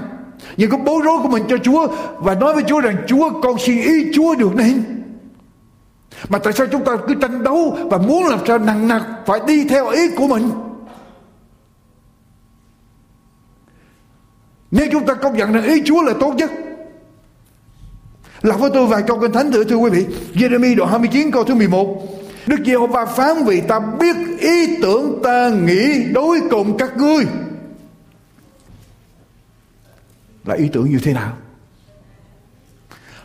những 0.56 0.70
cái 0.70 0.80
bối 0.84 1.00
rối 1.04 1.18
của 1.22 1.28
mình 1.28 1.42
cho 1.48 1.56
Chúa 1.58 1.86
và 2.18 2.34
nói 2.34 2.54
với 2.54 2.64
Chúa 2.66 2.80
rằng 2.80 2.96
Chúa 3.06 3.30
con 3.42 3.58
xin 3.58 3.82
ý 3.82 4.12
Chúa 4.14 4.34
được 4.34 4.54
nên. 4.56 5.01
Mà 6.28 6.38
tại 6.38 6.52
sao 6.52 6.66
chúng 6.72 6.84
ta 6.84 6.92
cứ 7.08 7.14
tranh 7.14 7.42
đấu 7.42 7.78
và 7.90 7.98
muốn 7.98 8.24
làm 8.24 8.38
sao 8.46 8.58
nặng 8.58 8.88
nặc 8.88 9.02
phải 9.26 9.40
đi 9.46 9.68
theo 9.68 9.88
ý 9.88 10.16
của 10.16 10.26
mình? 10.26 10.50
Nếu 14.70 14.86
chúng 14.92 15.06
ta 15.06 15.14
công 15.14 15.36
nhận 15.36 15.52
rằng 15.52 15.64
ý 15.64 15.82
Chúa 15.84 16.02
là 16.02 16.12
tốt 16.20 16.34
nhất 16.34 16.50
Lọc 18.42 18.60
với 18.60 18.70
tôi 18.74 18.86
vài 18.86 19.02
câu 19.06 19.20
kinh 19.20 19.32
thánh 19.32 19.52
thử 19.52 19.64
thưa 19.64 19.76
quý 19.76 19.90
vị 19.90 20.06
Jeremy 20.34 20.76
đoạn 20.76 20.90
29 20.90 21.30
câu 21.30 21.44
thứ 21.44 21.54
11 21.54 22.08
Đức 22.46 22.56
Giê-hô-va 22.66 23.06
phán 23.06 23.44
vì 23.44 23.60
ta 23.60 23.80
biết 23.80 24.16
ý 24.40 24.76
tưởng 24.82 25.20
ta 25.22 25.48
nghĩ 25.48 26.04
đối 26.12 26.40
cùng 26.50 26.76
các 26.78 26.96
ngươi 26.96 27.24
Là 30.44 30.54
ý 30.54 30.68
tưởng 30.72 30.90
như 30.90 30.98
thế 31.02 31.12
nào? 31.12 31.36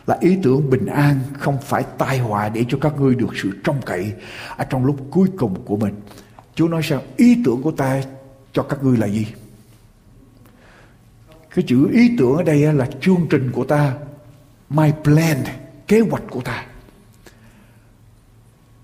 Là 0.08 0.16
ý 0.20 0.38
tưởng 0.42 0.70
bình 0.70 0.86
an, 0.86 1.20
không 1.38 1.58
phải 1.62 1.84
tai 1.98 2.18
họa 2.18 2.48
để 2.48 2.64
cho 2.68 2.78
các 2.80 3.00
ngươi 3.00 3.14
được 3.14 3.36
sự 3.42 3.50
trông 3.64 3.80
cậy 3.86 4.12
ở 4.56 4.64
trong 4.64 4.84
lúc 4.84 4.96
cuối 5.10 5.28
cùng 5.38 5.64
của 5.64 5.76
mình. 5.76 5.94
Chúa 6.54 6.68
nói 6.68 6.82
sao? 6.84 7.02
Ý 7.16 7.42
tưởng 7.44 7.62
của 7.62 7.70
ta 7.70 8.02
cho 8.52 8.62
các 8.62 8.84
ngươi 8.84 8.96
là 8.96 9.06
gì? 9.06 9.26
cái 11.54 11.64
chữ 11.68 11.88
ý 11.92 12.16
tưởng 12.18 12.36
ở 12.36 12.42
đây 12.42 12.58
là 12.58 12.86
chương 13.00 13.26
trình 13.30 13.50
của 13.52 13.64
ta, 13.64 13.92
my 14.70 14.90
plan, 15.04 15.36
kế 15.88 16.00
hoạch 16.00 16.22
của 16.30 16.40
ta 16.40 16.64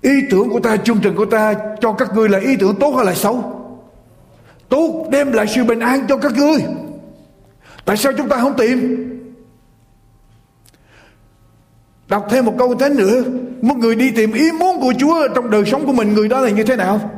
ý 0.00 0.10
tưởng 0.30 0.50
của 0.50 0.60
ta, 0.60 0.76
chương 0.76 1.00
trình 1.02 1.14
của 1.16 1.24
ta 1.24 1.54
cho 1.80 1.92
các 1.92 2.14
ngươi 2.14 2.28
là 2.28 2.38
ý 2.38 2.56
tưởng 2.56 2.76
tốt 2.80 2.90
hay 2.96 3.06
là 3.06 3.14
xấu 3.14 3.60
tốt, 4.68 5.08
đem 5.12 5.32
lại 5.32 5.46
sự 5.54 5.64
bình 5.64 5.80
an 5.80 6.06
cho 6.08 6.16
các 6.16 6.32
ngươi 6.32 6.58
tại 7.84 7.96
sao 7.96 8.12
chúng 8.16 8.28
ta 8.28 8.38
không 8.40 8.56
tìm 8.56 9.10
đọc 12.08 12.26
thêm 12.30 12.44
một 12.44 12.54
câu 12.58 12.74
thế 12.74 12.88
nữa, 12.88 13.22
một 13.62 13.76
người 13.76 13.94
đi 13.94 14.10
tìm 14.10 14.32
ý 14.32 14.52
muốn 14.52 14.80
của 14.80 14.94
Chúa 14.98 15.28
trong 15.34 15.50
đời 15.50 15.64
sống 15.66 15.86
của 15.86 15.92
mình, 15.92 16.14
người 16.14 16.28
đó 16.28 16.40
là 16.40 16.50
như 16.50 16.64
thế 16.64 16.76
nào? 16.76 17.10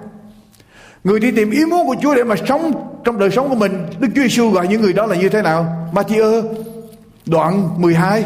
Người 1.05 1.21
đi 1.21 1.31
tìm 1.31 1.51
ý 1.51 1.65
muốn 1.65 1.87
của 1.87 1.97
Chúa 2.03 2.15
để 2.15 2.25
mà 2.25 2.35
sống 2.49 2.73
trong 3.05 3.19
đời 3.19 3.31
sống 3.31 3.49
của 3.49 3.55
mình, 3.55 3.87
Đức 3.99 4.09
Chúa 4.15 4.23
Giêsu 4.23 4.51
gọi 4.51 4.69
những 4.69 4.81
người 4.81 4.93
đó 4.93 5.07
là 5.07 5.17
như 5.17 5.29
thế 5.29 5.43
nào? 5.43 5.91
Matthew 5.93 6.55
đoạn 7.27 7.83
12 7.83 8.25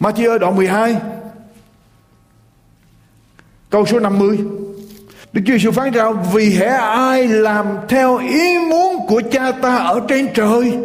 Matthew 0.00 0.38
đoạn 0.38 0.56
12 0.56 0.96
câu 3.70 3.86
số 3.86 4.00
50 4.00 4.38
Đức 5.32 5.42
Chúa 5.46 5.52
Giêsu 5.52 5.70
phán 5.70 5.90
ra 5.90 6.10
vì 6.10 6.50
hễ 6.50 6.66
ai 6.66 7.28
làm 7.28 7.66
theo 7.88 8.18
ý 8.18 8.58
muốn 8.70 9.06
của 9.08 9.22
cha 9.32 9.52
ta 9.52 9.76
ở 9.76 10.00
trên 10.08 10.28
trời, 10.34 10.78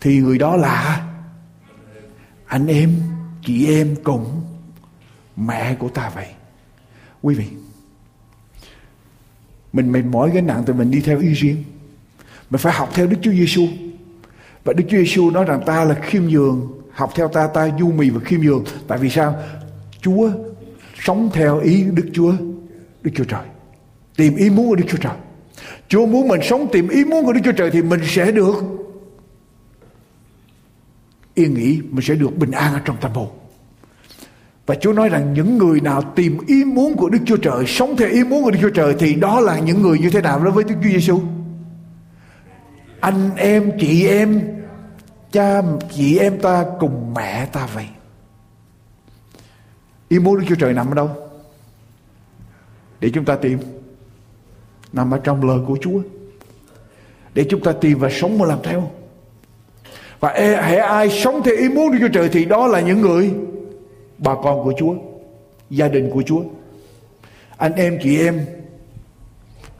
thì 0.00 0.16
người 0.16 0.38
đó 0.38 0.56
là 0.56 1.00
anh 2.52 2.66
em, 2.66 2.90
chị 3.46 3.66
em 3.66 3.94
cùng 4.02 4.42
mẹ 5.36 5.74
của 5.74 5.88
ta 5.88 6.10
vậy. 6.14 6.26
Quý 7.22 7.34
vị, 7.34 7.44
mình 9.72 9.92
mệt 9.92 10.02
mỏi 10.02 10.30
cái 10.32 10.42
nặng 10.42 10.62
thì 10.66 10.72
mình 10.72 10.90
đi 10.90 11.00
theo 11.00 11.18
ý 11.18 11.32
riêng. 11.32 11.64
Mình 12.50 12.58
phải 12.58 12.72
học 12.72 12.90
theo 12.94 13.06
Đức 13.06 13.16
Chúa 13.22 13.30
Giêsu 13.30 13.66
và 14.64 14.72
Đức 14.72 14.84
Chúa 14.88 14.96
Giêsu 14.96 15.30
nói 15.30 15.44
rằng 15.44 15.62
ta 15.66 15.84
là 15.84 15.94
khiêm 15.94 16.22
nhường, 16.22 16.82
học 16.92 17.12
theo 17.14 17.28
ta 17.28 17.46
ta 17.46 17.70
du 17.80 17.92
mì 17.92 18.10
và 18.10 18.20
khiêm 18.24 18.40
nhường. 18.40 18.64
Tại 18.88 18.98
vì 18.98 19.10
sao? 19.10 19.36
Chúa 20.00 20.30
sống 21.00 21.30
theo 21.32 21.60
ý 21.60 21.84
Đức 21.84 22.10
Chúa 22.12 22.32
Đức 23.02 23.10
Chúa 23.14 23.24
Trời. 23.24 23.46
Tìm 24.16 24.36
ý 24.36 24.50
muốn 24.50 24.68
của 24.68 24.76
Đức 24.76 24.84
Chúa 24.88 24.98
Trời. 24.98 25.16
Chúa 25.88 26.06
muốn 26.06 26.28
mình 26.28 26.40
sống 26.42 26.68
tìm 26.72 26.88
ý 26.88 27.04
muốn 27.04 27.24
của 27.24 27.32
Đức 27.32 27.40
Chúa 27.44 27.52
Trời 27.52 27.70
thì 27.70 27.82
mình 27.82 28.00
sẽ 28.06 28.32
được 28.32 28.54
yên 31.42 31.54
nghỉ 31.54 31.80
mình 31.90 32.04
sẽ 32.04 32.14
được 32.14 32.36
bình 32.38 32.50
an 32.50 32.72
ở 32.74 32.80
trong 32.84 32.96
tâm 33.00 33.12
hồn 33.12 33.28
và 34.66 34.74
Chúa 34.74 34.92
nói 34.92 35.08
rằng 35.08 35.34
những 35.34 35.58
người 35.58 35.80
nào 35.80 36.02
tìm 36.16 36.38
ý 36.46 36.64
muốn 36.64 36.96
của 36.96 37.08
Đức 37.08 37.18
Chúa 37.26 37.36
Trời, 37.36 37.66
sống 37.66 37.96
theo 37.96 38.08
ý 38.08 38.24
muốn 38.24 38.42
của 38.42 38.50
Đức 38.50 38.58
Chúa 38.62 38.70
Trời 38.70 38.94
thì 38.98 39.14
đó 39.14 39.40
là 39.40 39.58
những 39.58 39.82
người 39.82 39.98
như 39.98 40.10
thế 40.10 40.20
nào 40.20 40.44
đối 40.44 40.52
với 40.52 40.64
Đức 40.64 40.74
Chúa 40.82 40.88
Giêsu? 40.88 41.20
Anh 43.00 43.30
em, 43.36 43.72
chị 43.80 44.06
em, 44.06 44.42
cha, 45.32 45.62
chị 45.90 46.18
em 46.18 46.38
ta 46.40 46.64
cùng 46.80 47.14
mẹ 47.14 47.46
ta 47.46 47.68
vậy. 47.74 47.86
Ý 50.08 50.18
muốn 50.18 50.38
Đức 50.38 50.44
Chúa 50.48 50.54
Trời 50.54 50.72
nằm 50.72 50.90
ở 50.90 50.94
đâu? 50.94 51.10
Để 53.00 53.10
chúng 53.14 53.24
ta 53.24 53.36
tìm. 53.36 53.58
Nằm 54.92 55.10
ở 55.10 55.18
trong 55.24 55.48
lời 55.48 55.58
của 55.66 55.78
Chúa. 55.80 56.00
Để 57.34 57.46
chúng 57.50 57.64
ta 57.64 57.72
tìm 57.72 57.98
và 57.98 58.08
sống 58.10 58.38
và 58.38 58.46
làm 58.46 58.58
theo. 58.62 58.90
Và 60.22 60.28
e, 60.28 60.62
hệ 60.62 60.76
ai 60.76 61.10
sống 61.10 61.42
theo 61.44 61.54
ý 61.56 61.68
muốn 61.68 61.92
Đức 61.92 61.98
Chúa 62.00 62.08
Trời 62.08 62.28
thì 62.28 62.44
đó 62.44 62.66
là 62.66 62.80
những 62.80 63.00
người 63.00 63.34
bà 64.18 64.34
con 64.34 64.64
của 64.64 64.72
Chúa, 64.78 64.94
gia 65.70 65.88
đình 65.88 66.10
của 66.10 66.22
Chúa, 66.26 66.42
anh 67.56 67.72
em 67.72 67.98
chị 68.02 68.18
em. 68.18 68.46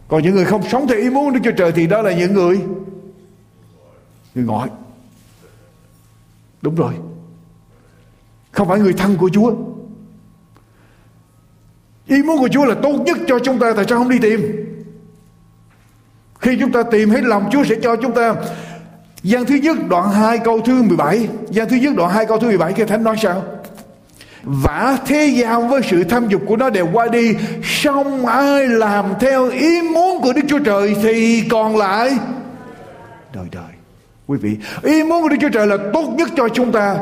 Còn 0.08 0.22
những 0.22 0.34
người 0.34 0.44
không 0.44 0.62
sống 0.68 0.88
theo 0.88 0.98
ý 0.98 1.10
muốn 1.10 1.32
Đức 1.32 1.40
Chúa 1.44 1.50
Trời 1.56 1.72
thì 1.72 1.86
đó 1.86 2.02
là 2.02 2.12
những 2.12 2.34
người 2.34 2.60
người 4.34 4.44
ngoại. 4.44 4.68
Đúng 6.62 6.74
rồi. 6.74 6.94
Không 8.50 8.68
phải 8.68 8.78
người 8.78 8.92
thân 8.92 9.16
của 9.16 9.30
Chúa. 9.32 9.54
Ý 12.06 12.22
muốn 12.22 12.38
của 12.38 12.48
Chúa 12.48 12.64
là 12.64 12.74
tốt 12.82 13.02
nhất 13.06 13.18
cho 13.26 13.38
chúng 13.38 13.58
ta 13.58 13.72
Tại 13.76 13.84
sao 13.88 13.98
không 13.98 14.08
đi 14.08 14.18
tìm 14.18 14.66
Khi 16.40 16.56
chúng 16.60 16.72
ta 16.72 16.82
tìm 16.82 17.10
hết 17.10 17.24
lòng 17.24 17.48
Chúa 17.52 17.64
sẽ 17.64 17.74
cho 17.82 17.96
chúng 17.96 18.14
ta 18.14 18.34
Giang 19.24 19.46
thứ 19.46 19.54
nhất 19.54 19.76
đoạn 19.88 20.10
2 20.10 20.38
câu 20.38 20.60
thứ 20.60 20.82
17 20.82 21.28
Giang 21.50 21.68
thứ 21.68 21.76
nhất 21.76 21.94
đoạn 21.96 22.10
2 22.10 22.26
câu 22.26 22.38
thứ 22.38 22.46
17 22.46 22.72
Kinh 22.72 22.86
Thánh 22.86 23.04
nói 23.04 23.16
sao? 23.22 23.42
Vả 24.42 24.98
thế 25.06 25.26
gian 25.26 25.68
với 25.68 25.82
sự 25.90 26.04
tham 26.04 26.28
dục 26.28 26.42
của 26.46 26.56
nó 26.56 26.70
đều 26.70 26.88
qua 26.92 27.08
đi 27.08 27.34
xong 27.62 28.26
ai 28.26 28.66
làm 28.66 29.04
theo 29.20 29.48
ý 29.50 29.82
muốn 29.82 30.20
của 30.22 30.32
đức 30.32 30.42
chúa 30.48 30.58
trời 30.58 30.96
thì 31.02 31.42
còn 31.50 31.76
lại 31.76 32.10
đời 33.34 33.46
đời. 33.52 33.72
Quý 34.26 34.38
vị 34.38 34.56
ý 34.82 35.02
muốn 35.02 35.22
của 35.22 35.28
đức 35.28 35.36
chúa 35.40 35.48
trời 35.48 35.66
là 35.66 35.76
tốt 35.92 36.14
nhất 36.16 36.28
cho 36.36 36.48
chúng 36.48 36.72
ta. 36.72 36.98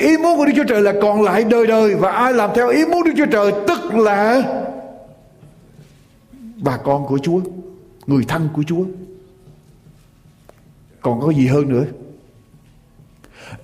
Ý 0.00 0.16
muốn 0.16 0.36
của 0.36 0.46
Đức 0.46 0.52
Chúa 0.56 0.64
Trời 0.64 0.82
là 0.82 0.92
còn 1.02 1.22
lại 1.22 1.44
đời 1.44 1.66
đời 1.66 1.94
và 1.94 2.10
ai 2.10 2.32
làm 2.32 2.50
theo 2.54 2.68
ý 2.68 2.84
muốn 2.86 3.04
Đức 3.04 3.12
Chúa 3.16 3.26
Trời 3.26 3.52
tức 3.68 3.94
là 3.94 4.42
bà 6.56 6.76
con 6.76 7.06
của 7.06 7.18
Chúa, 7.18 7.40
người 8.06 8.24
thân 8.28 8.48
của 8.52 8.62
Chúa. 8.66 8.84
Còn 11.04 11.20
có 11.20 11.30
gì 11.30 11.46
hơn 11.46 11.68
nữa? 11.68 11.84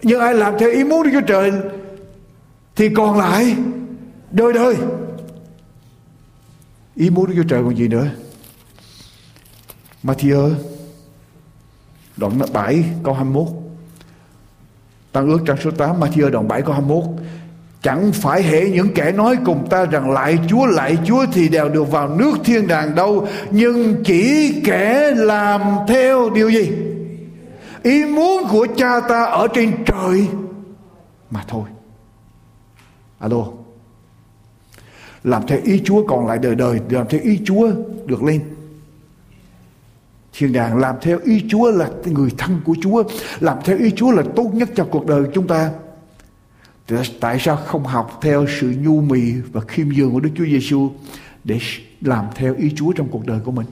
Nhưng 0.02 0.20
ai 0.20 0.34
làm 0.34 0.54
theo 0.58 0.70
ý 0.70 0.84
muốn 0.84 1.02
Đức 1.02 1.10
Chúa 1.12 1.26
Trời 1.26 1.52
thì 2.76 2.88
còn 2.88 3.18
lại 3.18 3.56
đời 4.30 4.52
đời. 4.52 4.76
Ý 6.94 7.10
muốn 7.10 7.26
Đức 7.26 7.32
Chúa 7.36 7.48
Trời 7.48 7.62
còn 7.62 7.76
gì 7.76 7.88
nữa? 7.88 8.06
Matthew 10.02 10.50
đoạn 12.16 12.40
7 12.52 12.84
câu 13.02 13.14
21 13.14 13.46
Tăng 15.12 15.28
ước 15.28 15.38
trang 15.46 15.56
số 15.64 15.70
8 15.70 16.00
Matthew 16.00 16.30
đoạn 16.30 16.48
7 16.48 16.62
câu 16.62 16.72
21 16.72 17.04
Chẳng 17.82 18.12
phải 18.12 18.42
hệ 18.42 18.70
những 18.70 18.94
kẻ 18.94 19.12
nói 19.12 19.36
cùng 19.44 19.66
ta 19.70 19.84
rằng 19.84 20.10
lại 20.10 20.38
Chúa 20.48 20.66
lại 20.66 20.98
Chúa 21.04 21.26
thì 21.32 21.48
đều 21.48 21.68
được 21.68 21.90
vào 21.90 22.08
nước 22.08 22.32
thiên 22.44 22.66
đàng 22.66 22.94
đâu, 22.94 23.28
Nhưng 23.50 24.04
chỉ 24.04 24.54
kẻ 24.64 25.10
làm 25.16 25.60
theo 25.88 26.30
điều 26.30 26.48
gì 26.48 26.89
Ý 27.82 28.04
muốn 28.04 28.42
của 28.50 28.66
cha 28.76 29.00
ta 29.00 29.24
ở 29.24 29.48
trên 29.54 29.84
trời. 29.86 30.28
Mà 31.30 31.44
thôi. 31.48 31.64
Alo. 33.18 33.46
Làm 35.24 35.46
theo 35.46 35.58
ý 35.64 35.82
Chúa 35.84 36.06
còn 36.06 36.26
lại 36.26 36.38
đời 36.38 36.54
đời, 36.54 36.80
Làm 36.90 37.06
theo 37.08 37.20
ý 37.24 37.40
Chúa 37.44 37.70
được 38.06 38.22
lên. 38.22 38.42
Thiên 40.32 40.52
đàng 40.52 40.78
làm 40.78 40.94
theo 41.00 41.18
ý 41.24 41.44
Chúa 41.48 41.70
là 41.70 41.90
người 42.04 42.30
thân 42.38 42.60
của 42.64 42.76
Chúa, 42.82 43.04
làm 43.40 43.58
theo 43.64 43.78
ý 43.78 43.90
Chúa 43.90 44.10
là 44.10 44.22
tốt 44.36 44.50
nhất 44.54 44.68
cho 44.74 44.86
cuộc 44.90 45.06
đời 45.06 45.22
chúng 45.34 45.46
ta. 45.46 45.70
Tại 47.20 47.38
sao 47.40 47.56
không 47.56 47.84
học 47.84 48.18
theo 48.22 48.46
sự 48.60 48.74
nhu 48.78 49.00
mì 49.00 49.32
và 49.52 49.60
khiêm 49.60 49.88
nhường 49.88 50.12
của 50.12 50.20
Đức 50.20 50.30
Chúa 50.36 50.44
Giêsu 50.44 50.90
để 51.44 51.58
làm 52.00 52.26
theo 52.34 52.54
ý 52.54 52.72
Chúa 52.76 52.92
trong 52.92 53.08
cuộc 53.08 53.26
đời 53.26 53.40
của 53.44 53.52
mình? 53.52 53.66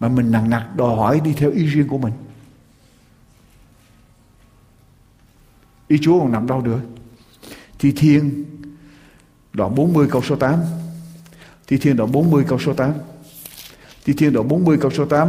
Mà 0.00 0.08
mình 0.08 0.30
nặng 0.30 0.50
nặc 0.50 0.76
đòi 0.76 0.96
hỏi 0.96 1.20
đi 1.24 1.32
theo 1.32 1.50
ý 1.50 1.66
riêng 1.66 1.88
của 1.88 1.98
mình 1.98 2.12
ý 5.88 5.98
Chúa 6.02 6.20
còn 6.20 6.32
nằm 6.32 6.46
đâu 6.46 6.60
nữa 6.60 6.80
Thi 7.78 7.92
thiên 7.96 8.44
đoạn 9.52 9.74
40 9.74 10.08
câu 10.10 10.22
số 10.22 10.36
8 10.36 10.60
Thi 11.70 11.78
Thiên 11.78 11.96
đoạn 11.96 12.12
40 12.12 12.44
câu 12.48 12.58
số 12.58 12.72
8. 12.72 12.92
Thi 14.04 14.12
Thiên 14.12 14.32
đoạn 14.32 14.48
40 14.48 14.78
câu 14.80 14.90
số 14.90 15.04
8. 15.04 15.28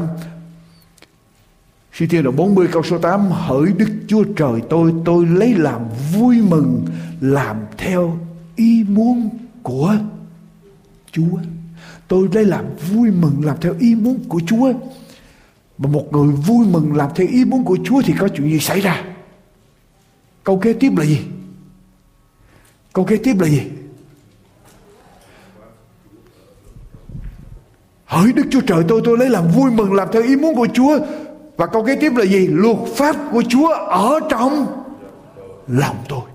Thi 1.97 2.07
Thiên 2.07 2.23
đoạn 2.23 2.35
40 2.35 2.67
câu 2.71 2.83
số 2.83 2.97
8. 2.97 3.31
Hỡi 3.31 3.73
Đức 3.77 3.89
Chúa 4.07 4.23
Trời 4.23 4.61
tôi, 4.69 4.93
tôi 5.05 5.25
lấy 5.25 5.53
làm 5.53 5.81
vui 6.13 6.41
mừng, 6.41 6.85
làm 7.21 7.57
theo 7.77 8.17
ý 8.55 8.83
muốn 8.87 9.29
của 9.63 9.95
Chúa. 11.11 11.37
Tôi 12.11 12.29
lấy 12.33 12.45
làm 12.45 12.65
vui 12.91 13.11
mừng, 13.11 13.45
làm 13.45 13.57
theo 13.61 13.75
ý 13.79 13.95
muốn 13.95 14.19
của 14.29 14.41
Chúa. 14.47 14.73
Mà 15.77 15.89
một 15.89 16.07
người 16.11 16.27
vui 16.27 16.67
mừng 16.67 16.95
làm 16.95 17.09
theo 17.15 17.27
ý 17.27 17.45
muốn 17.45 17.63
của 17.63 17.77
Chúa 17.83 18.01
thì 18.05 18.13
có 18.19 18.27
chuyện 18.27 18.49
gì 18.49 18.59
xảy 18.59 18.81
ra? 18.81 19.03
Câu 20.43 20.59
kế 20.59 20.73
tiếp 20.73 20.91
là 20.97 21.05
gì? 21.05 21.21
Câu 22.93 23.05
kế 23.05 23.17
tiếp 23.17 23.35
là 23.39 23.47
gì? 23.47 23.61
Hỡi 28.05 28.33
Đức 28.33 28.43
Chúa 28.51 28.61
Trời 28.61 28.83
tôi 28.87 29.01
tôi 29.05 29.17
lấy 29.17 29.29
làm 29.29 29.47
vui 29.47 29.71
mừng 29.71 29.93
làm 29.93 30.07
theo 30.13 30.21
ý 30.21 30.35
muốn 30.35 30.55
của 30.55 30.67
Chúa. 30.73 30.99
Và 31.57 31.67
câu 31.67 31.85
kế 31.85 31.95
tiếp 31.95 32.11
là 32.15 32.25
gì? 32.25 32.47
Luật 32.47 32.77
pháp 32.95 33.15
của 33.31 33.43
Chúa 33.49 33.67
ở 33.73 34.19
trong 34.29 34.67
lòng 35.67 35.97
tôi. 36.09 36.30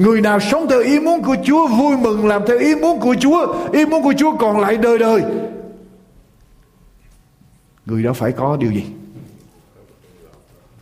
Người 0.00 0.20
nào 0.20 0.40
sống 0.40 0.66
theo 0.70 0.80
ý 0.80 1.00
muốn 1.00 1.22
của 1.22 1.36
Chúa 1.44 1.68
vui 1.68 1.96
mừng 1.96 2.26
làm 2.26 2.42
theo 2.46 2.58
ý 2.58 2.74
muốn 2.74 3.00
của 3.00 3.16
Chúa. 3.20 3.70
Ý 3.72 3.84
muốn 3.84 4.02
của 4.02 4.14
Chúa 4.18 4.36
còn 4.36 4.60
lại 4.60 4.76
đời 4.76 4.98
đời. 4.98 5.22
Người 7.86 8.02
đó 8.02 8.12
phải 8.12 8.32
có 8.32 8.56
điều 8.56 8.72
gì? 8.72 8.84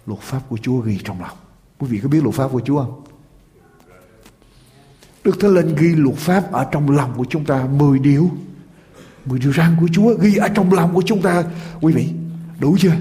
Luật 0.06 0.20
pháp 0.20 0.40
của 0.48 0.58
Chúa 0.62 0.78
ghi 0.78 0.98
trong 1.04 1.20
lòng. 1.20 1.36
Quý 1.78 1.88
vị 1.90 2.00
có 2.02 2.08
biết 2.08 2.22
luật 2.22 2.34
pháp 2.34 2.48
của 2.52 2.60
Chúa 2.60 2.78
không? 2.78 3.02
Đức 5.24 5.40
Thánh 5.40 5.54
Linh 5.54 5.74
ghi 5.74 5.94
luật 5.96 6.16
pháp 6.16 6.52
ở 6.52 6.66
trong 6.72 6.90
lòng 6.90 7.12
của 7.16 7.24
chúng 7.30 7.44
ta 7.44 7.66
10 7.78 7.98
điều 7.98 8.30
Mười 9.24 9.38
điều 9.38 9.52
răn 9.52 9.76
của 9.80 9.88
Chúa 9.92 10.14
ghi 10.14 10.36
ở 10.36 10.48
trong 10.48 10.72
lòng 10.72 10.94
của 10.94 11.02
chúng 11.06 11.22
ta. 11.22 11.44
Quý 11.80 11.92
vị, 11.92 12.08
đủ 12.60 12.76
chưa? 12.80 12.94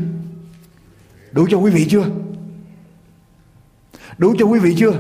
Đủ 1.32 1.48
cho 1.50 1.58
quý 1.58 1.72
vị 1.72 1.88
chưa? 1.90 2.06
Đủ 4.18 4.36
cho 4.40 4.46
quý 4.46 4.60
vị 4.60 4.76
chưa? 4.78 4.94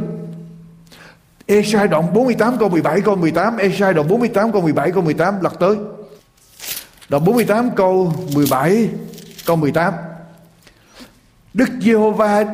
Esai 1.47 1.87
đoạn 1.87 2.13
48 2.13 2.57
câu 2.57 2.69
17 2.69 3.01
câu 3.01 3.15
18 3.15 3.57
Esai 3.57 3.93
đoạn 3.93 4.07
48 4.07 4.51
câu 4.51 4.61
17 4.61 4.91
câu 4.91 5.03
18 5.03 5.41
lật 5.41 5.53
tới. 5.59 5.75
Đoạn 7.09 7.25
48 7.25 7.69
câu 7.75 8.13
17 8.33 8.89
câu 9.45 9.55
18 9.55 9.93
Đức 11.53 11.69
Giê-hô-va 11.81 12.45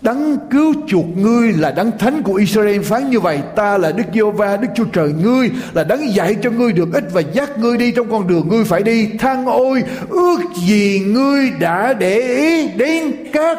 Đấng 0.00 0.38
cứu 0.50 0.74
chuộc 0.86 1.04
ngươi 1.16 1.52
là 1.52 1.70
đấng 1.70 1.98
thánh 1.98 2.22
của 2.22 2.34
Israel 2.34 2.82
phán 2.82 3.10
như 3.10 3.20
vậy. 3.20 3.40
Ta 3.56 3.78
là 3.78 3.92
Đức 3.92 4.04
Giê-hô-va, 4.14 4.56
Đức 4.56 4.68
Chúa 4.74 4.84
Trời 4.84 5.12
ngươi 5.12 5.50
Là 5.72 5.84
đấng 5.84 6.14
dạy 6.14 6.36
cho 6.42 6.50
ngươi 6.50 6.72
được 6.72 6.92
ích 6.92 7.04
Và 7.12 7.20
dắt 7.20 7.58
ngươi 7.58 7.76
đi 7.76 7.92
trong 7.92 8.10
con 8.10 8.26
đường 8.26 8.48
ngươi 8.48 8.64
phải 8.64 8.82
đi. 8.82 9.08
Thăng 9.18 9.46
ôi, 9.46 9.82
ước 10.08 10.40
gì 10.66 11.02
ngươi 11.06 11.50
đã 11.50 11.92
để 11.92 12.20
ý 12.20 12.68
đến 12.68 13.12
các 13.32 13.58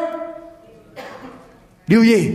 Điều 1.86 2.04
gì? 2.04 2.30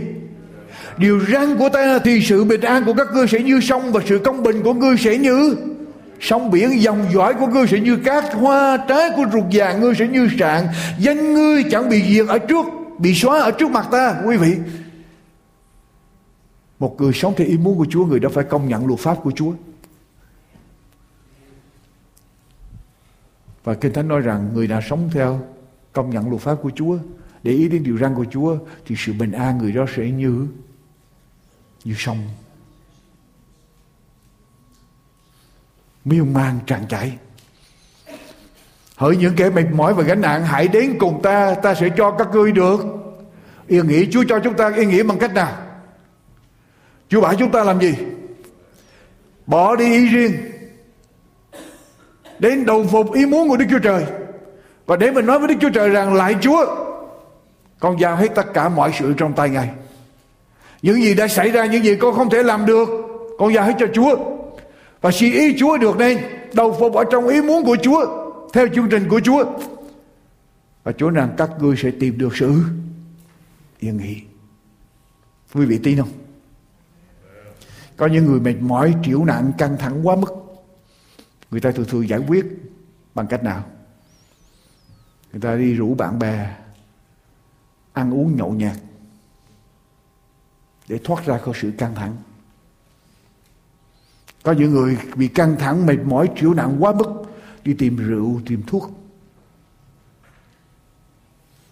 Điều 1.00 1.20
răn 1.32 1.58
của 1.58 1.68
ta 1.68 1.98
thì 1.98 2.20
sự 2.20 2.44
bình 2.44 2.60
an 2.60 2.84
của 2.86 2.94
các 2.94 3.06
ngươi 3.14 3.26
sẽ 3.26 3.42
như 3.42 3.60
sông 3.60 3.92
Và 3.92 4.00
sự 4.06 4.18
công 4.18 4.42
bình 4.42 4.62
của 4.62 4.74
ngươi 4.74 4.96
sẽ 4.96 5.18
như 5.18 5.56
Sông 6.20 6.50
biển. 6.50 6.82
Dòng 6.82 7.06
dõi 7.14 7.34
của 7.34 7.46
ngươi 7.46 7.66
sẽ 7.66 7.80
như 7.80 7.96
cát, 7.96 8.24
Hoa 8.34 8.76
trái 8.88 9.10
của 9.16 9.24
ruột 9.32 9.44
già 9.50 9.72
ngươi 9.72 9.94
sẽ 9.94 10.08
như 10.08 10.28
sạn. 10.38 10.66
Danh 10.98 11.34
ngươi 11.34 11.64
chẳng 11.70 11.88
bị 11.88 12.02
diệt 12.14 12.28
ở 12.28 12.38
trước, 12.38 12.66
bị 12.98 13.14
xóa 13.14 13.40
ở 13.40 13.50
trước 13.50 13.70
mặt 13.70 13.88
ta, 13.90 14.22
quý 14.26 14.36
vị. 14.36 14.56
Một 16.78 16.96
người 17.00 17.12
sống 17.12 17.34
theo 17.36 17.46
ý 17.46 17.56
muốn 17.56 17.78
của 17.78 17.86
Chúa, 17.90 18.06
người 18.06 18.20
đó 18.20 18.28
phải 18.32 18.44
công 18.44 18.68
nhận 18.68 18.86
luật 18.86 19.00
pháp 19.00 19.14
của 19.22 19.30
Chúa. 19.30 19.52
Và 23.64 23.74
Kinh 23.74 23.92
Thánh 23.92 24.08
nói 24.08 24.20
rằng, 24.20 24.50
người 24.54 24.68
nào 24.68 24.80
sống 24.88 25.10
theo 25.12 25.40
công 25.92 26.10
nhận 26.10 26.30
luật 26.30 26.42
pháp 26.42 26.54
của 26.54 26.70
Chúa, 26.74 26.98
để 27.42 27.52
ý 27.52 27.68
đến 27.68 27.82
điều 27.82 27.98
răn 27.98 28.14
của 28.14 28.26
Chúa, 28.30 28.56
thì 28.86 28.94
sự 28.98 29.12
bình 29.12 29.32
an 29.32 29.58
người 29.58 29.72
đó 29.72 29.86
sẽ 29.96 30.10
như 30.10 30.46
như 31.84 31.94
sông. 31.98 32.28
Miêu 36.04 36.24
mang 36.24 36.58
tràn 36.66 36.86
chảy 36.88 37.18
Hỡi 38.96 39.16
những 39.16 39.36
kẻ 39.36 39.50
mệt 39.50 39.66
mỏi 39.72 39.94
và 39.94 40.02
gánh 40.02 40.20
nặng, 40.20 40.44
hãy 40.44 40.68
đến 40.68 40.96
cùng 40.98 41.22
ta 41.22 41.54
Ta 41.54 41.74
sẽ 41.74 41.88
cho 41.96 42.10
các 42.10 42.28
ngươi 42.32 42.52
được. 42.52 42.80
Yên 43.66 43.88
nghỉ, 43.88 44.08
Chúa 44.10 44.24
cho 44.28 44.38
chúng 44.38 44.54
ta 44.54 44.70
yên 44.76 44.88
nghỉ 44.88 45.02
bằng 45.02 45.18
cách 45.18 45.34
nào? 45.34 45.56
Chúa 47.08 47.20
bảo 47.20 47.34
chúng 47.34 47.52
ta 47.52 47.64
làm 47.64 47.80
gì? 47.80 47.94
Bỏ 49.46 49.76
đi 49.76 49.84
ý 49.84 50.06
riêng. 50.06 50.32
Đến 52.38 52.66
đầu 52.66 52.86
phục 52.86 53.12
ý 53.12 53.26
muốn 53.26 53.48
của 53.48 53.56
Đức 53.56 53.66
Chúa 53.70 53.78
Trời. 53.78 54.04
Và 54.86 54.96
để 54.96 55.10
mình 55.10 55.26
nói 55.26 55.38
với 55.38 55.48
Đức 55.48 55.54
Chúa 55.60 55.70
Trời 55.70 55.88
rằng 55.88 56.14
Lại 56.14 56.34
Chúa, 56.40 56.66
Con 57.78 58.00
giao 58.00 58.16
hết 58.16 58.28
tất 58.34 58.46
cả 58.54 58.68
mọi 58.68 58.92
sự 58.98 59.14
trong 59.16 59.32
tay 59.32 59.50
Ngài. 59.50 59.70
Những 60.82 61.02
gì 61.02 61.14
đã 61.14 61.28
xảy 61.28 61.50
ra 61.50 61.66
Những 61.66 61.84
gì 61.84 61.96
con 61.96 62.14
không 62.14 62.30
thể 62.30 62.42
làm 62.42 62.66
được 62.66 62.88
Con 63.38 63.54
giao 63.54 63.64
hết 63.64 63.74
cho 63.78 63.86
Chúa 63.94 64.16
Và 65.00 65.10
xin 65.10 65.32
ý 65.32 65.56
Chúa 65.58 65.78
được 65.78 65.96
nên 65.96 66.18
Đầu 66.52 66.76
phục 66.80 66.94
ở 66.94 67.04
trong 67.10 67.28
ý 67.28 67.42
muốn 67.42 67.64
của 67.64 67.76
Chúa 67.82 68.20
theo 68.52 68.68
chương 68.74 68.88
trình 68.90 69.08
của 69.08 69.20
Chúa. 69.24 69.44
Và 70.82 70.92
Chúa 70.92 71.10
rằng 71.10 71.34
các 71.36 71.50
ngươi 71.60 71.76
sẽ 71.76 71.90
tìm 72.00 72.18
được 72.18 72.36
sự 72.36 72.62
yên 73.78 73.96
nghỉ. 73.96 74.22
Quý 75.54 75.66
vị 75.66 75.80
tin 75.82 75.98
không? 75.98 76.12
Có 77.96 78.06
những 78.06 78.26
người 78.26 78.40
mệt 78.40 78.56
mỏi, 78.60 78.94
triệu 79.04 79.24
nặng, 79.24 79.52
căng 79.58 79.76
thẳng 79.78 80.06
quá 80.06 80.16
mức. 80.16 80.32
Người 81.50 81.60
ta 81.60 81.70
thường 81.70 81.86
thường 81.88 82.08
giải 82.08 82.20
quyết 82.28 82.46
bằng 83.14 83.26
cách 83.26 83.44
nào? 83.44 83.64
Người 85.32 85.40
ta 85.40 85.56
đi 85.56 85.74
rủ 85.74 85.94
bạn 85.94 86.18
bè 86.18 86.56
ăn 87.92 88.14
uống 88.14 88.36
nhậu 88.36 88.52
nhạt 88.52 88.76
để 90.90 90.98
thoát 91.04 91.26
ra 91.26 91.38
khỏi 91.38 91.54
sự 91.60 91.72
căng 91.78 91.94
thẳng. 91.94 92.16
Có 94.42 94.52
những 94.52 94.70
người 94.70 94.98
bị 95.16 95.28
căng 95.28 95.56
thẳng, 95.58 95.86
mệt 95.86 95.98
mỏi, 96.04 96.28
chịu 96.40 96.54
nặng 96.54 96.76
quá 96.80 96.92
mức 96.92 97.22
đi 97.64 97.74
tìm 97.74 97.96
rượu 97.96 98.40
tìm 98.46 98.62
thuốc. 98.66 98.90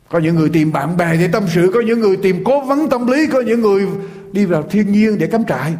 Có 0.09 0.19
những 0.19 0.37
người 0.37 0.51
tìm 0.51 0.73
bạn 0.73 0.97
bè 0.97 1.17
để 1.17 1.29
tâm 1.33 1.45
sự 1.49 1.71
có 1.75 1.81
những 1.81 2.01
người 2.01 2.17
tìm 2.17 2.45
cố 2.45 2.65
vấn 2.65 2.89
tâm 2.91 3.07
lý 3.07 3.27
có 3.27 3.41
những 3.41 3.61
người 3.61 3.89
đi 4.33 4.45
vào 4.45 4.63
thiên 4.63 4.93
nhiên 4.93 5.19
để 5.19 5.27
cắm 5.27 5.45
trại. 5.45 5.77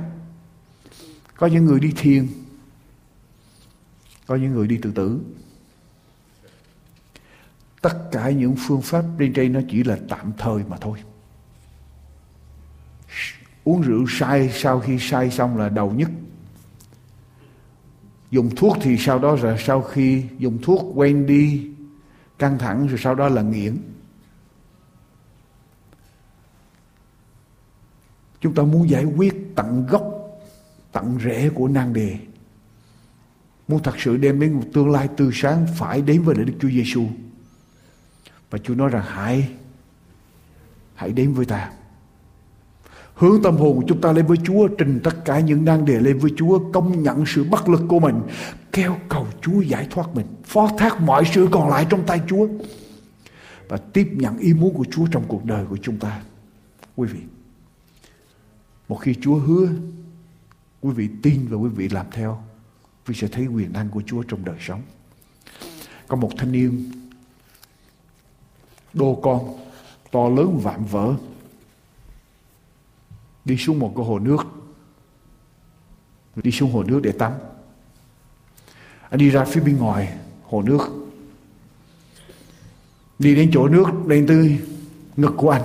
Có 1.37 1.47
những 1.47 1.65
người 1.65 1.81
đi 1.81 1.93
thiền 1.97 2.29
có 4.27 4.37
những 4.37 4.55
người 4.55 4.67
đi 4.67 4.79
tự 4.83 4.93
tử. 4.93 5.21
Tất 7.83 7.97
cả 8.13 8.31
những 8.31 8.57
phương 8.67 8.83
pháp 8.83 9.05
trên 9.19 9.33
đây 9.33 9.49
nó 9.49 9.61
chỉ 9.71 9.85
là 9.85 9.99
tạm 10.09 10.33
thời 10.39 10.63
mà 10.69 10.77
thôi 10.81 10.99
uống 13.69 13.81
rượu 13.81 14.05
sai 14.09 14.51
sau 14.53 14.81
khi 14.81 14.99
sai 15.01 15.31
xong 15.31 15.57
là 15.57 15.69
đầu 15.69 15.91
nhất. 15.91 16.11
Dùng 18.31 18.51
thuốc 18.57 18.77
thì 18.83 18.99
sau 18.99 19.19
đó 19.19 19.37
là 19.43 19.57
sau 19.59 19.83
khi 19.83 20.25
dùng 20.39 20.59
thuốc 20.63 20.93
quen 20.95 21.27
đi, 21.27 21.71
căng 22.39 22.59
thẳng, 22.59 22.87
rồi 22.87 22.99
sau 22.99 23.15
đó 23.15 23.29
là 23.29 23.43
nghiện. 23.43 23.79
Chúng 28.41 28.55
ta 28.55 28.63
muốn 28.63 28.91
giải 28.91 29.05
quyết 29.05 29.35
tận 29.55 29.87
gốc, 29.87 30.05
tận 30.93 31.19
rễ 31.25 31.49
của 31.49 31.69
nan 31.69 31.93
đề. 31.93 32.17
Muốn 33.69 33.83
thật 33.83 33.95
sự 33.99 34.17
đem 34.17 34.41
đến 34.41 34.53
một 34.53 34.65
tương 34.75 34.91
lai 34.91 35.09
tươi 35.17 35.31
sáng, 35.33 35.67
phải 35.77 36.03
đến 36.03 36.23
với 36.23 36.35
Đức 36.35 36.55
Chúa 36.61 36.69
Giêsu 36.69 37.07
và 38.51 38.59
Chúa 38.59 38.75
nói 38.75 38.89
rằng, 38.89 39.05
hãy 39.07 39.49
hãy 40.95 41.13
đến 41.13 41.35
với 41.35 41.47
ta. 41.47 41.71
Hướng 43.19 43.43
tâm 43.43 43.57
hồn 43.57 43.85
chúng 43.89 44.01
ta 44.01 44.13
lên 44.13 44.27
với 44.27 44.37
Chúa, 44.45 44.69
Trình 44.69 45.01
tất 45.05 45.25
cả 45.25 45.41
những 45.41 45.65
nan 45.65 45.85
đề 45.85 46.01
lên 46.01 46.19
với 46.19 46.31
Chúa, 46.37 46.73
Công 46.73 47.03
nhận 47.03 47.25
sự 47.27 47.45
bất 47.45 47.69
lực 47.69 47.83
của 47.89 48.01
mình, 48.01 48.21
Kêu 48.73 48.97
cầu 49.09 49.27
Chúa 49.41 49.61
giải 49.61 49.87
thoát 49.91 50.15
mình, 50.15 50.27
Phó 50.45 50.69
thác 50.79 51.01
mọi 51.01 51.25
sự 51.35 51.49
còn 51.51 51.69
lại 51.69 51.87
trong 51.91 52.07
tay 52.07 52.21
Chúa 52.29 52.49
Và 53.69 53.77
tiếp 53.77 54.09
nhận 54.13 54.39
ý 54.39 54.55
muốn 54.55 54.75
của 54.75 54.85
Chúa 54.91 55.07
trong 55.07 55.25
cuộc 55.29 55.45
đời 55.45 55.67
của 55.67 55.77
chúng 55.83 55.99
ta. 55.99 56.21
Quý 56.97 57.09
vị, 57.09 57.21
Một 58.89 58.97
khi 58.97 59.15
Chúa 59.23 59.35
hứa, 59.35 59.69
Quý 60.81 60.91
vị 60.91 61.09
tin 61.23 61.47
và 61.49 61.57
quý 61.57 61.69
vị 61.69 61.89
làm 61.89 62.07
theo 62.13 62.43
Quý 63.07 63.15
vị 63.15 63.15
sẽ 63.15 63.29
thấy 63.29 63.47
quyền 63.47 63.73
năng 63.73 63.89
của 63.89 64.03
Chúa 64.07 64.23
trong 64.23 64.45
đời 64.45 64.57
sống. 64.61 64.83
Có 66.09 66.17
một 66.17 66.31
thanh 66.39 66.53
niên, 66.53 66.93
Đô 68.95 69.21
con, 69.23 69.59
To 70.11 70.29
lớn 70.29 70.61
vạm 70.63 70.85
vỡ 70.85 71.15
đi 73.49 73.57
xuống 73.57 73.79
một 73.79 73.93
cái 73.97 74.05
hồ 74.05 74.19
nước. 74.19 74.47
Đi 76.37 76.51
xuống 76.51 76.73
hồ 76.73 76.83
nước 76.83 77.01
để 77.03 77.13
tắm. 77.13 77.33
Anh 79.11 79.19
đi 79.19 79.31
ra 79.31 79.45
phía 79.45 79.61
bên 79.61 79.77
ngoài 79.77 80.19
hồ 80.43 80.63
nước. 80.63 80.89
Đi 83.19 83.35
đến 83.35 83.51
chỗ 83.53 83.69
nước 83.69 83.87
đen 84.07 84.27
tươi 84.27 84.59
ngực 85.17 85.35
của 85.37 85.51
anh. 85.51 85.63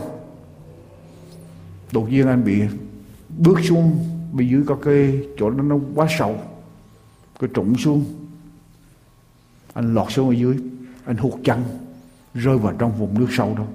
Đột 1.91 2.09
nhiên 2.09 2.27
anh 2.27 2.43
bị 2.43 2.61
bước 3.38 3.59
xuống 3.63 4.09
bên 4.34 4.49
dưới 4.49 4.63
có 4.67 4.75
cái 4.75 5.23
chỗ 5.38 5.49
nó, 5.49 5.63
nó 5.63 5.77
quá 5.95 6.07
sâu 6.17 6.39
cái 7.39 7.49
trũng 7.53 7.77
xuống. 7.77 8.05
Anh 9.73 9.93
lọt 9.93 10.11
xuống 10.11 10.29
ở 10.29 10.34
dưới 10.34 10.57
anh 11.05 11.17
hụt 11.17 11.34
chân 11.43 11.63
rơi 12.34 12.57
vào 12.57 12.73
trong 12.79 12.97
vùng 12.99 13.19
nước 13.19 13.27
sâu 13.31 13.55
đó. 13.57 13.65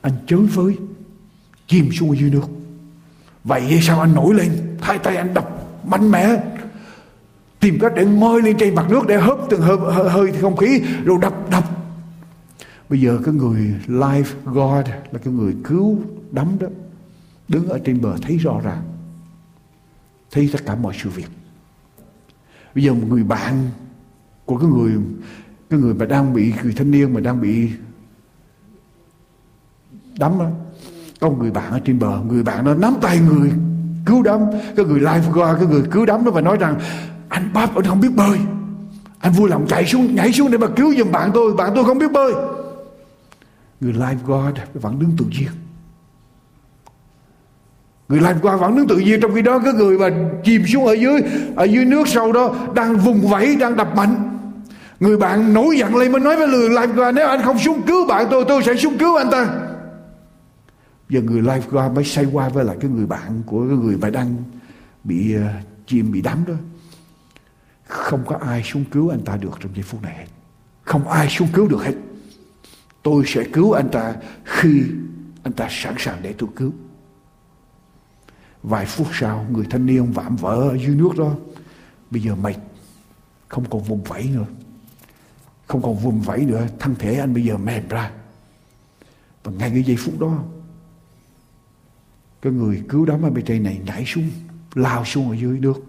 Anh 0.00 0.12
chới 0.26 0.46
với 0.46 0.78
chìm 1.66 1.92
xuống 1.92 2.10
ở 2.10 2.16
dưới 2.16 2.30
nước. 2.30 2.48
Vậy 3.44 3.78
sao 3.82 4.00
anh 4.00 4.14
nổi 4.14 4.34
lên? 4.34 4.76
Hai 4.80 4.98
tay 4.98 5.16
anh 5.16 5.34
đập 5.34 5.48
mạnh 5.86 6.10
mẽ. 6.10 6.42
Tìm 7.60 7.78
cách 7.80 7.92
để 7.96 8.06
ngoi 8.06 8.42
lên 8.42 8.56
trên 8.58 8.74
mặt 8.74 8.86
nước 8.90 9.06
Để 9.06 9.16
hớp 9.16 9.38
từng 9.50 9.60
hơi, 9.60 9.76
hơi, 9.92 10.10
hơi 10.10 10.32
không 10.40 10.56
khí 10.56 10.82
Rồi 11.04 11.18
đập 11.20 11.50
đập. 11.50 11.64
Bây 12.88 13.00
giờ 13.00 13.18
cái 13.24 13.34
người 13.34 13.74
life 13.86 14.24
God 14.44 14.88
Là 15.10 15.18
cái 15.24 15.34
người 15.34 15.54
cứu 15.64 15.98
đắm 16.30 16.56
đó 16.60 16.66
Đứng 17.48 17.68
ở 17.68 17.78
trên 17.84 18.00
bờ 18.00 18.16
thấy 18.22 18.36
rõ 18.36 18.60
ràng 18.64 18.82
Thấy 20.30 20.50
tất 20.52 20.58
cả 20.66 20.74
mọi 20.74 20.94
sự 21.02 21.10
việc. 21.10 21.28
Bây 22.74 22.84
giờ 22.84 22.94
một 22.94 23.06
người 23.08 23.24
bạn 23.24 23.70
Của 24.44 24.58
cái 24.58 24.68
người 24.68 24.92
Cái 25.70 25.80
người 25.80 25.94
mà 25.94 26.06
đang 26.06 26.34
bị 26.34 26.52
Người 26.62 26.72
thanh 26.76 26.90
niên 26.90 27.14
mà 27.14 27.20
đang 27.20 27.40
bị 27.40 27.70
Đắm 30.18 30.38
đó 30.38 30.50
có 31.22 31.28
một 31.28 31.36
người 31.40 31.50
bạn 31.50 31.72
ở 31.72 31.80
trên 31.84 31.98
bờ 31.98 32.20
người 32.28 32.42
bạn 32.42 32.64
đó 32.64 32.74
nắm 32.74 32.94
tay 33.00 33.18
người 33.18 33.50
cứu 34.06 34.22
đắm 34.22 34.40
cái 34.76 34.86
người 34.86 35.00
lifeguard 35.00 35.56
cái 35.56 35.66
người 35.66 35.82
cứu 35.90 36.06
đắm 36.06 36.24
đó 36.24 36.30
và 36.30 36.40
nói 36.40 36.56
rằng, 36.56 36.80
anh 37.28 37.50
bắp 37.54 37.74
anh 37.74 37.84
không 37.84 38.00
biết 38.00 38.14
bơi. 38.16 38.38
Anh 39.20 39.32
vui 39.32 39.50
lòng 39.50 39.66
chạy 39.68 39.86
xuống, 39.86 40.14
nhảy 40.14 40.32
xuống 40.32 40.50
để 40.50 40.58
mà 40.58 40.66
cứu 40.76 40.94
giùm 40.94 41.12
bạn 41.12 41.30
tôi 41.34 41.54
bạn 41.54 41.72
tôi 41.74 41.84
không 41.84 41.98
biết 41.98 42.12
bơi. 42.12 42.32
Người 43.80 43.92
lifeguard 43.92 44.52
vẫn 44.74 44.98
đứng 44.98 45.10
tự 45.18 45.24
nhiên. 45.24 45.48
Người 48.08 48.20
lifeguard 48.20 48.56
vẫn 48.56 48.76
đứng 48.76 48.88
tự 48.88 48.96
nhiên, 48.96 49.20
trong 49.20 49.34
khi 49.34 49.42
đó 49.42 49.58
cái 49.58 49.72
người 49.72 49.98
mà 49.98 50.08
chìm 50.44 50.62
xuống 50.66 50.86
ở 50.86 50.92
dưới 50.92 51.20
ở 51.56 51.64
dưới 51.64 51.84
nước 51.84 52.08
sâu 52.08 52.32
đó 52.32 52.54
đang 52.74 52.96
vùng 52.96 53.20
vẫy, 53.20 53.56
đang 53.56 53.76
đập 53.76 53.96
mạnh. 53.96 54.38
Người 55.00 55.16
bạn 55.16 55.54
nổi 55.54 55.78
giận 55.78 55.96
lên 55.96 56.12
mới 56.12 56.20
nói 56.20 56.36
với 56.36 56.48
người 56.48 56.68
lifeguard 56.68 57.14
nếu 57.14 57.28
anh 57.28 57.42
không 57.42 57.58
xuống 57.58 57.82
cứu 57.82 58.06
bạn 58.06 58.26
tôi 58.30 58.44
tôi 58.48 58.62
sẽ 58.62 58.74
xuống 58.76 58.98
cứu 58.98 59.16
anh 59.16 59.30
ta 59.30 59.46
giờ 61.12 61.20
người 61.20 61.42
lifeguard 61.42 61.94
mới 61.94 62.04
say 62.04 62.24
qua 62.32 62.48
với 62.48 62.64
lại 62.64 62.76
cái 62.80 62.90
người 62.90 63.06
bạn 63.06 63.42
của 63.46 63.68
cái 63.68 63.76
người 63.76 63.96
mà 63.96 64.10
đang 64.10 64.36
bị 65.04 65.36
uh, 65.36 65.42
chìm 65.86 66.12
bị 66.12 66.22
đắm 66.22 66.44
đó. 66.46 66.54
Không 67.84 68.24
có 68.26 68.36
ai 68.36 68.62
xuống 68.62 68.84
cứu 68.84 69.08
anh 69.08 69.20
ta 69.24 69.36
được 69.36 69.58
trong 69.60 69.74
giây 69.74 69.82
phút 69.82 70.02
này 70.02 70.14
hết. 70.16 70.26
Không 70.82 71.08
ai 71.08 71.28
xuống 71.28 71.48
cứu 71.52 71.68
được 71.68 71.84
hết. 71.84 71.94
Tôi 73.02 73.24
sẽ 73.26 73.44
cứu 73.52 73.72
anh 73.72 73.88
ta 73.92 74.14
khi 74.44 74.82
anh 75.42 75.52
ta 75.52 75.68
sẵn 75.70 75.94
sàng 75.98 76.18
để 76.22 76.34
tôi 76.38 76.48
cứu. 76.56 76.72
Vài 78.62 78.86
phút 78.86 79.06
sau 79.12 79.46
người 79.50 79.66
thanh 79.70 79.86
niên 79.86 80.12
vạm 80.12 80.36
vỡ 80.36 80.54
ở 80.70 80.78
dưới 80.78 80.96
nước 80.96 81.10
đó. 81.18 81.34
Bây 82.10 82.22
giờ 82.22 82.34
mệt 82.34 82.56
không 83.48 83.64
còn 83.70 83.82
vùng 83.82 84.02
vẫy 84.02 84.30
nữa. 84.34 84.46
Không 85.66 85.82
còn 85.82 85.96
vùng 85.96 86.20
vẫy 86.20 86.46
nữa. 86.46 86.66
Thân 86.78 86.94
thể 86.98 87.18
anh 87.18 87.34
bây 87.34 87.44
giờ 87.44 87.56
mềm 87.56 87.88
ra. 87.88 88.10
Và 89.44 89.52
ngay 89.52 89.70
cái 89.70 89.82
giây 89.82 89.96
phút 89.96 90.20
đó 90.20 90.44
cái 92.42 92.52
người 92.52 92.82
cứu 92.88 93.04
đám 93.04 93.22
ở 93.22 93.30
bên 93.30 93.44
trên 93.44 93.62
này 93.62 93.80
nhảy 93.86 94.04
xuống, 94.06 94.30
lao 94.74 95.04
xuống 95.04 95.30
ở 95.30 95.36
dưới 95.36 95.58
nước. 95.58 95.84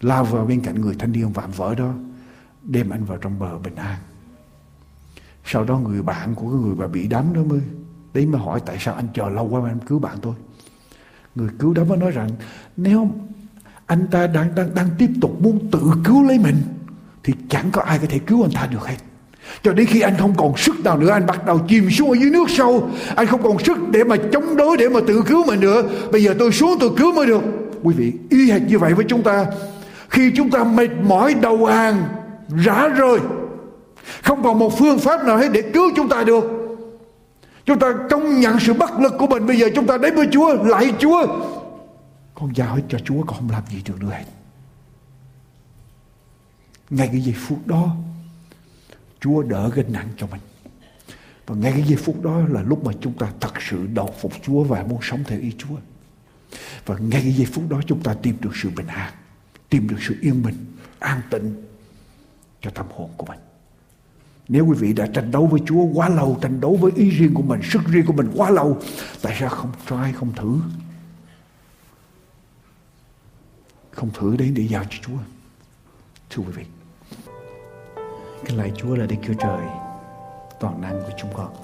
Lao 0.00 0.24
vào 0.24 0.46
bên 0.46 0.60
cạnh 0.60 0.80
người 0.80 0.94
thanh 0.98 1.12
niên 1.12 1.32
vạm 1.32 1.50
vỡ 1.50 1.74
đó, 1.74 1.94
đem 2.62 2.90
anh 2.90 3.04
vào 3.04 3.18
trong 3.18 3.38
bờ 3.38 3.58
bình 3.58 3.74
an. 3.74 3.98
Sau 5.44 5.64
đó 5.64 5.78
người 5.78 6.02
bạn 6.02 6.34
của 6.34 6.50
cái 6.50 6.60
người 6.60 6.74
bà 6.74 6.86
bị 6.86 7.06
đắm 7.06 7.34
đó 7.34 7.42
mới 7.42 7.60
đấy 8.14 8.26
mới 8.26 8.40
hỏi 8.40 8.60
tại 8.66 8.76
sao 8.80 8.94
anh 8.94 9.08
chờ 9.14 9.28
lâu 9.28 9.48
quá 9.48 9.60
mà 9.60 9.68
anh 9.68 9.78
cứu 9.86 9.98
bạn 9.98 10.18
tôi. 10.22 10.34
Người 11.34 11.48
cứu 11.58 11.74
đám 11.74 11.88
mới 11.88 11.98
nói 11.98 12.10
rằng, 12.10 12.30
nếu 12.76 13.10
anh 13.86 14.06
ta 14.10 14.26
đang 14.26 14.54
đang 14.54 14.74
đang 14.74 14.88
tiếp 14.98 15.10
tục 15.20 15.40
muốn 15.40 15.70
tự 15.70 15.92
cứu 16.04 16.22
lấy 16.22 16.38
mình, 16.38 16.56
thì 17.22 17.34
chẳng 17.48 17.70
có 17.70 17.82
ai 17.82 17.98
có 17.98 18.06
thể 18.08 18.18
cứu 18.18 18.42
anh 18.42 18.52
ta 18.52 18.66
được 18.66 18.86
hết 18.86 18.96
cho 19.62 19.72
đến 19.72 19.86
khi 19.86 20.00
anh 20.00 20.14
không 20.18 20.34
còn 20.36 20.56
sức 20.56 20.84
nào 20.84 20.98
nữa, 20.98 21.10
Anh 21.10 21.26
bắt 21.26 21.46
đầu 21.46 21.58
chìm 21.68 21.90
xuống 21.90 22.10
ở 22.10 22.14
dưới 22.20 22.30
nước 22.30 22.50
sâu 22.50 22.90
Anh 23.16 23.26
không 23.26 23.42
còn 23.42 23.58
sức 23.58 23.78
để 23.90 24.04
mà 24.04 24.16
chống 24.32 24.56
đối, 24.56 24.76
Để 24.76 24.88
mà 24.88 25.00
tự 25.06 25.22
cứu 25.26 25.44
mình 25.46 25.60
nữa. 25.60 25.82
Bây 26.12 26.22
giờ 26.22 26.34
tôi 26.38 26.52
xuống, 26.52 26.76
tôi 26.80 26.90
cứu 26.96 27.12
mới 27.12 27.26
được. 27.26 27.42
Quý 27.82 27.94
vị, 27.94 28.12
y 28.30 28.50
hệt 28.50 28.62
như 28.62 28.78
vậy 28.78 28.94
với 28.94 29.04
chúng 29.08 29.22
ta. 29.22 29.46
Khi 30.08 30.32
chúng 30.36 30.50
ta 30.50 30.64
mệt 30.64 30.90
mỏi, 31.02 31.34
đầu 31.34 31.66
hàng, 31.66 32.04
Rã 32.64 32.88
rời, 32.88 33.18
Không 34.22 34.42
còn 34.42 34.58
một 34.58 34.78
phương 34.78 34.98
pháp 34.98 35.24
nào 35.24 35.36
hết 35.36 35.48
để 35.52 35.62
cứu 35.62 35.90
chúng 35.96 36.08
ta 36.08 36.24
được. 36.24 36.44
Chúng 37.64 37.78
ta 37.78 37.94
công 38.10 38.40
nhận 38.40 38.60
sự 38.60 38.72
bất 38.72 39.00
lực 39.00 39.14
của 39.18 39.26
mình. 39.26 39.46
Bây 39.46 39.58
giờ 39.58 39.68
chúng 39.74 39.86
ta 39.86 39.98
đến 39.98 40.14
với 40.14 40.28
Chúa 40.32 40.54
Lại 40.64 40.94
Chúa. 40.98 41.26
Con 42.34 42.52
giao 42.54 42.74
hết 42.74 42.82
cho 42.88 42.98
Chúa, 43.04 43.22
Con 43.26 43.36
không 43.36 43.50
làm 43.50 43.62
gì 43.70 43.82
được 43.86 43.94
nữa 44.00 44.10
hết. 44.10 44.24
Ngay 46.90 47.08
cái 47.12 47.20
giây 47.20 47.34
phút 47.38 47.58
đó 47.66 47.96
Chúa 49.24 49.42
đỡ 49.42 49.70
gánh 49.74 49.92
nặng 49.92 50.08
cho 50.16 50.26
mình. 50.26 50.40
Và 51.46 51.54
ngay 51.54 51.72
cái 51.72 51.82
giây 51.82 51.96
phút 51.96 52.22
đó 52.22 52.40
là 52.48 52.62
lúc 52.62 52.84
mà 52.84 52.92
chúng 53.00 53.12
ta 53.12 53.32
thật 53.40 53.52
sự 53.70 53.86
đầu 53.86 54.14
phục 54.20 54.32
Chúa 54.42 54.62
và 54.62 54.82
muốn 54.82 54.98
sống 55.02 55.24
theo 55.26 55.40
ý 55.40 55.52
Chúa. 55.58 55.76
Và 56.86 56.98
ngay 56.98 57.22
cái 57.22 57.32
giây 57.32 57.46
phút 57.52 57.64
đó 57.68 57.80
chúng 57.86 58.02
ta 58.02 58.14
tìm 58.14 58.36
được 58.40 58.50
sự 58.54 58.70
bình 58.76 58.86
an, 58.86 59.12
tìm 59.68 59.88
được 59.88 59.96
sự 60.00 60.16
yên 60.20 60.42
bình, 60.42 60.54
an 60.98 61.20
tịnh 61.30 61.62
cho 62.60 62.70
tâm 62.70 62.86
hồn 62.94 63.10
của 63.16 63.26
mình. 63.26 63.38
Nếu 64.48 64.66
quý 64.66 64.76
vị 64.78 64.92
đã 64.92 65.06
tranh 65.06 65.30
đấu 65.30 65.46
với 65.46 65.60
Chúa 65.66 65.84
quá 65.84 66.08
lâu, 66.08 66.38
tranh 66.42 66.60
đấu 66.60 66.76
với 66.76 66.92
ý 66.96 67.10
riêng 67.10 67.34
của 67.34 67.42
mình, 67.42 67.60
sức 67.62 67.82
riêng 67.86 68.06
của 68.06 68.12
mình 68.12 68.30
quá 68.34 68.50
lâu, 68.50 68.78
tại 69.22 69.36
sao 69.40 69.48
không 69.48 69.72
try, 69.88 70.12
không 70.18 70.32
thử? 70.32 70.58
Không 73.90 74.10
thử 74.14 74.36
đến 74.36 74.54
để 74.54 74.62
giao 74.62 74.84
cho 74.84 74.98
Chúa. 75.02 75.18
Thưa 76.30 76.42
quý 76.42 76.52
vị. 76.52 76.83
Kính 78.46 78.58
lạy 78.58 78.72
Chúa 78.76 78.94
là 78.94 79.06
Đức 79.06 79.16
Chúa 79.22 79.34
Trời 79.34 79.66
toàn 80.60 80.80
năng 80.80 81.00
của 81.00 81.12
chúng 81.16 81.30
con. 81.34 81.54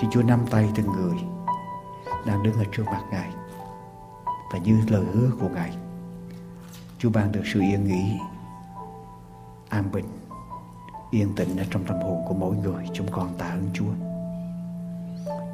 Xin 0.00 0.10
Chúa 0.10 0.22
nắm 0.22 0.46
tay 0.50 0.68
từng 0.74 0.86
người 0.86 1.16
đang 2.26 2.42
đứng 2.42 2.54
ở 2.54 2.64
trước 2.72 2.84
mặt 2.86 3.02
Ngài. 3.10 3.30
Và 4.52 4.58
như 4.58 4.80
lời 4.88 5.04
hứa 5.12 5.30
của 5.40 5.48
Ngài, 5.48 5.72
Chúa 6.98 7.10
ban 7.10 7.32
được 7.32 7.42
sự 7.44 7.60
yên 7.60 7.84
nghỉ, 7.84 8.18
an 9.68 9.90
bình, 9.92 10.08
yên 11.10 11.34
tĩnh 11.34 11.56
ở 11.56 11.64
trong 11.70 11.84
tâm 11.84 11.96
hồn 12.00 12.24
của 12.28 12.34
mỗi 12.34 12.56
người. 12.56 12.84
Chúng 12.92 13.06
con 13.10 13.34
tạ 13.38 13.46
ơn 13.46 13.70
Chúa. 13.74 13.92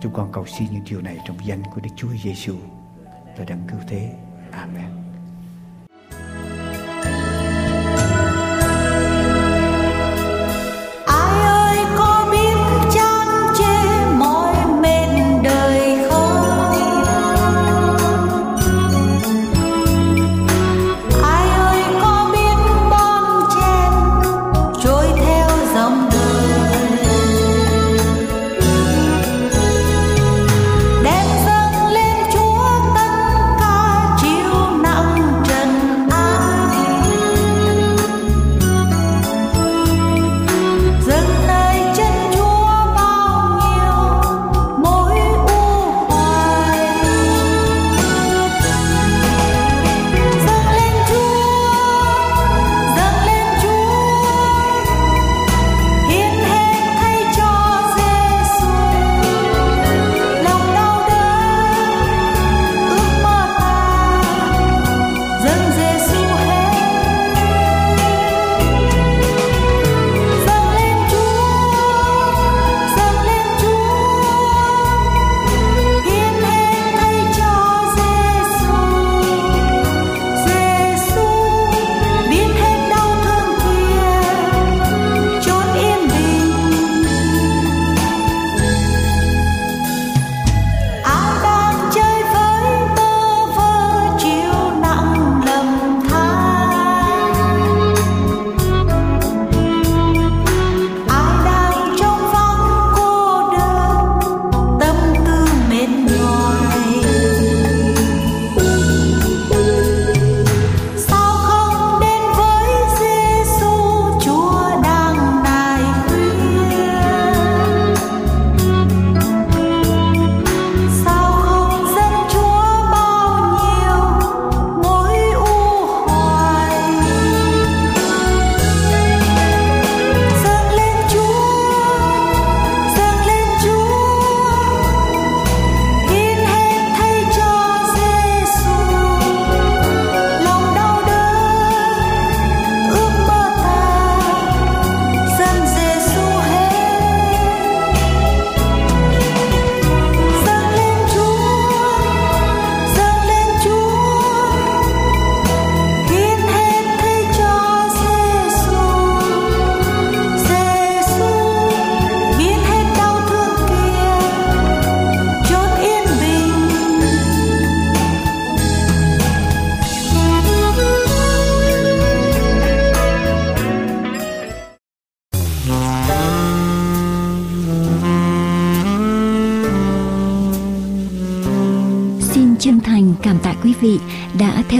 Chúng 0.00 0.12
con 0.12 0.32
cầu 0.32 0.46
xin 0.46 0.68
những 0.72 0.84
điều 0.90 1.00
này 1.00 1.18
trong 1.26 1.36
danh 1.44 1.62
của 1.74 1.80
Đức 1.80 1.90
Chúa 1.96 2.10
Giêsu 2.24 2.54
là 3.36 3.44
đấng 3.44 3.66
cứu 3.68 3.80
thế. 3.88 4.14
Amen. 4.50 4.97